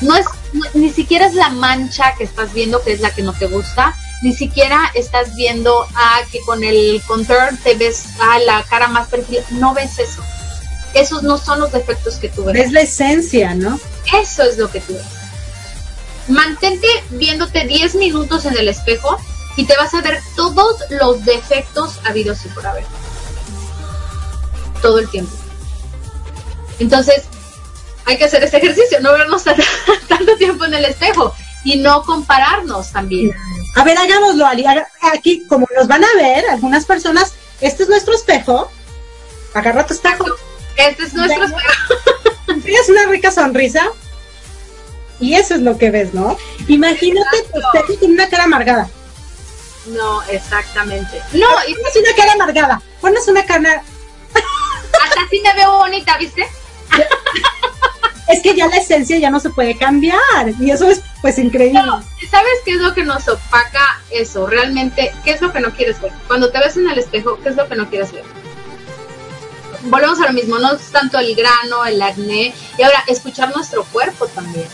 No 0.00 0.16
es, 0.16 0.26
ni 0.74 0.90
siquiera 0.90 1.26
es 1.26 1.34
la 1.34 1.50
mancha 1.50 2.14
que 2.16 2.24
estás 2.24 2.52
viendo 2.52 2.82
que 2.82 2.92
es 2.92 3.00
la 3.00 3.14
que 3.14 3.22
no 3.22 3.32
te 3.32 3.46
gusta, 3.46 3.96
ni 4.22 4.32
siquiera 4.32 4.90
estás 4.94 5.34
viendo 5.34 5.86
a 5.94 6.20
que 6.30 6.40
con 6.40 6.62
el 6.62 7.02
contour 7.06 7.56
te 7.64 7.74
ves 7.74 8.04
a 8.20 8.38
la 8.38 8.62
cara 8.64 8.88
más 8.88 9.08
perfil, 9.08 9.40
no 9.50 9.74
ves 9.74 9.98
eso. 9.98 10.22
Esos 10.94 11.22
no 11.22 11.38
son 11.38 11.60
los 11.60 11.72
defectos 11.72 12.16
que 12.16 12.28
tú 12.28 12.44
ves. 12.44 12.66
Es 12.66 12.72
la 12.72 12.82
esencia, 12.82 13.54
¿no? 13.54 13.80
Eso 14.12 14.42
es 14.42 14.58
lo 14.58 14.70
que 14.70 14.80
tú 14.80 14.94
ves. 14.94 15.02
Mantente 16.28 16.86
viéndote 17.10 17.66
10 17.66 17.96
minutos 17.96 18.44
en 18.44 18.56
el 18.56 18.68
espejo 18.68 19.18
y 19.56 19.64
te 19.64 19.76
vas 19.76 19.92
a 19.94 20.02
ver 20.02 20.20
todos 20.36 20.76
los 20.90 21.24
defectos 21.24 21.98
habidos 22.04 22.44
y 22.44 22.48
por 22.48 22.66
haber. 22.66 22.84
Todo 24.80 24.98
el 24.98 25.08
tiempo. 25.08 25.32
Entonces, 26.78 27.24
hay 28.06 28.18
que 28.18 28.24
hacer 28.24 28.42
este 28.42 28.58
ejercicio, 28.58 29.00
no 29.00 29.12
vernos 29.12 29.44
tanto 30.08 30.36
tiempo 30.36 30.64
en 30.64 30.74
el 30.74 30.84
espejo 30.84 31.34
y 31.64 31.76
no 31.76 32.02
compararnos 32.02 32.92
también. 32.92 33.34
A 33.76 33.84
ver, 33.84 33.96
hagámoslo, 33.96 34.46
Ali. 34.46 34.64
Aquí, 35.12 35.46
como 35.48 35.66
nos 35.76 35.86
van 35.86 36.04
a 36.04 36.14
ver 36.16 36.44
algunas 36.50 36.84
personas, 36.84 37.34
este 37.60 37.84
es 37.84 37.88
nuestro 37.88 38.14
espejo. 38.14 38.70
Agarra 39.54 39.86
tu 39.86 39.94
espejo. 39.94 40.24
Este 40.76 41.04
es 41.04 41.14
nuestro 41.14 41.44
espejo. 41.44 41.94
Tienes 42.64 42.88
una 42.88 43.06
rica 43.06 43.30
sonrisa. 43.30 43.86
Y 45.20 45.34
eso 45.34 45.54
es 45.54 45.60
lo 45.60 45.78
que 45.78 45.90
ves, 45.90 46.12
¿no? 46.14 46.36
Imagínate 46.66 47.42
tu 47.52 47.60
espejo 47.60 48.00
con 48.00 48.10
una 48.10 48.28
cara 48.28 48.44
amargada. 48.44 48.90
No, 49.86 50.22
exactamente. 50.24 51.22
No, 51.32 51.48
y 51.68 51.72
es 51.72 51.96
una 51.96 52.16
cara 52.16 52.32
amargada. 52.32 52.82
Pones 53.00 53.26
una 53.28 53.44
cara. 53.44 53.82
Hasta 54.34 55.20
así 55.22 55.40
me 55.40 55.54
veo 55.54 55.78
bonita, 55.78 56.16
¿viste? 56.18 56.46
es 58.32 58.42
que 58.42 58.54
ya 58.54 58.66
la 58.68 58.78
esencia 58.78 59.18
ya 59.18 59.30
no 59.30 59.40
se 59.40 59.50
puede 59.50 59.76
cambiar 59.76 60.20
y 60.58 60.70
eso 60.70 60.88
es 60.88 61.02
pues 61.20 61.38
increíble. 61.38 61.80
¿Sabes 62.30 62.52
qué 62.64 62.72
es 62.72 62.80
lo 62.80 62.94
que 62.94 63.04
nos 63.04 63.28
opaca 63.28 64.00
eso? 64.10 64.46
Realmente, 64.46 65.12
¿qué 65.24 65.32
es 65.32 65.40
lo 65.42 65.52
que 65.52 65.60
no 65.60 65.70
quieres 65.72 66.00
ver? 66.00 66.12
Cuando 66.26 66.50
te 66.50 66.58
ves 66.58 66.76
en 66.76 66.88
el 66.88 66.98
espejo, 66.98 67.38
¿qué 67.42 67.50
es 67.50 67.56
lo 67.56 67.68
que 67.68 67.76
no 67.76 67.88
quieres 67.90 68.12
ver? 68.12 68.24
Volvemos 69.82 70.20
a 70.20 70.26
lo 70.26 70.32
mismo, 70.32 70.58
no 70.58 70.74
es 70.74 70.90
tanto 70.90 71.18
el 71.18 71.34
grano, 71.34 71.84
el 71.84 72.00
acné, 72.00 72.54
y 72.78 72.82
ahora 72.82 73.04
escuchar 73.06 73.54
nuestro 73.54 73.84
cuerpo 73.84 74.26
también. 74.28 74.66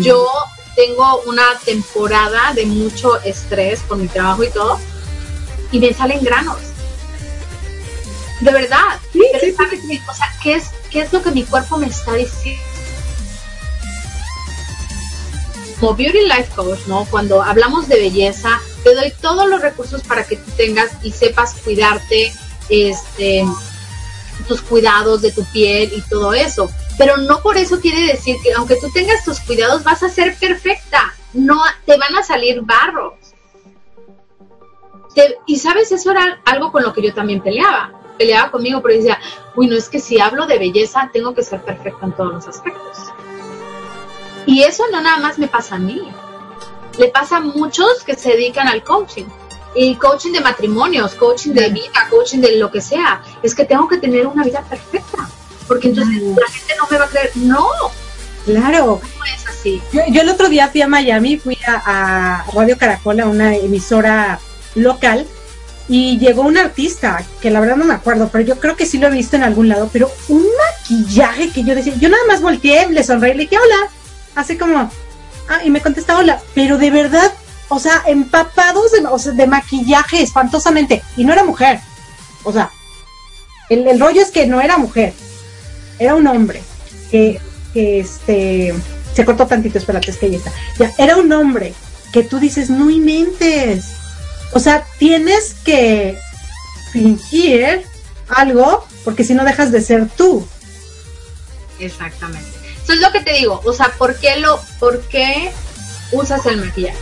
Yo 0.00 0.28
tengo 0.76 1.22
una 1.26 1.44
temporada 1.64 2.52
de 2.52 2.66
mucho 2.66 3.20
estrés 3.22 3.80
con 3.82 4.02
mi 4.02 4.08
trabajo 4.08 4.42
y 4.42 4.50
todo, 4.50 4.80
y 5.70 5.78
me 5.78 5.94
salen 5.94 6.22
granos. 6.22 6.58
De 8.40 8.52
verdad. 8.52 9.00
Sí, 9.12 9.22
o 10.08 10.14
sea, 10.14 10.26
¿qué 10.42 10.54
es, 10.54 10.64
¿qué 10.90 11.02
es 11.02 11.12
lo 11.12 11.22
que 11.22 11.30
mi 11.30 11.44
cuerpo 11.44 11.78
me 11.78 11.86
está 11.86 12.14
diciendo? 12.14 12.71
Como 15.82 15.96
Beauty 15.96 16.20
Life 16.20 16.52
Coach, 16.54 16.86
¿no? 16.86 17.08
Cuando 17.10 17.42
hablamos 17.42 17.88
de 17.88 17.96
belleza, 17.96 18.60
te 18.84 18.94
doy 18.94 19.12
todos 19.20 19.48
los 19.48 19.60
recursos 19.60 20.00
para 20.02 20.24
que 20.24 20.36
tú 20.36 20.48
tengas 20.56 20.92
y 21.02 21.10
sepas 21.10 21.54
cuidarte, 21.54 22.32
este, 22.68 23.44
tus 24.46 24.62
cuidados 24.62 25.22
de 25.22 25.32
tu 25.32 25.44
piel 25.46 25.92
y 25.92 26.00
todo 26.02 26.34
eso. 26.34 26.70
Pero 26.98 27.16
no 27.16 27.42
por 27.42 27.56
eso 27.56 27.80
quiere 27.80 28.00
decir 28.12 28.36
que 28.44 28.52
aunque 28.52 28.76
tú 28.76 28.92
tengas 28.92 29.24
tus 29.24 29.40
cuidados 29.40 29.82
vas 29.82 30.04
a 30.04 30.08
ser 30.08 30.36
perfecta. 30.36 31.14
No 31.32 31.60
te 31.84 31.96
van 31.96 32.14
a 32.14 32.22
salir 32.22 32.60
barros. 32.62 33.14
y 35.46 35.58
sabes, 35.58 35.90
eso 35.90 36.12
era 36.12 36.40
algo 36.44 36.70
con 36.70 36.84
lo 36.84 36.92
que 36.92 37.02
yo 37.02 37.12
también 37.12 37.42
peleaba. 37.42 37.92
Peleaba 38.18 38.52
conmigo, 38.52 38.80
pero 38.82 38.94
decía, 38.94 39.18
uy, 39.56 39.66
no 39.66 39.76
es 39.76 39.88
que 39.88 39.98
si 39.98 40.20
hablo 40.20 40.46
de 40.46 40.60
belleza 40.60 41.10
tengo 41.12 41.34
que 41.34 41.42
ser 41.42 41.60
perfecta 41.60 42.06
en 42.06 42.12
todos 42.12 42.34
los 42.34 42.46
aspectos. 42.46 42.98
Y 44.46 44.62
eso 44.62 44.84
no 44.90 45.00
nada 45.00 45.18
más 45.18 45.38
me 45.38 45.48
pasa 45.48 45.76
a 45.76 45.78
mí. 45.78 46.02
Le 46.98 47.08
pasa 47.08 47.38
a 47.38 47.40
muchos 47.40 48.04
que 48.04 48.14
se 48.16 48.30
dedican 48.30 48.68
al 48.68 48.82
coaching. 48.82 49.24
Y 49.74 49.94
coaching 49.96 50.32
de 50.32 50.40
matrimonios, 50.40 51.14
coaching 51.14 51.52
de 51.52 51.70
vida, 51.70 52.08
coaching 52.10 52.40
de 52.40 52.56
lo 52.56 52.70
que 52.70 52.80
sea. 52.80 53.22
Es 53.42 53.54
que 53.54 53.64
tengo 53.64 53.88
que 53.88 53.98
tener 53.98 54.26
una 54.26 54.44
vida 54.44 54.62
perfecta. 54.62 55.28
Porque 55.66 55.88
entonces 55.88 56.22
la 56.22 56.46
gente 56.48 56.74
no 56.78 56.86
me 56.90 56.98
va 56.98 57.04
a 57.04 57.08
creer. 57.08 57.30
No. 57.36 57.66
Claro. 58.44 59.00
No 59.18 59.24
es 59.24 59.46
así. 59.46 59.80
Yo, 59.92 60.20
el 60.20 60.28
otro 60.28 60.48
día 60.48 60.68
fui 60.68 60.82
a 60.82 60.88
Miami, 60.88 61.38
fui 61.38 61.56
a, 61.66 62.42
a 62.42 62.44
Radio 62.52 62.76
Caracol, 62.76 63.20
a 63.20 63.26
una 63.26 63.54
emisora 63.56 64.40
local, 64.74 65.26
y 65.88 66.18
llegó 66.18 66.42
un 66.42 66.56
artista, 66.56 67.24
que 67.40 67.50
la 67.50 67.60
verdad 67.60 67.76
no 67.76 67.84
me 67.84 67.94
acuerdo, 67.94 68.28
pero 68.30 68.44
yo 68.44 68.58
creo 68.58 68.76
que 68.76 68.86
sí 68.86 68.98
lo 68.98 69.08
he 69.08 69.10
visto 69.10 69.36
en 69.36 69.42
algún 69.42 69.68
lado, 69.68 69.90
pero 69.92 70.10
un 70.28 70.44
maquillaje 70.68 71.50
que 71.50 71.64
yo 71.64 71.74
decía, 71.74 71.94
yo 71.98 72.08
nada 72.08 72.22
más 72.26 72.40
volteé, 72.40 72.88
le 72.88 73.04
sonreí 73.04 73.32
y 73.32 73.34
le 73.34 73.42
dije, 73.42 73.58
hola, 73.58 73.90
así 74.34 74.56
como, 74.56 74.90
ah, 75.48 75.60
y 75.64 75.70
me 75.70 75.80
contestaba 75.80 76.20
hola, 76.20 76.40
pero 76.54 76.78
de 76.78 76.90
verdad, 76.90 77.32
o 77.68 77.78
sea, 77.78 78.02
empapados 78.06 78.92
de, 78.92 79.32
de 79.32 79.46
maquillaje 79.46 80.22
espantosamente, 80.22 81.02
y 81.16 81.24
no 81.24 81.32
era 81.32 81.44
mujer, 81.44 81.80
o 82.44 82.52
sea, 82.52 82.70
el, 83.68 83.98
rollo 83.98 84.20
es 84.20 84.30
que 84.30 84.46
no 84.46 84.60
era 84.60 84.78
mujer, 84.78 85.14
era 85.98 86.14
un 86.14 86.26
hombre, 86.26 86.62
que, 87.10 87.40
que 87.72 88.00
este, 88.00 88.74
se 89.14 89.24
cortó 89.24 89.46
tantito, 89.46 89.78
espérate, 89.78 90.10
es 90.10 90.18
que 90.18 90.26
ahí 90.26 90.34
está, 90.34 90.52
ya, 90.78 90.92
era 90.98 91.16
un 91.16 91.32
hombre, 91.32 91.74
que 92.12 92.22
tú 92.22 92.38
dices, 92.38 92.68
no 92.68 92.90
inventes, 92.90 93.86
o 94.52 94.60
sea, 94.60 94.84
tienes 94.98 95.54
que 95.64 96.18
fingir 96.92 97.82
algo, 98.28 98.86
porque 99.04 99.24
si 99.24 99.34
no 99.34 99.44
dejas 99.44 99.72
de 99.72 99.80
ser 99.80 100.08
tú. 100.08 100.46
Exactamente. 101.78 102.51
Eso 102.82 102.92
es 102.94 103.00
lo 103.00 103.12
que 103.12 103.20
te 103.20 103.32
digo, 103.32 103.60
o 103.64 103.72
sea, 103.72 103.92
¿por 103.98 104.16
qué, 104.18 104.38
lo, 104.38 104.60
por 104.78 105.00
qué 105.08 105.52
usas 106.10 106.44
el 106.46 106.56
maquillaje? 106.58 106.98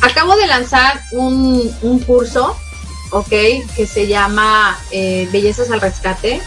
Acabo 0.00 0.36
de 0.36 0.46
lanzar 0.46 1.02
un, 1.10 1.74
un 1.82 1.98
curso, 2.00 2.56
ok, 3.10 3.28
que 3.28 3.86
se 3.86 4.06
llama 4.06 4.78
eh, 4.90 5.28
Bellezas 5.32 5.70
al 5.70 5.80
Rescate. 5.80 6.40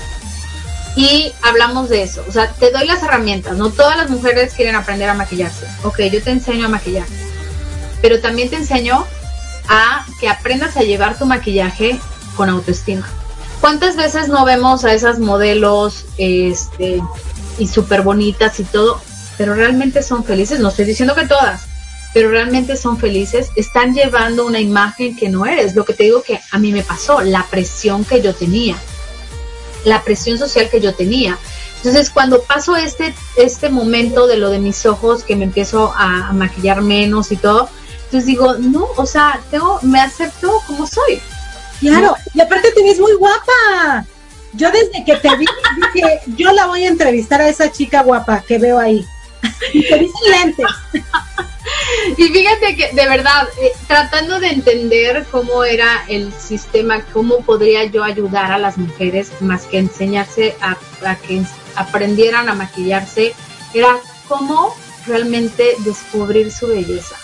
Y 0.96 1.32
hablamos 1.42 1.88
de 1.88 2.04
eso, 2.04 2.22
o 2.28 2.32
sea, 2.34 2.52
te 2.52 2.70
doy 2.70 2.86
las 2.86 3.02
herramientas, 3.02 3.56
no 3.56 3.70
todas 3.70 3.96
las 3.96 4.10
mujeres 4.10 4.54
quieren 4.54 4.76
aprender 4.76 5.10
a 5.10 5.14
maquillarse, 5.14 5.66
ok, 5.84 6.02
yo 6.12 6.22
te 6.22 6.32
enseño 6.32 6.66
a 6.66 6.70
maquillar. 6.70 7.06
pero 8.02 8.20
también 8.20 8.50
te 8.50 8.58
enseño 8.58 9.06
a 9.70 10.06
que 10.20 10.28
aprendas 10.28 10.76
a 10.76 10.82
llevar 10.82 11.18
tu 11.18 11.26
maquillaje 11.26 12.00
con 12.36 12.50
autoestima. 12.50 13.08
¿Cuántas 13.62 13.96
veces 13.96 14.28
no 14.28 14.44
vemos 14.44 14.84
a 14.84 14.94
esas 14.94 15.20
modelos 15.20 16.06
este, 16.18 17.02
y 17.62 17.68
súper 17.68 18.02
bonitas 18.02 18.60
y 18.60 18.64
todo, 18.64 19.00
pero 19.38 19.54
realmente 19.54 20.02
son 20.02 20.24
felices? 20.24 20.60
No 20.60 20.70
estoy 20.70 20.86
diciendo 20.86 21.14
que 21.14 21.28
todas, 21.28 21.62
pero 22.14 22.30
realmente 22.30 22.76
son 22.76 22.98
felices. 22.98 23.52
Están 23.56 23.94
llevando 23.94 24.46
una 24.46 24.60
imagen 24.60 25.16
que 25.16 25.30
no 25.30 25.46
eres. 25.46 25.76
Lo 25.76 25.86
que 25.86 25.94
te 25.94 26.04
digo 26.04 26.24
que 26.24 26.40
a 26.52 26.58
mí 26.58 26.72
me 26.72 26.84
pasó, 26.84 27.22
la 27.22 27.46
presión 27.50 28.04
que 28.04 28.22
yo 28.22 28.34
tenía, 28.34 28.76
la 29.86 30.02
presión 30.04 30.40
social 30.40 30.70
que 30.70 30.82
yo 30.82 30.96
tenía. 30.96 31.38
Entonces, 31.78 32.10
cuando 32.10 32.42
paso 32.42 32.76
este, 32.76 33.14
este 33.38 33.70
momento 33.70 34.28
de 34.28 34.38
lo 34.38 34.50
de 34.50 34.60
mis 34.60 34.86
ojos, 34.86 35.24
que 35.24 35.36
me 35.36 35.46
empiezo 35.46 35.94
a, 35.96 36.30
a 36.30 36.34
maquillar 36.34 36.82
menos 36.82 37.32
y 37.32 37.38
todo, 37.38 37.70
entonces 38.06 38.26
digo, 38.26 38.56
no, 38.56 38.88
o 38.98 39.06
sea, 39.06 39.40
tengo, 39.52 39.80
me 39.84 40.02
acepto 40.02 40.62
como 40.66 40.88
soy. 40.88 41.22
Claro, 41.80 42.16
y 42.34 42.42
aparte 42.42 42.72
te 42.72 42.84
ves 42.84 43.00
muy 43.00 43.14
guapa. 43.14 44.06
Yo 44.54 44.70
desde 44.72 45.04
que 45.06 45.16
te 45.16 45.36
vi 45.38 45.46
dije, 45.94 46.20
yo 46.36 46.52
la 46.52 46.68
voy 46.68 46.84
a 46.84 46.90
entrevistar 46.90 47.42
a 47.42 47.48
esa 47.48 47.72
chica 47.72 48.04
guapa 48.04 48.44
que 48.46 48.58
veo 48.58 48.80
ahí. 48.80 49.06
y 49.74 49.88
te 49.88 49.98
dicen 49.98 50.32
lentes. 50.32 50.66
y 52.18 52.24
fíjate 52.28 52.76
que, 52.76 52.92
de 52.94 53.08
verdad, 53.08 53.48
eh, 53.62 53.72
tratando 53.88 54.40
de 54.40 54.50
entender 54.50 55.26
cómo 55.32 55.64
era 55.64 56.04
el 56.08 56.34
sistema, 56.34 57.04
cómo 57.14 57.40
podría 57.42 57.86
yo 57.86 58.04
ayudar 58.04 58.52
a 58.52 58.58
las 58.58 58.78
mujeres, 58.78 59.32
más 59.40 59.64
que 59.64 59.80
enseñarse 59.80 60.56
a, 60.62 60.78
que 61.16 61.42
aprendieran 61.76 62.50
a 62.50 62.54
maquillarse, 62.54 63.34
era 63.74 63.98
cómo 64.28 64.76
realmente 65.08 65.76
descubrir 65.80 66.52
su 66.52 66.68
belleza 66.68 67.16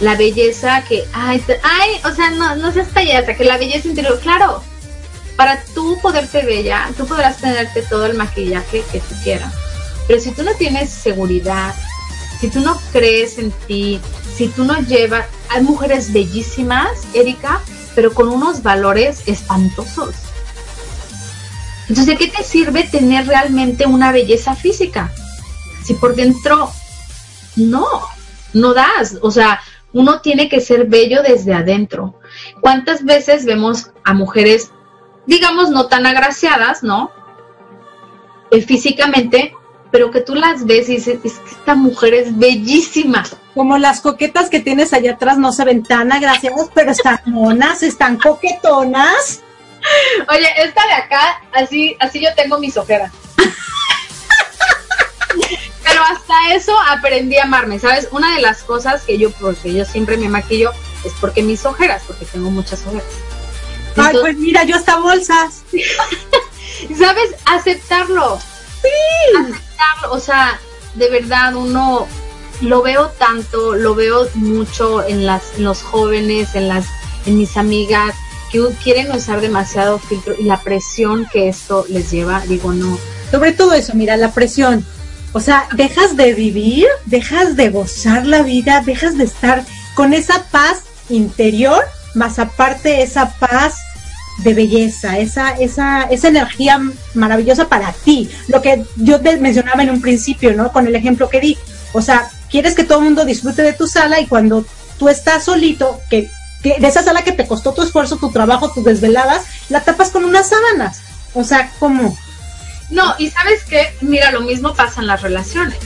la 0.00 0.16
belleza 0.16 0.82
que, 0.88 1.04
ay, 1.12 1.44
ay, 1.62 2.00
o 2.04 2.14
sea, 2.14 2.30
no, 2.30 2.56
no 2.56 2.72
seas 2.72 2.88
payasa, 2.88 3.34
que 3.34 3.44
la 3.44 3.58
belleza 3.58 3.86
interior, 3.86 4.18
claro, 4.20 4.62
para 5.40 5.64
tú 5.74 5.98
poderte 6.02 6.44
bella, 6.44 6.90
tú 6.98 7.06
podrás 7.06 7.38
tenerte 7.38 7.80
todo 7.80 8.04
el 8.04 8.14
maquillaje 8.14 8.84
que 8.92 9.00
tú 9.00 9.14
quieras, 9.22 9.54
pero 10.06 10.20
si 10.20 10.32
tú 10.32 10.42
no 10.42 10.52
tienes 10.52 10.90
seguridad, 10.90 11.74
si 12.38 12.50
tú 12.50 12.60
no 12.60 12.78
crees 12.92 13.38
en 13.38 13.50
ti, 13.50 14.02
si 14.36 14.48
tú 14.48 14.64
no 14.64 14.78
llevas, 14.80 15.24
hay 15.48 15.62
mujeres 15.62 16.12
bellísimas, 16.12 16.90
Erika, 17.14 17.62
pero 17.94 18.12
con 18.12 18.28
unos 18.28 18.62
valores 18.62 19.22
espantosos. 19.24 20.14
Entonces, 21.88 22.04
¿de 22.04 22.16
qué 22.18 22.28
te 22.28 22.44
sirve 22.44 22.82
tener 22.82 23.26
realmente 23.26 23.86
una 23.86 24.12
belleza 24.12 24.54
física? 24.54 25.10
Si 25.82 25.94
por 25.94 26.16
dentro 26.16 26.70
no, 27.56 27.86
no 28.52 28.74
das. 28.74 29.16
O 29.22 29.30
sea, 29.30 29.62
uno 29.94 30.20
tiene 30.20 30.50
que 30.50 30.60
ser 30.60 30.84
bello 30.84 31.22
desde 31.22 31.54
adentro. 31.54 32.20
¿Cuántas 32.60 33.06
veces 33.06 33.46
vemos 33.46 33.90
a 34.04 34.12
mujeres, 34.12 34.70
digamos, 35.26 35.70
no 35.70 35.86
tan 35.86 36.06
agraciadas, 36.06 36.82
¿no? 36.82 37.10
Eh, 38.50 38.62
físicamente, 38.62 39.54
pero 39.90 40.10
que 40.10 40.20
tú 40.20 40.34
las 40.34 40.64
ves 40.66 40.88
y 40.88 40.96
dices, 40.96 41.20
es 41.24 41.34
que 41.38 41.50
esta 41.50 41.74
mujer 41.74 42.14
es 42.14 42.36
bellísima. 42.36 43.24
Como 43.54 43.78
las 43.78 44.00
coquetas 44.00 44.48
que 44.48 44.60
tienes 44.60 44.92
allá 44.92 45.12
atrás 45.12 45.38
no 45.38 45.52
se 45.52 45.64
ven 45.64 45.82
tan 45.82 46.12
agraciadas, 46.12 46.70
pero 46.72 46.92
están 46.92 47.20
monas, 47.26 47.82
están 47.82 48.16
coquetonas. 48.16 49.42
Oye, 50.28 50.48
esta 50.58 50.86
de 50.86 50.92
acá, 50.92 51.42
así, 51.52 51.96
así 52.00 52.20
yo 52.20 52.34
tengo 52.34 52.58
mis 52.58 52.76
ojeras. 52.76 53.12
Pero 55.82 56.02
hasta 56.02 56.54
eso 56.54 56.72
aprendí 56.88 57.36
a 57.38 57.44
amarme, 57.44 57.78
¿sabes? 57.78 58.08
Una 58.12 58.34
de 58.36 58.42
las 58.42 58.62
cosas 58.62 59.02
que 59.02 59.18
yo, 59.18 59.30
porque 59.32 59.72
yo 59.72 59.84
siempre 59.84 60.16
me 60.16 60.28
maquillo, 60.28 60.70
es 61.04 61.12
porque 61.20 61.42
mis 61.42 61.64
ojeras, 61.64 62.02
porque 62.06 62.26
tengo 62.26 62.50
muchas 62.50 62.86
ojeras. 62.86 63.04
Ay, 63.96 64.16
pues 64.20 64.36
mira, 64.36 64.64
yo 64.64 64.76
hasta 64.76 64.98
bolsas. 64.98 65.62
¿Sabes? 66.98 67.34
Aceptarlo. 67.46 68.38
Sí. 68.82 69.36
Aceptarlo, 69.38 70.12
o 70.12 70.20
sea, 70.20 70.58
de 70.94 71.10
verdad 71.10 71.54
uno 71.54 72.06
lo 72.60 72.82
veo 72.82 73.08
tanto, 73.18 73.74
lo 73.74 73.94
veo 73.94 74.28
mucho 74.34 75.06
en 75.06 75.26
las 75.26 75.42
en 75.56 75.64
los 75.64 75.82
jóvenes, 75.82 76.54
en 76.54 76.68
las 76.68 76.86
en 77.26 77.38
mis 77.38 77.56
amigas 77.56 78.14
que 78.50 78.66
quieren 78.82 79.12
usar 79.12 79.40
demasiado 79.40 79.98
filtro 79.98 80.34
y 80.38 80.44
la 80.44 80.60
presión 80.60 81.26
que 81.32 81.48
esto 81.48 81.84
les 81.88 82.10
lleva, 82.10 82.40
digo, 82.46 82.72
no. 82.72 82.98
Sobre 83.30 83.52
todo 83.52 83.74
eso, 83.74 83.94
mira, 83.94 84.16
la 84.16 84.32
presión 84.32 84.84
o 85.32 85.40
sea, 85.40 85.68
dejas 85.76 86.16
de 86.16 86.34
vivir, 86.34 86.86
dejas 87.06 87.56
de 87.56 87.70
gozar 87.70 88.26
la 88.26 88.42
vida, 88.42 88.82
dejas 88.84 89.16
de 89.16 89.24
estar 89.24 89.64
con 89.94 90.12
esa 90.12 90.44
paz 90.50 90.82
interior, 91.08 91.84
más 92.14 92.38
aparte 92.38 93.02
esa 93.02 93.30
paz 93.38 93.74
de 94.38 94.54
belleza, 94.54 95.18
esa, 95.18 95.50
esa, 95.50 96.02
esa 96.04 96.28
energía 96.28 96.80
maravillosa 97.14 97.68
para 97.68 97.92
ti. 97.92 98.30
Lo 98.48 98.62
que 98.62 98.84
yo 98.96 99.20
te 99.20 99.36
mencionaba 99.36 99.82
en 99.82 99.90
un 99.90 100.00
principio, 100.00 100.54
¿no? 100.54 100.72
Con 100.72 100.86
el 100.86 100.96
ejemplo 100.96 101.28
que 101.28 101.40
di. 101.40 101.58
O 101.92 102.00
sea, 102.02 102.30
quieres 102.50 102.74
que 102.74 102.84
todo 102.84 102.98
el 102.98 103.04
mundo 103.04 103.24
disfrute 103.24 103.62
de 103.62 103.72
tu 103.72 103.86
sala 103.86 104.20
y 104.20 104.26
cuando 104.26 104.64
tú 104.98 105.08
estás 105.08 105.44
solito, 105.44 106.00
que, 106.08 106.30
que 106.62 106.78
de 106.78 106.86
esa 106.86 107.02
sala 107.02 107.22
que 107.22 107.32
te 107.32 107.46
costó 107.46 107.72
tu 107.72 107.82
esfuerzo, 107.82 108.16
tu 108.16 108.30
trabajo, 108.30 108.70
tus 108.70 108.84
desveladas, 108.84 109.44
la 109.68 109.80
tapas 109.80 110.10
con 110.10 110.24
unas 110.24 110.48
sábanas. 110.48 111.02
O 111.34 111.44
sea, 111.44 111.70
¿cómo? 111.78 112.16
No, 112.90 113.14
y 113.18 113.30
sabes 113.30 113.64
que, 113.64 113.94
mira, 114.00 114.32
lo 114.32 114.40
mismo 114.40 114.74
pasa 114.74 115.00
en 115.00 115.06
las 115.06 115.22
relaciones. 115.22 115.78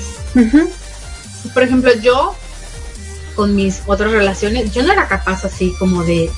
Por 1.53 1.63
ejemplo, 1.63 1.93
yo 2.01 2.35
con 3.35 3.55
mis 3.55 3.83
otras 3.87 4.13
relaciones, 4.13 4.73
yo 4.73 4.83
no 4.83 4.93
era 4.93 5.09
capaz 5.09 5.45
así 5.45 5.75
como 5.79 6.03
de, 6.05 6.31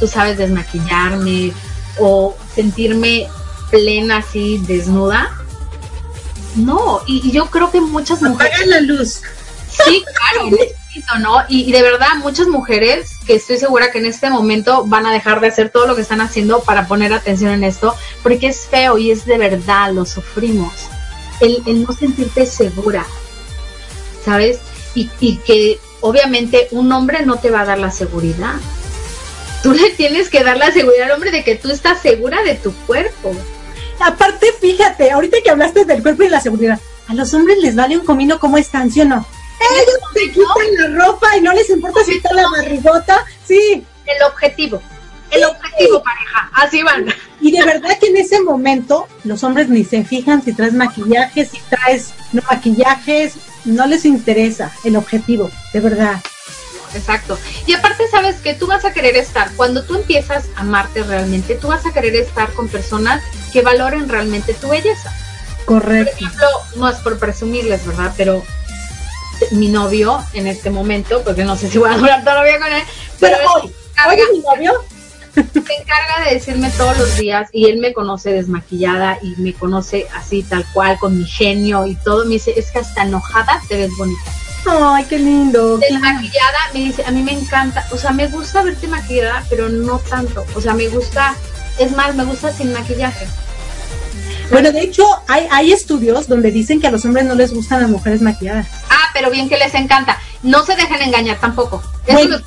tú 0.00 0.06
sabes, 0.06 0.38
desmaquillarme 0.38 1.52
o 1.98 2.36
sentirme 2.54 3.28
plena 3.70 4.18
así, 4.18 4.58
desnuda. 4.66 5.30
No, 6.56 7.02
y, 7.06 7.30
yo 7.30 7.46
creo 7.46 7.70
que 7.70 7.80
muchas 7.80 8.22
mujeres... 8.22 8.54
Apagan 8.54 8.70
la 8.70 8.80
luz. 8.80 9.20
Sí, 9.84 10.04
claro. 10.14 10.56
¿no? 11.20 11.42
Y, 11.48 11.70
de 11.72 11.82
verdad, 11.82 12.08
muchas 12.22 12.48
mujeres 12.48 13.10
que 13.26 13.34
estoy 13.34 13.58
segura 13.58 13.90
que 13.90 13.98
en 13.98 14.06
este 14.06 14.30
momento 14.30 14.84
van 14.86 15.06
a 15.06 15.12
dejar 15.12 15.40
de 15.40 15.48
hacer 15.48 15.70
todo 15.70 15.86
lo 15.86 15.94
que 15.94 16.02
están 16.02 16.20
haciendo 16.20 16.60
para 16.62 16.86
poner 16.88 17.12
atención 17.12 17.50
en 17.50 17.64
esto, 17.64 17.94
porque 18.22 18.48
es 18.48 18.66
feo 18.66 18.98
y 18.98 19.10
es 19.10 19.26
de 19.26 19.38
verdad, 19.38 19.92
lo 19.92 20.06
sufrimos. 20.06 20.72
El, 21.40 21.62
no 21.82 21.92
sentirte 21.92 22.46
segura, 22.46 23.04
¿sabes? 24.24 24.58
Y, 24.94 25.10
y 25.20 25.36
que 25.38 25.78
obviamente 26.06 26.68
un 26.70 26.92
hombre 26.92 27.24
no 27.24 27.38
te 27.38 27.50
va 27.50 27.62
a 27.62 27.64
dar 27.64 27.78
la 27.78 27.90
seguridad. 27.90 28.54
Tú 29.62 29.72
le 29.72 29.90
tienes 29.90 30.28
que 30.28 30.44
dar 30.44 30.56
la 30.56 30.70
seguridad 30.70 31.06
al 31.06 31.12
hombre 31.12 31.30
de 31.30 31.42
que 31.42 31.56
tú 31.56 31.70
estás 31.70 32.00
segura 32.00 32.42
de 32.42 32.54
tu 32.54 32.72
cuerpo. 32.86 33.34
Aparte, 33.98 34.52
fíjate, 34.60 35.10
ahorita 35.10 35.38
que 35.42 35.50
hablaste 35.50 35.84
del 35.84 36.02
cuerpo 36.02 36.22
y 36.22 36.28
la 36.28 36.40
seguridad, 36.40 36.78
a 37.08 37.14
los 37.14 37.32
hombres 37.34 37.58
les 37.58 37.74
vale 37.74 37.96
un 37.96 38.04
comino 38.04 38.38
cómo 38.38 38.58
están, 38.58 38.90
¿sí 38.90 39.00
o 39.00 39.04
no? 39.04 39.26
Ellos 39.58 39.98
se 40.14 40.30
quitan 40.30 40.94
la 40.94 41.04
ropa 41.04 41.36
y 41.36 41.40
no 41.40 41.52
les 41.52 41.68
importa 41.70 42.04
si 42.04 42.16
está 42.16 42.32
la 42.34 42.48
barrigota. 42.50 43.24
Sí. 43.44 43.84
El 44.04 44.22
objetivo. 44.30 44.80
El 45.30 45.44
objetivo, 45.44 46.02
pareja. 46.02 46.50
Así 46.52 46.82
van. 46.82 47.06
Y 47.40 47.50
de 47.50 47.64
verdad 47.64 47.98
que 47.98 48.06
en 48.06 48.18
ese 48.18 48.40
momento 48.40 49.08
los 49.24 49.42
hombres 49.42 49.68
ni 49.68 49.82
se 49.84 50.04
fijan 50.04 50.42
si 50.42 50.52
traes 50.52 50.74
maquillaje, 50.74 51.44
si 51.44 51.58
traes 51.68 52.12
no 52.32 52.42
maquillajes, 52.48 53.34
no 53.66 53.86
les 53.86 54.04
interesa 54.04 54.72
el 54.84 54.96
objetivo, 54.96 55.50
de 55.72 55.80
verdad. 55.80 56.20
Exacto. 56.94 57.38
Y 57.66 57.74
aparte 57.74 58.08
sabes 58.08 58.36
que 58.36 58.54
tú 58.54 58.66
vas 58.66 58.84
a 58.84 58.92
querer 58.92 59.16
estar, 59.16 59.52
cuando 59.56 59.84
tú 59.84 59.96
empiezas 59.96 60.46
a 60.56 60.60
amarte 60.60 61.02
realmente, 61.02 61.56
tú 61.56 61.68
vas 61.68 61.84
a 61.84 61.92
querer 61.92 62.16
estar 62.16 62.52
con 62.52 62.68
personas 62.68 63.22
que 63.52 63.60
valoren 63.62 64.08
realmente 64.08 64.54
tu 64.54 64.68
belleza. 64.68 65.12
Correcto. 65.66 66.12
Por 66.12 66.22
ejemplo, 66.22 66.46
no 66.76 66.88
es 66.88 66.96
por 66.98 67.18
presumirles, 67.18 67.84
¿verdad? 67.86 68.14
Pero 68.16 68.42
mi 69.50 69.68
novio 69.68 70.24
en 70.32 70.46
este 70.46 70.70
momento, 70.70 71.22
porque 71.22 71.44
no 71.44 71.56
sé 71.56 71.68
si 71.68 71.78
voy 71.78 71.90
a 71.90 71.98
durar 71.98 72.24
todavía 72.24 72.58
con 72.58 72.72
él, 72.72 72.82
pero, 73.20 73.36
hoy, 73.54 73.74
oye, 74.08 74.22
mi 74.32 74.38
novio 74.40 74.84
se 75.42 75.74
encarga 75.74 76.24
de 76.24 76.34
decirme 76.34 76.70
todos 76.70 76.98
los 76.98 77.16
días 77.16 77.48
y 77.52 77.66
él 77.66 77.78
me 77.78 77.92
conoce 77.92 78.32
desmaquillada 78.32 79.18
y 79.22 79.40
me 79.40 79.52
conoce 79.52 80.06
así 80.14 80.42
tal 80.42 80.64
cual 80.72 80.98
con 80.98 81.18
mi 81.18 81.26
genio 81.26 81.86
y 81.86 81.94
todo. 81.96 82.24
Me 82.24 82.34
dice 82.34 82.54
es 82.56 82.70
que 82.70 82.78
hasta 82.78 83.04
enojada 83.04 83.60
te 83.68 83.76
ves 83.76 83.90
bonita 83.96 84.22
ay 84.68 85.04
qué 85.04 85.18
lindo 85.18 85.78
desmaquillada 85.78 86.58
me 86.74 86.80
dice 86.80 87.04
a 87.04 87.10
mí 87.10 87.22
me 87.22 87.32
encanta 87.32 87.86
o 87.92 87.96
sea 87.96 88.10
me 88.10 88.26
gusta 88.26 88.62
verte 88.62 88.88
maquillada 88.88 89.44
pero 89.48 89.68
no 89.68 89.98
tanto. 89.98 90.44
O 90.54 90.60
sea 90.60 90.74
me 90.74 90.88
gusta 90.88 91.34
es 91.78 91.92
más 91.92 92.14
me 92.14 92.24
gusta 92.24 92.52
sin 92.52 92.72
maquillaje 92.72 93.26
bueno, 94.50 94.72
de 94.72 94.80
hecho, 94.80 95.04
hay, 95.28 95.46
hay 95.50 95.72
estudios 95.72 96.28
donde 96.28 96.50
dicen 96.50 96.80
que 96.80 96.86
a 96.86 96.90
los 96.90 97.04
hombres 97.04 97.24
no 97.24 97.34
les 97.34 97.52
gustan 97.52 97.80
las 97.80 97.90
mujeres 97.90 98.22
maquilladas. 98.22 98.66
Ah, 98.90 99.10
pero 99.12 99.30
bien 99.30 99.48
que 99.48 99.56
les 99.56 99.74
encanta. 99.74 100.18
No 100.42 100.64
se 100.64 100.76
dejen 100.76 101.02
engañar 101.02 101.38
tampoco. 101.38 101.82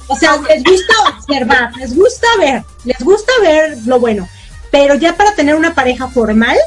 o 0.07 0.15
sea, 0.15 0.37
les 0.37 0.63
gusta 0.63 0.93
observar, 1.17 1.71
les 1.77 1.95
gusta 1.95 2.27
ver, 2.39 2.63
les 2.85 2.99
gusta 2.99 3.31
ver 3.41 3.77
lo 3.85 3.99
bueno. 3.99 4.27
Pero 4.71 4.95
ya 4.95 5.17
para 5.17 5.33
tener 5.33 5.55
una 5.55 5.73
pareja 5.73 6.07
formal, 6.07 6.57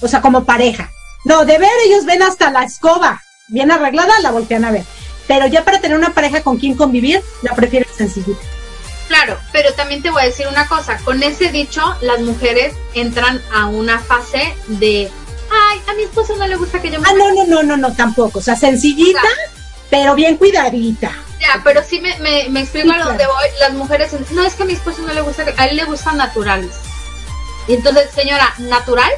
o 0.00 0.08
sea, 0.08 0.20
como 0.20 0.44
pareja. 0.44 0.90
No, 1.24 1.44
de 1.44 1.58
ver 1.58 1.70
ellos 1.86 2.04
ven 2.04 2.22
hasta 2.22 2.50
la 2.50 2.62
escoba 2.62 3.22
bien 3.48 3.70
arreglada, 3.70 4.20
la 4.20 4.30
voltean 4.30 4.64
a 4.64 4.70
ver. 4.70 4.84
pero 5.26 5.46
ya 5.46 5.64
para 5.64 5.80
tener 5.80 5.96
una 5.96 6.14
pareja 6.14 6.42
con 6.42 6.58
quien 6.58 6.74
convivir, 6.74 7.22
la 7.42 7.54
prefieres 7.54 7.88
sencillita. 7.96 8.40
Claro, 9.08 9.38
pero 9.52 9.72
también 9.72 10.02
te 10.02 10.10
voy 10.10 10.22
a 10.22 10.26
decir 10.26 10.46
una 10.46 10.68
cosa, 10.68 10.98
con 10.98 11.22
ese 11.22 11.50
dicho 11.50 11.82
las 12.02 12.20
mujeres 12.20 12.74
entran 12.94 13.42
a 13.52 13.66
una 13.66 13.98
fase 13.98 14.54
de, 14.66 15.10
ay, 15.50 15.82
a 15.88 15.94
mi 15.94 16.02
esposo 16.02 16.36
no 16.36 16.46
le 16.46 16.56
gusta 16.56 16.80
que 16.80 16.90
yo 16.90 17.00
me... 17.00 17.08
Ah, 17.08 17.14
no, 17.16 17.32
no, 17.32 17.44
no, 17.46 17.62
no, 17.62 17.76
no, 17.76 17.94
tampoco, 17.94 18.38
o 18.38 18.42
sea, 18.42 18.54
sencillita, 18.54 19.22
pero 19.88 20.14
bien 20.14 20.36
cuidadita. 20.36 21.10
Ya, 21.40 21.60
pero 21.64 21.82
sí 21.82 22.00
me, 22.00 22.18
me, 22.18 22.48
me 22.50 22.60
explico 22.60 22.92
a 22.92 23.02
dónde 23.02 23.26
voy, 23.26 23.48
las 23.60 23.72
mujeres, 23.72 24.12
no 24.32 24.42
es 24.42 24.54
que 24.54 24.64
a 24.64 24.66
mi 24.66 24.74
esposo 24.74 25.00
no 25.02 25.14
le 25.14 25.22
gusta, 25.22 25.44
a 25.56 25.66
él 25.66 25.76
le 25.76 25.84
gustan 25.84 26.18
naturales. 26.18 26.74
Y 27.66 27.74
entonces, 27.74 28.10
señora, 28.14 28.52
natural 28.58 29.10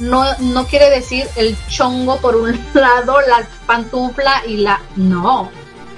no, 0.00 0.24
no 0.38 0.66
quiere 0.66 0.90
decir 0.90 1.28
el 1.36 1.56
chongo 1.68 2.18
por 2.20 2.36
un 2.36 2.58
lado, 2.74 3.20
la 3.20 3.46
pantufla 3.66 4.42
y 4.46 4.58
la... 4.58 4.80
No, 4.96 5.50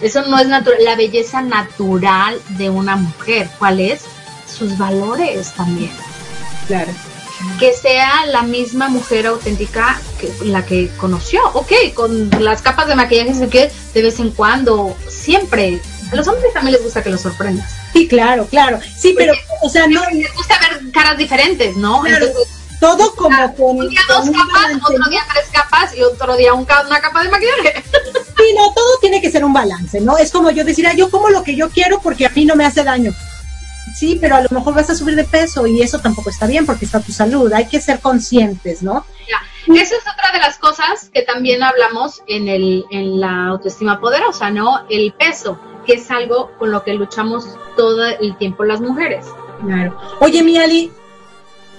eso 0.03 0.23
no 0.23 0.39
es 0.39 0.49
natural, 0.49 0.85
la 0.85 0.97
belleza 0.97 1.43
natural 1.43 2.41
de 2.51 2.71
una 2.71 2.97
mujer. 2.97 3.49
¿Cuál 3.59 3.81
es? 3.81 4.03
Sus 4.47 4.77
valores 4.77 5.53
también. 5.53 5.93
Claro. 6.67 6.91
Que 7.59 7.73
sea 7.73 8.27
la 8.27 8.43
misma 8.43 8.89
mujer 8.89 9.27
auténtica 9.27 10.01
que 10.21 10.33
la 10.45 10.65
que 10.65 10.91
conoció. 10.97 11.41
Ok, 11.55 11.73
con 11.95 12.31
las 12.41 12.63
capas 12.63 12.87
de 12.87 12.95
maquillaje 12.95 13.49
que 13.49 13.71
de 13.95 14.03
vez 14.03 14.21
en 14.21 14.31
cuando, 14.31 14.97
siempre. 15.09 15.81
A 16.13 16.17
los 16.17 16.29
hombres 16.29 16.53
también 16.53 16.75
les 16.75 16.83
gusta 16.83 17.03
que 17.03 17.11
los 17.11 17.23
sorprendas. 17.23 17.71
Sí, 17.93 18.07
claro, 18.07 18.47
claro. 18.47 18.79
Sí, 18.99 19.15
pero, 19.17 19.33
o 19.63 19.69
sea, 19.69 19.87
no. 19.87 20.03
Les 20.11 20.33
gusta 20.35 20.59
ver 20.61 20.93
caras 20.93 21.17
diferentes, 21.17 21.77
¿no? 21.77 22.03
Todo 22.83 23.15
como 23.15 23.55
con. 23.55 23.79
Un 23.79 23.89
día 23.89 24.01
dos 24.09 24.29
capas, 24.29 24.77
otro 24.85 25.09
día 25.09 25.23
tres 25.33 25.49
capas 25.53 25.97
y 25.97 26.03
otro 26.03 26.37
día 26.37 26.53
un, 26.53 26.67
una 26.87 27.01
capa 27.01 27.23
de 27.23 27.31
maquillaje. 27.31 27.85
Sí, 28.35 28.55
no, 28.57 28.73
todo 28.75 28.99
tiene 29.01 29.21
que 29.21 29.31
ser 29.31 29.45
un 29.45 29.53
balance, 29.53 30.01
¿no? 30.01 30.19
Es 30.19 30.33
como 30.33 30.51
yo 30.51 30.65
decir, 30.65 30.89
yo 30.97 31.11
como 31.11 31.29
lo 31.29 31.45
que 31.45 31.55
yo 31.55 31.71
quiero 31.71 32.01
porque 32.01 32.27
a 32.27 32.31
mí 32.31 32.45
no 32.45 32.57
me 32.57 32.65
hace 32.65 32.83
daño. 32.83 33.13
Sí, 33.95 34.19
pero 34.21 34.35
a 34.35 34.41
lo 34.41 34.49
mejor 34.51 34.75
vas 34.75 34.91
a 34.91 34.97
subir 34.97 35.15
de 35.15 35.23
peso 35.23 35.65
y 35.65 35.81
eso 35.81 36.01
tampoco 36.01 36.31
está 36.31 36.49
bien 36.49 36.67
porque 36.67 36.85
está 36.85 36.99
tu 36.99 37.13
salud. 37.13 37.53
Hay 37.53 37.69
que 37.69 37.81
ser 37.81 38.01
conscientes, 38.01 38.83
¿no? 38.83 39.07
Ya. 39.29 39.75
Esa 39.75 39.95
es 39.95 40.03
otra 40.03 40.33
de 40.33 40.39
las 40.41 40.59
cosas 40.59 41.09
que 41.15 41.23
también 41.23 41.63
hablamos 41.63 42.21
en, 42.27 42.49
el, 42.49 42.85
en 42.91 43.21
la 43.21 43.47
autoestima 43.47 44.01
poderosa, 44.01 44.51
¿no? 44.51 44.87
El 44.89 45.13
peso, 45.13 45.61
que 45.87 45.95
es 45.95 46.11
algo 46.11 46.51
con 46.59 46.73
lo 46.73 46.83
que 46.83 46.95
luchamos 46.95 47.47
todo 47.77 48.05
el 48.07 48.37
tiempo 48.39 48.65
las 48.65 48.81
mujeres. 48.81 49.25
Claro. 49.65 49.97
Oye, 50.19 50.43
mi 50.43 50.59
Ali, 50.59 50.91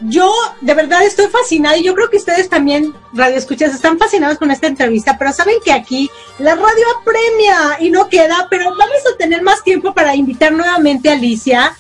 yo 0.02 0.34
de 0.62 0.74
verdad 0.74 1.04
estoy 1.04 1.28
fascinada 1.28 1.78
y 1.78 1.84
yo 1.84 1.94
creo 1.94 2.10
que 2.10 2.18
ustedes 2.18 2.50
también, 2.50 2.94
radio 3.14 3.38
escuchas, 3.38 3.74
están 3.74 3.98
fascinados 3.98 4.38
con 4.38 4.52
esta 4.52 4.68
entrevista, 4.68 5.18
pero 5.18 5.32
saben 5.32 5.56
que 5.64 5.72
aquí 5.72 6.10
la 6.40 6.56
radio 6.56 6.86
apremia 7.00 7.78
y 7.80 7.90
no 7.90 8.10
queda, 8.10 8.48
pero 8.50 8.66
vamos 8.66 8.98
a 9.14 9.18
tener 9.18 9.42
más 9.42 9.64
tiempo 9.64 9.94
para 9.94 10.16
invitar 10.16 10.52
nuevamente 10.52 11.10
a 11.10 11.14
Alicia 11.14 11.76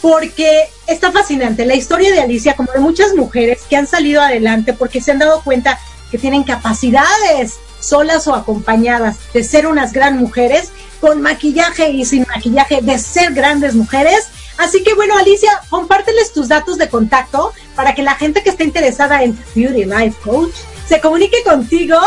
porque 0.00 0.68
está 0.86 1.10
fascinante 1.10 1.64
la 1.64 1.74
historia 1.74 2.12
de 2.12 2.20
Alicia, 2.20 2.54
como 2.54 2.70
de 2.72 2.80
muchas 2.80 3.14
mujeres 3.14 3.62
que 3.68 3.76
han 3.76 3.86
salido 3.86 4.20
adelante 4.20 4.74
porque 4.74 5.00
se 5.00 5.12
han 5.12 5.18
dado 5.18 5.42
cuenta 5.42 5.78
que 6.10 6.18
tienen 6.18 6.44
capacidades 6.44 7.58
solas 7.84 8.26
o 8.26 8.34
acompañadas 8.34 9.16
de 9.32 9.44
ser 9.44 9.66
unas 9.66 9.92
gran 9.92 10.18
mujeres, 10.18 10.70
con 11.00 11.20
maquillaje 11.20 11.90
y 11.90 12.04
sin 12.04 12.26
maquillaje, 12.28 12.80
de 12.80 12.98
ser 12.98 13.32
grandes 13.34 13.74
mujeres 13.74 14.28
Así 14.56 14.84
que 14.84 14.94
bueno, 14.94 15.16
Alicia, 15.16 15.60
compárteles 15.68 16.32
tus 16.32 16.48
datos 16.48 16.78
de 16.78 16.88
contacto 16.88 17.52
para 17.74 17.94
que 17.94 18.02
la 18.02 18.14
gente 18.14 18.42
que 18.42 18.50
esté 18.50 18.64
interesada 18.64 19.22
en 19.22 19.36
Beauty 19.54 19.84
Life 19.84 20.16
Coach 20.22 20.54
se 20.86 21.00
comunique 21.00 21.42
contigo 21.42 21.98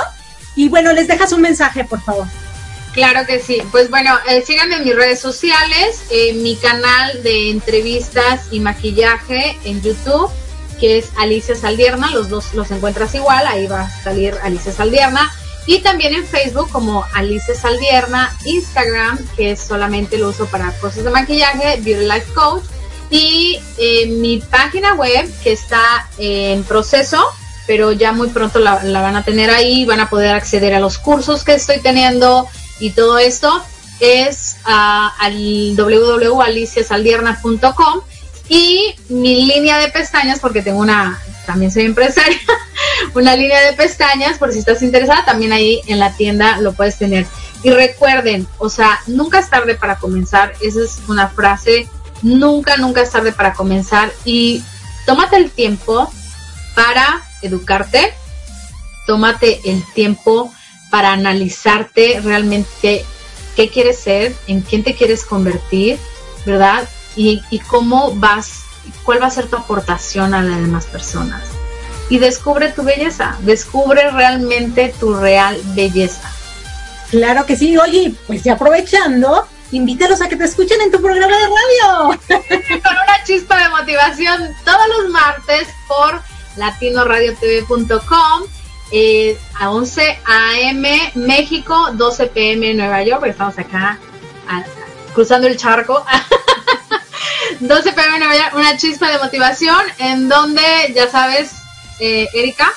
y 0.55 0.69
bueno, 0.69 0.93
les 0.93 1.07
dejas 1.07 1.31
un 1.33 1.41
mensaje, 1.41 1.83
por 1.83 2.01
favor. 2.01 2.25
Claro 2.93 3.27
que 3.27 3.39
sí. 3.39 3.61
Pues 3.71 3.89
bueno, 3.89 4.17
eh, 4.27 4.41
síganme 4.41 4.77
en 4.77 4.85
mis 4.85 4.95
redes 4.95 5.19
sociales, 5.19 6.03
en 6.09 6.41
mi 6.41 6.55
canal 6.55 7.21
de 7.21 7.51
entrevistas 7.51 8.41
y 8.49 8.59
maquillaje 8.59 9.57
en 9.65 9.81
YouTube, 9.81 10.31
que 10.79 10.97
es 10.97 11.09
Alicia 11.17 11.55
Saldierna. 11.55 12.09
Los 12.11 12.29
dos 12.29 12.53
los 12.53 12.71
encuentras 12.71 13.13
igual, 13.13 13.45
ahí 13.45 13.67
va 13.67 13.81
a 13.81 14.03
salir 14.03 14.35
Alicia 14.41 14.71
Saldierna. 14.71 15.31
Y 15.67 15.79
también 15.79 16.15
en 16.15 16.25
Facebook 16.25 16.69
como 16.71 17.05
Alice 17.13 17.53
Saldierna, 17.53 18.33
Instagram, 18.45 19.19
que 19.35 19.57
solamente 19.57 20.17
lo 20.17 20.29
uso 20.29 20.45
para 20.47 20.71
cosas 20.79 21.03
de 21.03 21.09
maquillaje, 21.09 21.81
Beauty 21.81 22.05
Life 22.05 22.33
Coach. 22.33 22.63
Y 23.09 23.59
eh, 23.77 24.07
mi 24.07 24.39
página 24.39 24.93
web, 24.95 25.29
que 25.43 25.51
está 25.51 26.07
en 26.17 26.63
proceso, 26.63 27.21
pero 27.67 27.91
ya 27.91 28.13
muy 28.13 28.29
pronto 28.29 28.59
la, 28.59 28.77
van 28.77 29.17
a 29.17 29.23
tener 29.23 29.49
ahí, 29.49 29.83
van 29.85 29.99
a 29.99 30.09
poder 30.09 30.33
acceder 30.33 30.73
a 30.73 30.79
los 30.79 30.97
cursos 30.97 31.43
que 31.43 31.53
estoy 31.53 31.81
teniendo 31.81 32.47
y 32.79 32.91
todo 32.91 33.17
esto, 33.17 33.61
es 33.99 34.55
uh, 34.65 35.09
al 35.19 35.75
www.aliciasaldierna.com 35.75 37.99
y 38.47 38.95
mi 39.09 39.45
línea 39.45 39.79
de 39.79 39.89
pestañas, 39.89 40.39
porque 40.39 40.61
tengo 40.61 40.79
una, 40.79 41.21
también 41.47 41.71
soy 41.71 41.85
empresaria, 41.85 42.37
una 43.15 43.35
línea 43.35 43.59
de 43.61 43.73
pestañas, 43.73 44.37
por 44.37 44.53
si 44.53 44.59
estás 44.59 44.83
interesada, 44.83 45.25
también 45.25 45.51
ahí 45.51 45.81
en 45.87 45.97
la 45.97 46.15
tienda 46.15 46.61
lo 46.61 46.73
puedes 46.73 46.99
tener. 46.99 47.25
Y 47.63 47.71
recuerden, 47.71 48.47
o 48.59 48.69
sea, 48.69 48.99
nunca 49.07 49.39
es 49.39 49.49
tarde 49.49 49.73
para 49.73 49.97
comenzar, 49.97 50.53
esa 50.61 50.83
es 50.83 50.99
una 51.07 51.27
frase, 51.29 51.87
nunca, 52.21 52.77
nunca 52.77 53.01
es 53.01 53.09
tarde 53.09 53.31
para 53.31 53.53
comenzar 53.53 54.13
y 54.25 54.63
tómate 55.07 55.37
el 55.37 55.49
tiempo 55.49 56.11
para 56.75 57.23
educarte, 57.41 58.13
tómate 59.07 59.61
el 59.65 59.83
tiempo 59.95 60.53
para 60.91 61.13
analizarte 61.13 62.21
realmente 62.23 63.03
qué 63.55 63.69
quieres 63.69 63.97
ser, 63.97 64.35
en 64.45 64.61
quién 64.61 64.83
te 64.83 64.93
quieres 64.93 65.25
convertir, 65.25 65.97
¿verdad? 66.45 66.87
y, 67.17 67.59
cómo 67.67 68.13
vas, 68.15 68.63
cuál 69.03 69.21
va 69.21 69.27
a 69.27 69.31
ser 69.31 69.47
tu 69.47 69.55
aportación 69.55 70.33
a 70.33 70.41
las 70.41 70.59
demás 70.59 70.85
personas. 70.85 71.43
Y 72.09 72.19
descubre 72.19 72.71
tu 72.71 72.83
belleza, 72.83 73.35
descubre 73.41 74.09
realmente 74.11 74.93
tu 74.99 75.13
real 75.13 75.59
belleza. 75.75 76.31
Claro 77.09 77.45
que 77.45 77.55
sí, 77.55 77.77
oye, 77.77 78.13
pues 78.27 78.43
ya 78.43 78.53
aprovechando, 78.53 79.47
invítalos 79.71 80.21
a 80.21 80.29
que 80.29 80.35
te 80.35 80.45
escuchen 80.45 80.81
en 80.81 80.91
tu 80.91 81.01
programa 81.01 81.35
de 81.37 81.43
radio. 81.43 82.19
Con 82.83 82.93
una 82.93 83.23
chispa 83.25 83.61
de 83.61 83.69
motivación 83.69 84.55
todos 84.63 84.87
los 84.97 85.09
martes 85.09 85.67
por 85.87 86.21
latinoradiotv.com 86.55 88.43
eh, 88.91 89.37
a 89.59 89.69
11 89.69 90.19
a.m. 90.25 91.11
México, 91.15 91.89
12 91.93 92.27
p.m. 92.27 92.73
Nueva 92.73 93.03
York, 93.03 93.19
porque 93.19 93.31
estamos 93.31 93.57
acá 93.59 93.99
cruzando 95.13 95.47
el 95.47 95.57
charco. 95.57 96.05
12 97.59 97.93
pm 97.93 98.17
una 98.53 98.77
chispa 98.77 99.11
de 99.11 99.17
motivación 99.19 99.77
en 99.99 100.29
donde, 100.29 100.61
ya 100.95 101.09
sabes, 101.09 101.51
eh, 101.99 102.27
Erika. 102.33 102.71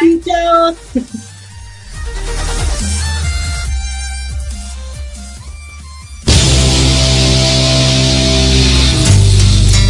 bye. 0.00 0.20
Chao. 0.24 0.76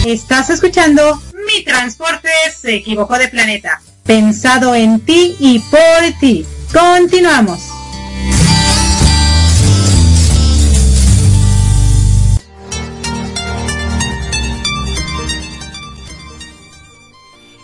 Estás 0.06 0.48
escuchando 0.48 1.20
Mi 1.46 1.62
Transporte 1.62 2.30
se 2.58 2.76
equivocó 2.76 3.18
de 3.18 3.28
planeta. 3.28 3.82
Pensado 4.04 4.74
en 4.74 5.00
ti 5.00 5.36
y 5.38 5.58
por 5.58 6.18
ti. 6.18 6.46
Continuamos. 6.72 7.68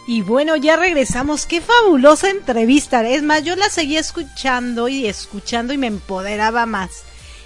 Y 0.07 0.21
bueno, 0.21 0.57
ya 0.57 0.77
regresamos. 0.77 1.47
Qué 1.47 1.63
fabulosa 1.63 2.29
entrevista. 2.29 3.03
Es 3.09 3.23
más, 3.23 3.45
yo 3.45 3.57
la 3.57 3.71
seguía 3.71 3.99
escuchando 3.99 4.89
y 4.89 5.07
escuchando 5.07 5.73
y 5.73 5.79
me 5.79 5.87
empoderaba 5.87 6.67
más. 6.67 6.91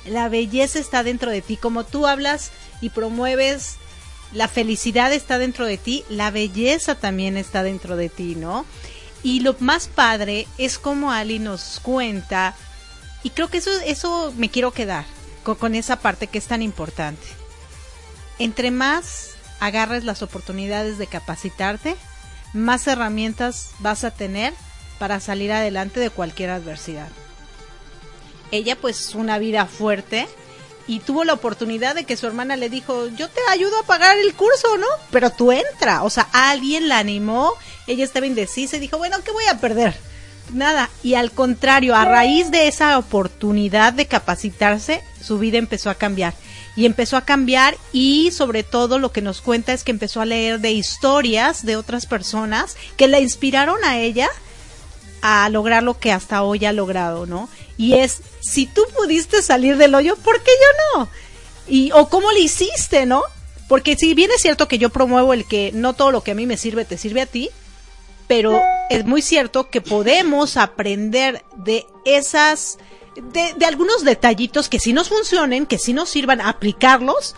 La 0.04 0.28
belleza 0.28 0.80
está 0.80 1.04
dentro 1.04 1.30
de 1.30 1.42
ti. 1.42 1.56
Como 1.56 1.84
tú 1.84 2.08
hablas 2.08 2.50
y 2.80 2.90
promueves 2.90 3.76
la 4.32 4.48
felicidad 4.48 5.12
está 5.12 5.38
dentro 5.38 5.64
de 5.64 5.78
ti, 5.78 6.04
la 6.08 6.30
belleza 6.30 6.94
también 6.94 7.36
está 7.36 7.62
dentro 7.62 7.96
de 7.96 8.08
ti, 8.08 8.34
¿no? 8.36 8.64
Y 9.22 9.40
lo 9.40 9.56
más 9.58 9.88
padre 9.88 10.46
es 10.56 10.78
como 10.78 11.12
Ali 11.12 11.38
nos 11.38 11.80
cuenta, 11.82 12.54
y 13.22 13.30
creo 13.30 13.48
que 13.48 13.58
eso, 13.58 13.70
eso 13.84 14.32
me 14.36 14.48
quiero 14.48 14.72
quedar 14.72 15.04
con, 15.42 15.56
con 15.56 15.74
esa 15.74 15.96
parte 15.96 16.26
que 16.26 16.38
es 16.38 16.46
tan 16.46 16.62
importante. 16.62 17.26
Entre 18.38 18.70
más 18.70 19.32
agarres 19.58 20.04
las 20.04 20.22
oportunidades 20.22 20.96
de 20.96 21.06
capacitarte, 21.06 21.96
más 22.54 22.86
herramientas 22.86 23.70
vas 23.80 24.04
a 24.04 24.10
tener 24.10 24.54
para 24.98 25.20
salir 25.20 25.52
adelante 25.52 26.00
de 26.00 26.10
cualquier 26.10 26.50
adversidad. 26.50 27.08
Ella 28.50 28.76
pues 28.76 29.14
una 29.14 29.38
vida 29.38 29.66
fuerte 29.66 30.26
y 30.90 30.98
tuvo 30.98 31.22
la 31.22 31.34
oportunidad 31.34 31.94
de 31.94 32.02
que 32.02 32.16
su 32.16 32.26
hermana 32.26 32.56
le 32.56 32.68
dijo, 32.68 33.06
yo 33.16 33.28
te 33.28 33.40
ayudo 33.48 33.78
a 33.78 33.86
pagar 33.86 34.18
el 34.18 34.34
curso, 34.34 34.76
¿no? 34.76 34.88
Pero 35.12 35.30
tú 35.30 35.52
entra, 35.52 36.02
o 36.02 36.10
sea, 36.10 36.26
alguien 36.32 36.88
la 36.88 36.98
animó, 36.98 37.52
ella 37.86 38.02
estaba 38.02 38.26
indecisa 38.26 38.76
y 38.76 38.80
dijo, 38.80 38.98
bueno, 38.98 39.18
¿qué 39.24 39.30
voy 39.30 39.44
a 39.44 39.60
perder? 39.60 39.94
Nada, 40.52 40.90
y 41.04 41.14
al 41.14 41.30
contrario, 41.30 41.94
a 41.94 42.04
raíz 42.04 42.50
de 42.50 42.66
esa 42.66 42.98
oportunidad 42.98 43.92
de 43.92 44.06
capacitarse, 44.06 45.04
su 45.22 45.38
vida 45.38 45.58
empezó 45.58 45.90
a 45.90 45.94
cambiar. 45.94 46.34
Y 46.74 46.86
empezó 46.86 47.16
a 47.16 47.24
cambiar 47.24 47.76
y 47.92 48.32
sobre 48.32 48.64
todo 48.64 48.98
lo 48.98 49.12
que 49.12 49.22
nos 49.22 49.42
cuenta 49.42 49.72
es 49.72 49.84
que 49.84 49.92
empezó 49.92 50.20
a 50.20 50.26
leer 50.26 50.58
de 50.58 50.72
historias 50.72 51.64
de 51.64 51.76
otras 51.76 52.06
personas 52.06 52.76
que 52.96 53.06
la 53.06 53.20
inspiraron 53.20 53.84
a 53.84 53.98
ella 53.98 54.28
a 55.22 55.48
lograr 55.48 55.82
lo 55.82 55.98
que 55.98 56.12
hasta 56.12 56.42
hoy 56.42 56.64
ha 56.64 56.72
logrado, 56.72 57.26
¿no? 57.26 57.48
Y 57.76 57.94
es, 57.94 58.22
si 58.40 58.66
tú 58.66 58.82
pudiste 58.96 59.42
salir 59.42 59.76
del 59.76 59.94
hoyo, 59.94 60.16
¿por 60.16 60.42
qué 60.42 60.50
yo 60.50 60.98
no? 60.98 61.08
Y, 61.66 61.92
o 61.92 62.08
cómo 62.08 62.30
le 62.32 62.40
hiciste, 62.40 63.06
¿no? 63.06 63.22
Porque 63.68 63.96
si 63.96 64.14
bien 64.14 64.30
es 64.34 64.42
cierto 64.42 64.68
que 64.68 64.78
yo 64.78 64.90
promuevo 64.90 65.32
el 65.32 65.46
que 65.46 65.70
no 65.72 65.92
todo 65.92 66.10
lo 66.10 66.22
que 66.22 66.32
a 66.32 66.34
mí 66.34 66.46
me 66.46 66.56
sirve 66.56 66.84
te 66.84 66.98
sirve 66.98 67.22
a 67.22 67.26
ti, 67.26 67.50
pero 68.26 68.60
es 68.90 69.04
muy 69.04 69.22
cierto 69.22 69.70
que 69.70 69.80
podemos 69.80 70.56
aprender 70.56 71.44
de 71.56 71.86
esas, 72.04 72.78
de, 73.16 73.54
de 73.54 73.66
algunos 73.66 74.04
detallitos 74.04 74.68
que 74.68 74.80
sí 74.80 74.92
nos 74.92 75.08
funcionen, 75.08 75.66
que 75.66 75.78
sí 75.78 75.92
nos 75.92 76.10
sirvan, 76.10 76.40
aplicarlos, 76.40 77.34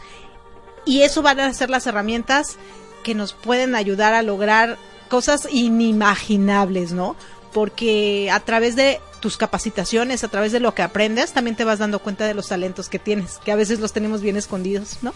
y 0.84 1.02
eso 1.02 1.22
van 1.22 1.40
a 1.40 1.54
ser 1.54 1.70
las 1.70 1.86
herramientas 1.86 2.56
que 3.02 3.14
nos 3.14 3.32
pueden 3.32 3.74
ayudar 3.74 4.14
a 4.14 4.22
lograr 4.22 4.78
cosas 5.08 5.46
inimaginables, 5.50 6.92
¿no? 6.92 7.16
Porque 7.52 8.30
a 8.30 8.40
través 8.40 8.76
de 8.76 9.00
tus 9.20 9.36
capacitaciones, 9.36 10.24
a 10.24 10.28
través 10.28 10.52
de 10.52 10.60
lo 10.60 10.74
que 10.74 10.82
aprendes, 10.82 11.32
también 11.32 11.56
te 11.56 11.64
vas 11.64 11.78
dando 11.78 12.00
cuenta 12.00 12.26
de 12.26 12.34
los 12.34 12.48
talentos 12.48 12.88
que 12.88 12.98
tienes, 12.98 13.38
que 13.44 13.52
a 13.52 13.56
veces 13.56 13.78
los 13.80 13.92
tenemos 13.92 14.20
bien 14.20 14.36
escondidos, 14.36 14.98
¿no? 15.02 15.14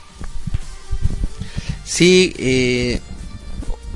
Sí, 1.84 2.34
eh, 2.38 3.00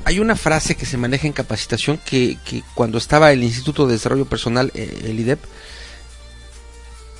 hay 0.05 0.19
una 0.19 0.35
frase 0.35 0.75
que 0.75 0.85
se 0.85 0.97
maneja 0.97 1.27
en 1.27 1.33
capacitación 1.33 1.99
que, 2.03 2.37
cuando 2.73 2.97
estaba 2.97 3.31
el 3.31 3.43
Instituto 3.43 3.87
de 3.87 3.93
Desarrollo 3.93 4.25
Personal, 4.25 4.71
eh, 4.73 5.03
el 5.05 5.19
IDEP, 5.19 5.39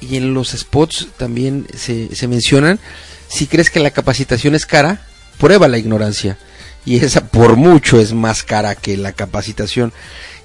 y 0.01 0.17
en 0.17 0.33
los 0.33 0.49
spots 0.51 1.07
también 1.17 1.67
se, 1.75 2.15
se 2.15 2.27
mencionan, 2.27 2.79
si 3.27 3.47
crees 3.47 3.69
que 3.69 3.79
la 3.79 3.91
capacitación 3.91 4.55
es 4.55 4.65
cara, 4.65 5.05
prueba 5.37 5.67
la 5.67 5.77
ignorancia. 5.77 6.37
Y 6.85 6.97
esa 6.97 7.27
por 7.27 7.55
mucho 7.55 7.99
es 7.99 8.11
más 8.13 8.43
cara 8.43 8.75
que 8.75 8.97
la 8.97 9.13
capacitación. 9.13 9.93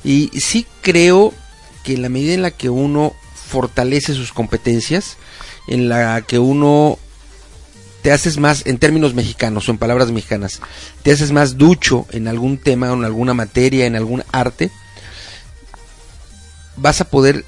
Y 0.06 0.30
sí 0.40 0.64
creo 0.82 1.34
que 1.82 1.94
en 1.94 2.02
la 2.02 2.08
medida 2.08 2.32
en 2.32 2.42
la 2.42 2.52
que 2.52 2.70
uno 2.70 3.12
fortalece 3.34 4.14
sus 4.14 4.32
competencias, 4.32 5.16
en 5.66 5.88
la 5.88 6.22
que 6.22 6.38
uno 6.38 6.98
te 8.02 8.12
haces 8.12 8.38
más, 8.38 8.64
en 8.66 8.78
términos 8.78 9.14
mexicanos 9.14 9.68
o 9.68 9.72
en 9.72 9.78
palabras 9.78 10.12
mexicanas, 10.12 10.60
te 11.02 11.10
haces 11.10 11.32
más 11.32 11.58
ducho 11.58 12.06
en 12.12 12.28
algún 12.28 12.56
tema, 12.56 12.92
en 12.92 13.04
alguna 13.04 13.34
materia, 13.34 13.84
en 13.84 13.96
algún 13.96 14.22
arte, 14.30 14.70
vas 16.76 17.00
a 17.00 17.10
poder 17.10 17.44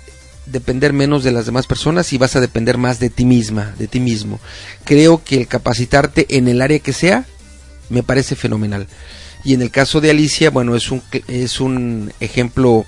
depender 0.46 0.92
menos 0.92 1.22
de 1.22 1.30
las 1.30 1.46
demás 1.46 1.68
personas 1.68 2.12
y 2.12 2.18
vas 2.18 2.34
a 2.34 2.40
depender 2.40 2.76
más 2.76 2.98
de 2.98 3.08
ti 3.08 3.24
misma, 3.24 3.72
de 3.78 3.86
ti 3.86 4.00
mismo. 4.00 4.40
Creo 4.84 5.22
que 5.22 5.36
el 5.36 5.46
capacitarte 5.46 6.26
en 6.36 6.48
el 6.48 6.60
área 6.60 6.80
que 6.80 6.92
sea 6.92 7.24
me 7.88 8.02
parece 8.02 8.34
fenomenal. 8.34 8.88
Y 9.44 9.54
en 9.54 9.62
el 9.62 9.70
caso 9.70 10.00
de 10.00 10.10
Alicia, 10.10 10.50
bueno, 10.50 10.74
es 10.76 10.90
un, 10.90 11.02
es 11.28 11.60
un 11.60 12.12
ejemplo 12.20 12.84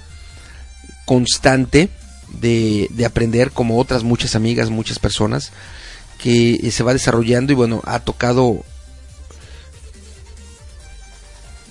constante 1.04 1.88
de, 2.28 2.88
de 2.90 3.06
aprender 3.06 3.50
como 3.50 3.78
otras 3.78 4.02
muchas 4.02 4.34
amigas, 4.34 4.70
muchas 4.70 4.98
personas, 4.98 5.52
que 6.18 6.70
se 6.70 6.82
va 6.82 6.92
desarrollando 6.92 7.52
y 7.52 7.56
bueno, 7.56 7.82
ha 7.84 8.00
tocado 8.00 8.64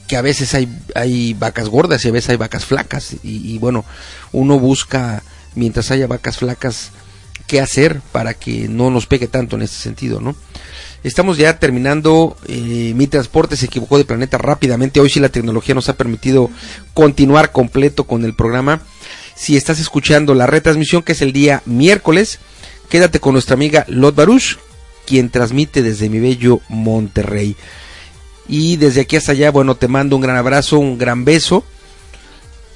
que 0.08 0.18
a 0.18 0.22
veces 0.24 0.56
hay, 0.56 0.68
hay 0.96 1.36
vacas 1.36 1.70
gordas 1.70 2.04
y 2.04 2.10
a 2.10 2.12
veces 2.12 2.32
hay 2.32 2.38
vacas 2.38 2.66
flacas 2.66 3.14
y, 3.22 3.54
y, 3.54 3.60
bueno, 3.60 3.86
uno 4.32 4.58
busca 4.58 5.22
mientras 5.54 5.92
haya 5.92 6.08
vacas 6.08 6.38
flacas 6.38 6.90
qué 7.46 7.62
hacer 7.62 8.02
para 8.12 8.34
que 8.34 8.68
no 8.68 8.90
nos 8.90 9.06
pegue 9.06 9.28
tanto 9.28 9.56
en 9.56 9.62
este 9.62 9.78
sentido, 9.78 10.20
¿no? 10.20 10.36
Estamos 11.04 11.38
ya 11.38 11.58
terminando. 11.60 12.36
Eh, 12.48 12.94
mi 12.96 13.08
transporte 13.08 13.56
se 13.56 13.68
equivocó 13.68 13.98
de 13.98 14.06
planeta 14.06 14.38
rápidamente. 14.38 15.00
Hoy 15.00 15.10
sí 15.10 15.20
la 15.20 15.30
tecnología 15.30 15.76
nos 15.76 15.90
ha 15.90 15.98
permitido 15.98 16.50
continuar 16.94 17.52
completo 17.52 18.04
con 18.04 18.26
el 18.26 18.34
programa. 18.34 18.82
Si 19.36 19.56
estás 19.56 19.80
escuchando 19.80 20.34
la 20.34 20.48
retransmisión 20.48 21.02
que 21.02 21.14
es 21.14 21.22
el 21.22 21.32
día 21.32 21.62
miércoles, 21.66 22.40
quédate 22.90 23.22
con 23.22 23.34
nuestra 23.34 23.54
amiga 23.54 23.86
Lot 23.88 24.16
Baruch, 24.16 24.58
quien 25.06 25.30
transmite 25.30 25.82
desde 25.82 26.10
mi 26.10 26.20
bello 26.20 26.60
Monterrey. 26.68 27.56
Y 28.50 28.76
desde 28.76 29.02
aquí 29.02 29.16
hasta 29.16 29.32
allá, 29.32 29.52
bueno, 29.52 29.76
te 29.76 29.88
mando 29.88 30.18
un 30.18 30.22
gran 30.22 30.36
abrazo, 30.36 30.80
un 30.80 30.98
gran 30.98 31.24
beso. 31.24 31.64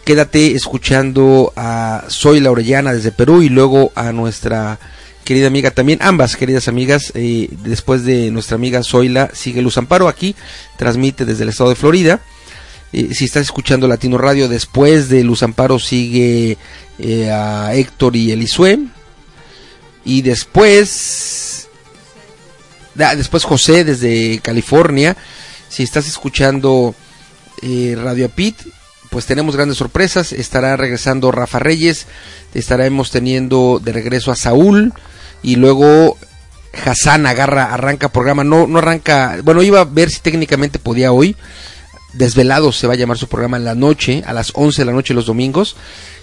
Quédate 0.05 0.53
escuchando 0.53 1.51
a 1.57 2.05
Soy 2.07 2.39
la 2.39 2.51
Orellana 2.51 2.93
desde 2.93 3.11
Perú 3.11 3.41
y 3.41 3.49
luego 3.49 3.91
a 3.95 4.13
nuestra 4.13 4.80
querida 5.24 5.47
amiga 5.47 5.71
también, 5.71 5.99
ambas 6.01 6.36
queridas 6.36 6.67
amigas, 6.67 7.11
eh, 7.15 7.49
después 7.63 8.03
de 8.03 8.32
nuestra 8.32 8.55
amiga 8.55 8.84
Zoila, 8.84 9.30
sigue 9.34 9.61
Luz 9.61 9.78
Amparo 9.78 10.07
aquí, 10.07 10.36
transmite 10.78 11.26
desde 11.26 11.43
el 11.43 11.49
estado 11.49 11.69
de 11.69 11.76
Florida. 11.76 12.21
Eh, 12.91 13.13
si 13.13 13.26
estás 13.26 13.43
escuchando 13.43 13.88
Latino 13.88 14.17
Radio, 14.17 14.47
después 14.47 15.09
de 15.09 15.24
Luz 15.24 15.41
Amparo 15.41 15.80
sigue 15.80 16.57
eh, 16.99 17.32
a 17.32 17.74
Héctor 17.74 18.15
y 18.15 18.32
Elisue. 18.32 18.80
Y 20.05 20.21
después, 20.21 21.69
después 22.93 23.45
José 23.45 23.86
desde 23.86 24.39
California. 24.39 25.15
Si 25.69 25.82
estás 25.82 26.07
escuchando 26.07 26.93
Radio 27.61 28.28
Pit, 28.28 28.57
pues 29.09 29.26
tenemos 29.26 29.55
grandes 29.55 29.78
sorpresas. 29.78 30.34
Estará 30.34 30.76
regresando 30.76 31.32
Rafa 31.32 31.57
Reyes, 31.59 32.05
estaremos 32.53 33.11
teniendo 33.11 33.80
de 33.82 33.93
regreso 33.93 34.30
a 34.30 34.36
Saúl 34.36 34.93
y 35.44 35.58
luego 35.58 36.18
Hassan 36.74 37.26
agarra, 37.28 37.74
arranca 37.74 38.10
programa, 38.10 38.44
no, 38.44 38.66
no 38.66 38.80
arranca, 38.80 39.38
bueno, 39.44 39.62
iba 39.62 39.82
a 39.82 39.86
ver 39.86 40.10
si 40.10 40.22
técnicamente 40.22 40.80
podía 40.80 41.12
hoy, 41.12 41.36
desvelado 42.14 42.72
se 42.72 42.88
va 42.88 42.94
a 42.94 42.98
llamar 42.98 43.18
su 43.18 43.28
programa 43.28 43.58
en 43.58 43.66
la 43.66 43.76
noche, 43.76 44.24
a 44.26 44.34
las 44.34 44.52
11 44.56 44.82
de 44.82 44.86
la 44.86 44.94
noche 44.94 45.14
los 45.14 45.28
domingos, 45.28 45.76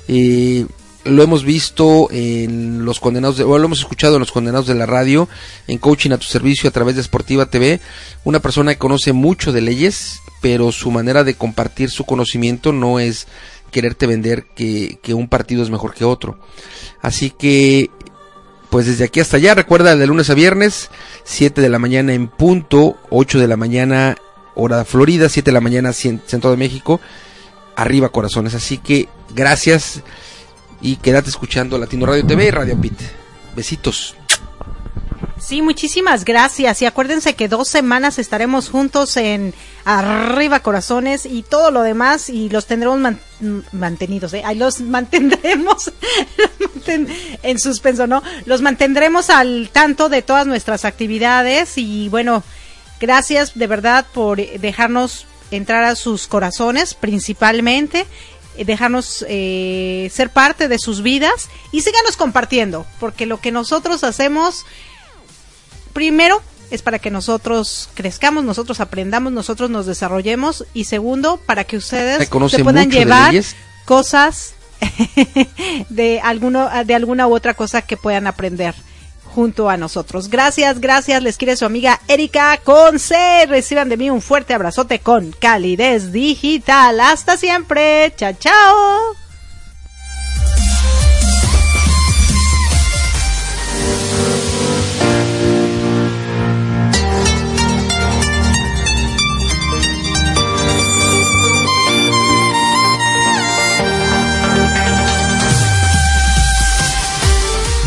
eh, 0.09 0.67
lo 1.05 1.23
hemos 1.23 1.45
visto 1.45 2.09
en 2.11 2.85
los 2.85 3.01
condenados, 3.01 3.39
de, 3.39 3.45
o 3.45 3.59
lo 3.59 3.65
hemos 3.65 3.79
escuchado 3.79 4.17
en 4.17 4.21
los 4.21 4.33
condenados 4.33 4.67
de 4.67 4.75
la 4.75 4.87
radio, 4.87 5.29
en 5.67 5.79
coaching 5.79 6.11
a 6.11 6.19
tu 6.19 6.27
servicio 6.27 6.69
a 6.69 6.73
través 6.73 6.97
de 6.97 7.03
Sportiva 7.03 7.47
TV, 7.47 7.81
una 8.25 8.41
persona 8.41 8.73
que 8.73 8.79
conoce 8.79 9.13
mucho 9.13 9.53
de 9.53 9.61
leyes, 9.61 10.21
pero 10.43 10.73
su 10.73 10.91
manera 10.91 11.25
de 11.25 11.35
compartir 11.35 11.91
su 11.91 12.05
conocimiento 12.05 12.73
no 12.73 12.99
es 12.99 13.29
quererte 13.71 14.07
vender 14.07 14.47
que, 14.55 14.99
que 15.03 15.15
un 15.15 15.29
partido 15.29 15.63
es 15.63 15.71
mejor 15.71 15.95
que 15.95 16.05
otro. 16.05 16.39
Así 17.03 17.31
que 17.31 17.91
pues 18.71 18.87
desde 18.87 19.05
aquí 19.05 19.21
hasta 19.21 19.37
allá, 19.37 19.55
recuerda 19.55 19.97
de 19.97 20.07
lunes 20.07 20.31
a 20.31 20.35
viernes, 20.35 20.91
7 21.25 21.61
de 21.61 21.69
la 21.69 21.79
mañana 21.79 22.13
en 22.15 22.29
punto, 22.29 22.97
8 23.11 23.39
de 23.39 23.49
la 23.49 23.57
mañana 23.57 24.17
hora 24.55 24.79
de 24.79 24.85
Florida, 24.85 25.29
7 25.29 25.51
de 25.51 25.53
la 25.53 25.61
mañana 25.61 25.93
centro 25.93 26.51
de 26.51 26.57
México, 26.57 27.01
arriba 27.77 28.11
corazones. 28.11 28.55
Así 28.55 28.79
que 28.79 29.09
gracias 29.35 30.03
y 30.81 30.97
quédate 30.97 31.31
escuchando 31.31 31.79
Latino 31.79 32.07
Radio 32.07 32.25
TV 32.25 32.47
y 32.47 32.51
Radio 32.51 32.81
Pit. 32.81 32.99
Besitos. 33.57 34.15
Sí, 35.41 35.63
muchísimas 35.63 36.25
gracias. 36.25 36.83
Y 36.83 36.87
acuérdense 36.87 37.35
que 37.35 37.49
dos 37.49 37.69
semanas 37.69 38.19
estaremos 38.19 38.69
juntos 38.69 39.17
en 39.17 39.55
Arriba 39.85 40.61
Corazones 40.61 41.25
y 41.25 41.43
todo 41.43 41.71
lo 41.71 41.83
demás 41.83 42.29
y 42.29 42.51
los 42.51 42.67
tendremos 42.67 43.01
mantenidos, 43.73 44.35
¿eh? 44.35 44.43
Ahí 44.45 44.57
los 44.57 44.81
mantendremos 44.81 45.93
en 47.43 47.59
suspenso, 47.59 48.07
¿no? 48.07 48.23
Los 48.45 48.61
mantendremos 48.61 49.31
al 49.31 49.71
tanto 49.73 50.09
de 50.09 50.23
todas 50.23 50.47
nuestras 50.47 50.85
actividades 50.85 51.79
y 51.79 52.09
bueno, 52.11 52.45
gracias 53.01 53.59
de 53.59 53.67
verdad 53.67 54.07
por 54.13 54.37
dejarnos 54.37 55.27
entrar 55.51 55.85
a 55.85 55.97
sus 55.97 56.29
corazones 56.29 56.95
principalmente 56.95 58.07
dejarnos 58.65 59.25
eh, 59.29 60.11
ser 60.13 60.31
parte 60.31 60.69
de 60.69 60.79
sus 60.79 61.03
vidas 61.03 61.49
y 61.73 61.81
síganos 61.81 62.17
compartiendo, 62.17 62.87
porque 62.99 63.27
lo 63.27 63.41
que 63.41 63.53
nosotros 63.53 64.05
hacemos 64.05 64.67
primero 65.93 66.43
es 66.71 66.83
para 66.83 66.99
que 66.99 67.11
nosotros 67.11 67.89
crezcamos, 67.95 68.45
nosotros 68.45 68.81
aprendamos, 68.81 69.33
nosotros 69.33 69.71
nos 69.71 69.87
desarrollemos 69.87 70.65
y 70.73 70.85
segundo, 70.85 71.39
para 71.39 71.65
que 71.65 71.77
ustedes 71.77 72.29
se 72.49 72.65
puedan 72.65 72.91
llevar 72.91 73.35
cosas 73.85 74.55
de 75.89 76.21
alguno 76.21 76.69
de 76.85 76.95
alguna 76.95 77.27
u 77.27 77.35
otra 77.35 77.55
cosa 77.55 77.83
que 77.83 77.97
puedan 77.97 78.27
aprender 78.27 78.75
junto 79.35 79.69
a 79.71 79.77
nosotros. 79.77 80.29
Gracias, 80.29 80.81
gracias. 80.81 81.23
Les 81.23 81.37
quiere 81.37 81.57
su 81.57 81.65
amiga 81.65 82.01
Erika 82.09 82.57
Conce. 82.65 83.47
Reciban 83.47 83.89
de 83.89 83.97
mí 83.97 84.11
un 84.11 84.23
fuerte 84.23 84.55
abrazote 84.55 84.99
con 84.99 85.33
calidez 85.33 86.13
digital. 86.13 87.01
Hasta 87.01 87.37
siempre. 87.37 88.13
Chao, 88.17 88.33
chao. 88.39 89.20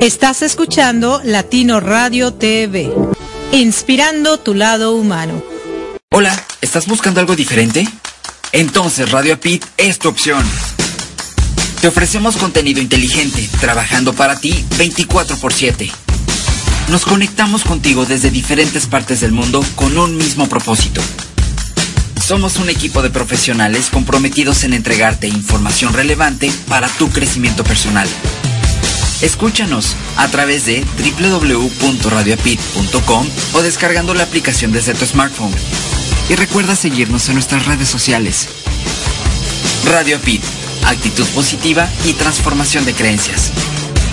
Estás 0.00 0.42
escuchando 0.42 1.20
Latino 1.24 1.80
Radio 1.80 2.32
TV, 2.32 2.88
inspirando 3.50 4.38
tu 4.38 4.54
lado 4.54 4.94
humano. 4.94 5.42
Hola, 6.10 6.40
¿estás 6.60 6.86
buscando 6.86 7.18
algo 7.18 7.34
diferente? 7.34 7.84
Entonces 8.52 9.10
Radio 9.10 9.34
Apit 9.34 9.64
es 9.76 9.98
tu 9.98 10.08
opción. 10.08 10.44
Te 11.80 11.88
ofrecemos 11.88 12.36
contenido 12.36 12.80
inteligente, 12.80 13.50
trabajando 13.60 14.12
para 14.12 14.38
ti 14.38 14.64
24 14.78 15.34
x 15.34 15.56
7. 15.56 15.90
Nos 16.90 17.04
conectamos 17.04 17.64
contigo 17.64 18.06
desde 18.06 18.30
diferentes 18.30 18.86
partes 18.86 19.20
del 19.20 19.32
mundo 19.32 19.64
con 19.74 19.98
un 19.98 20.16
mismo 20.16 20.48
propósito. 20.48 21.02
Somos 22.24 22.58
un 22.58 22.70
equipo 22.70 23.02
de 23.02 23.10
profesionales 23.10 23.88
comprometidos 23.90 24.62
en 24.62 24.74
entregarte 24.74 25.26
información 25.26 25.92
relevante 25.92 26.52
para 26.68 26.86
tu 26.86 27.08
crecimiento 27.08 27.64
personal. 27.64 28.08
Escúchanos 29.20 29.96
a 30.16 30.28
través 30.28 30.64
de 30.64 30.86
www.radioapit.com 31.20 33.26
o 33.54 33.62
descargando 33.62 34.14
la 34.14 34.22
aplicación 34.22 34.70
desde 34.72 34.94
tu 34.94 35.04
smartphone. 35.06 35.52
Y 36.28 36.36
recuerda 36.36 36.76
seguirnos 36.76 37.28
en 37.28 37.34
nuestras 37.34 37.66
redes 37.66 37.88
sociales. 37.88 38.48
Radio 39.86 40.18
Apit, 40.18 40.44
actitud 40.84 41.26
positiva 41.28 41.90
y 42.04 42.12
transformación 42.12 42.84
de 42.84 42.94
creencias. 42.94 43.50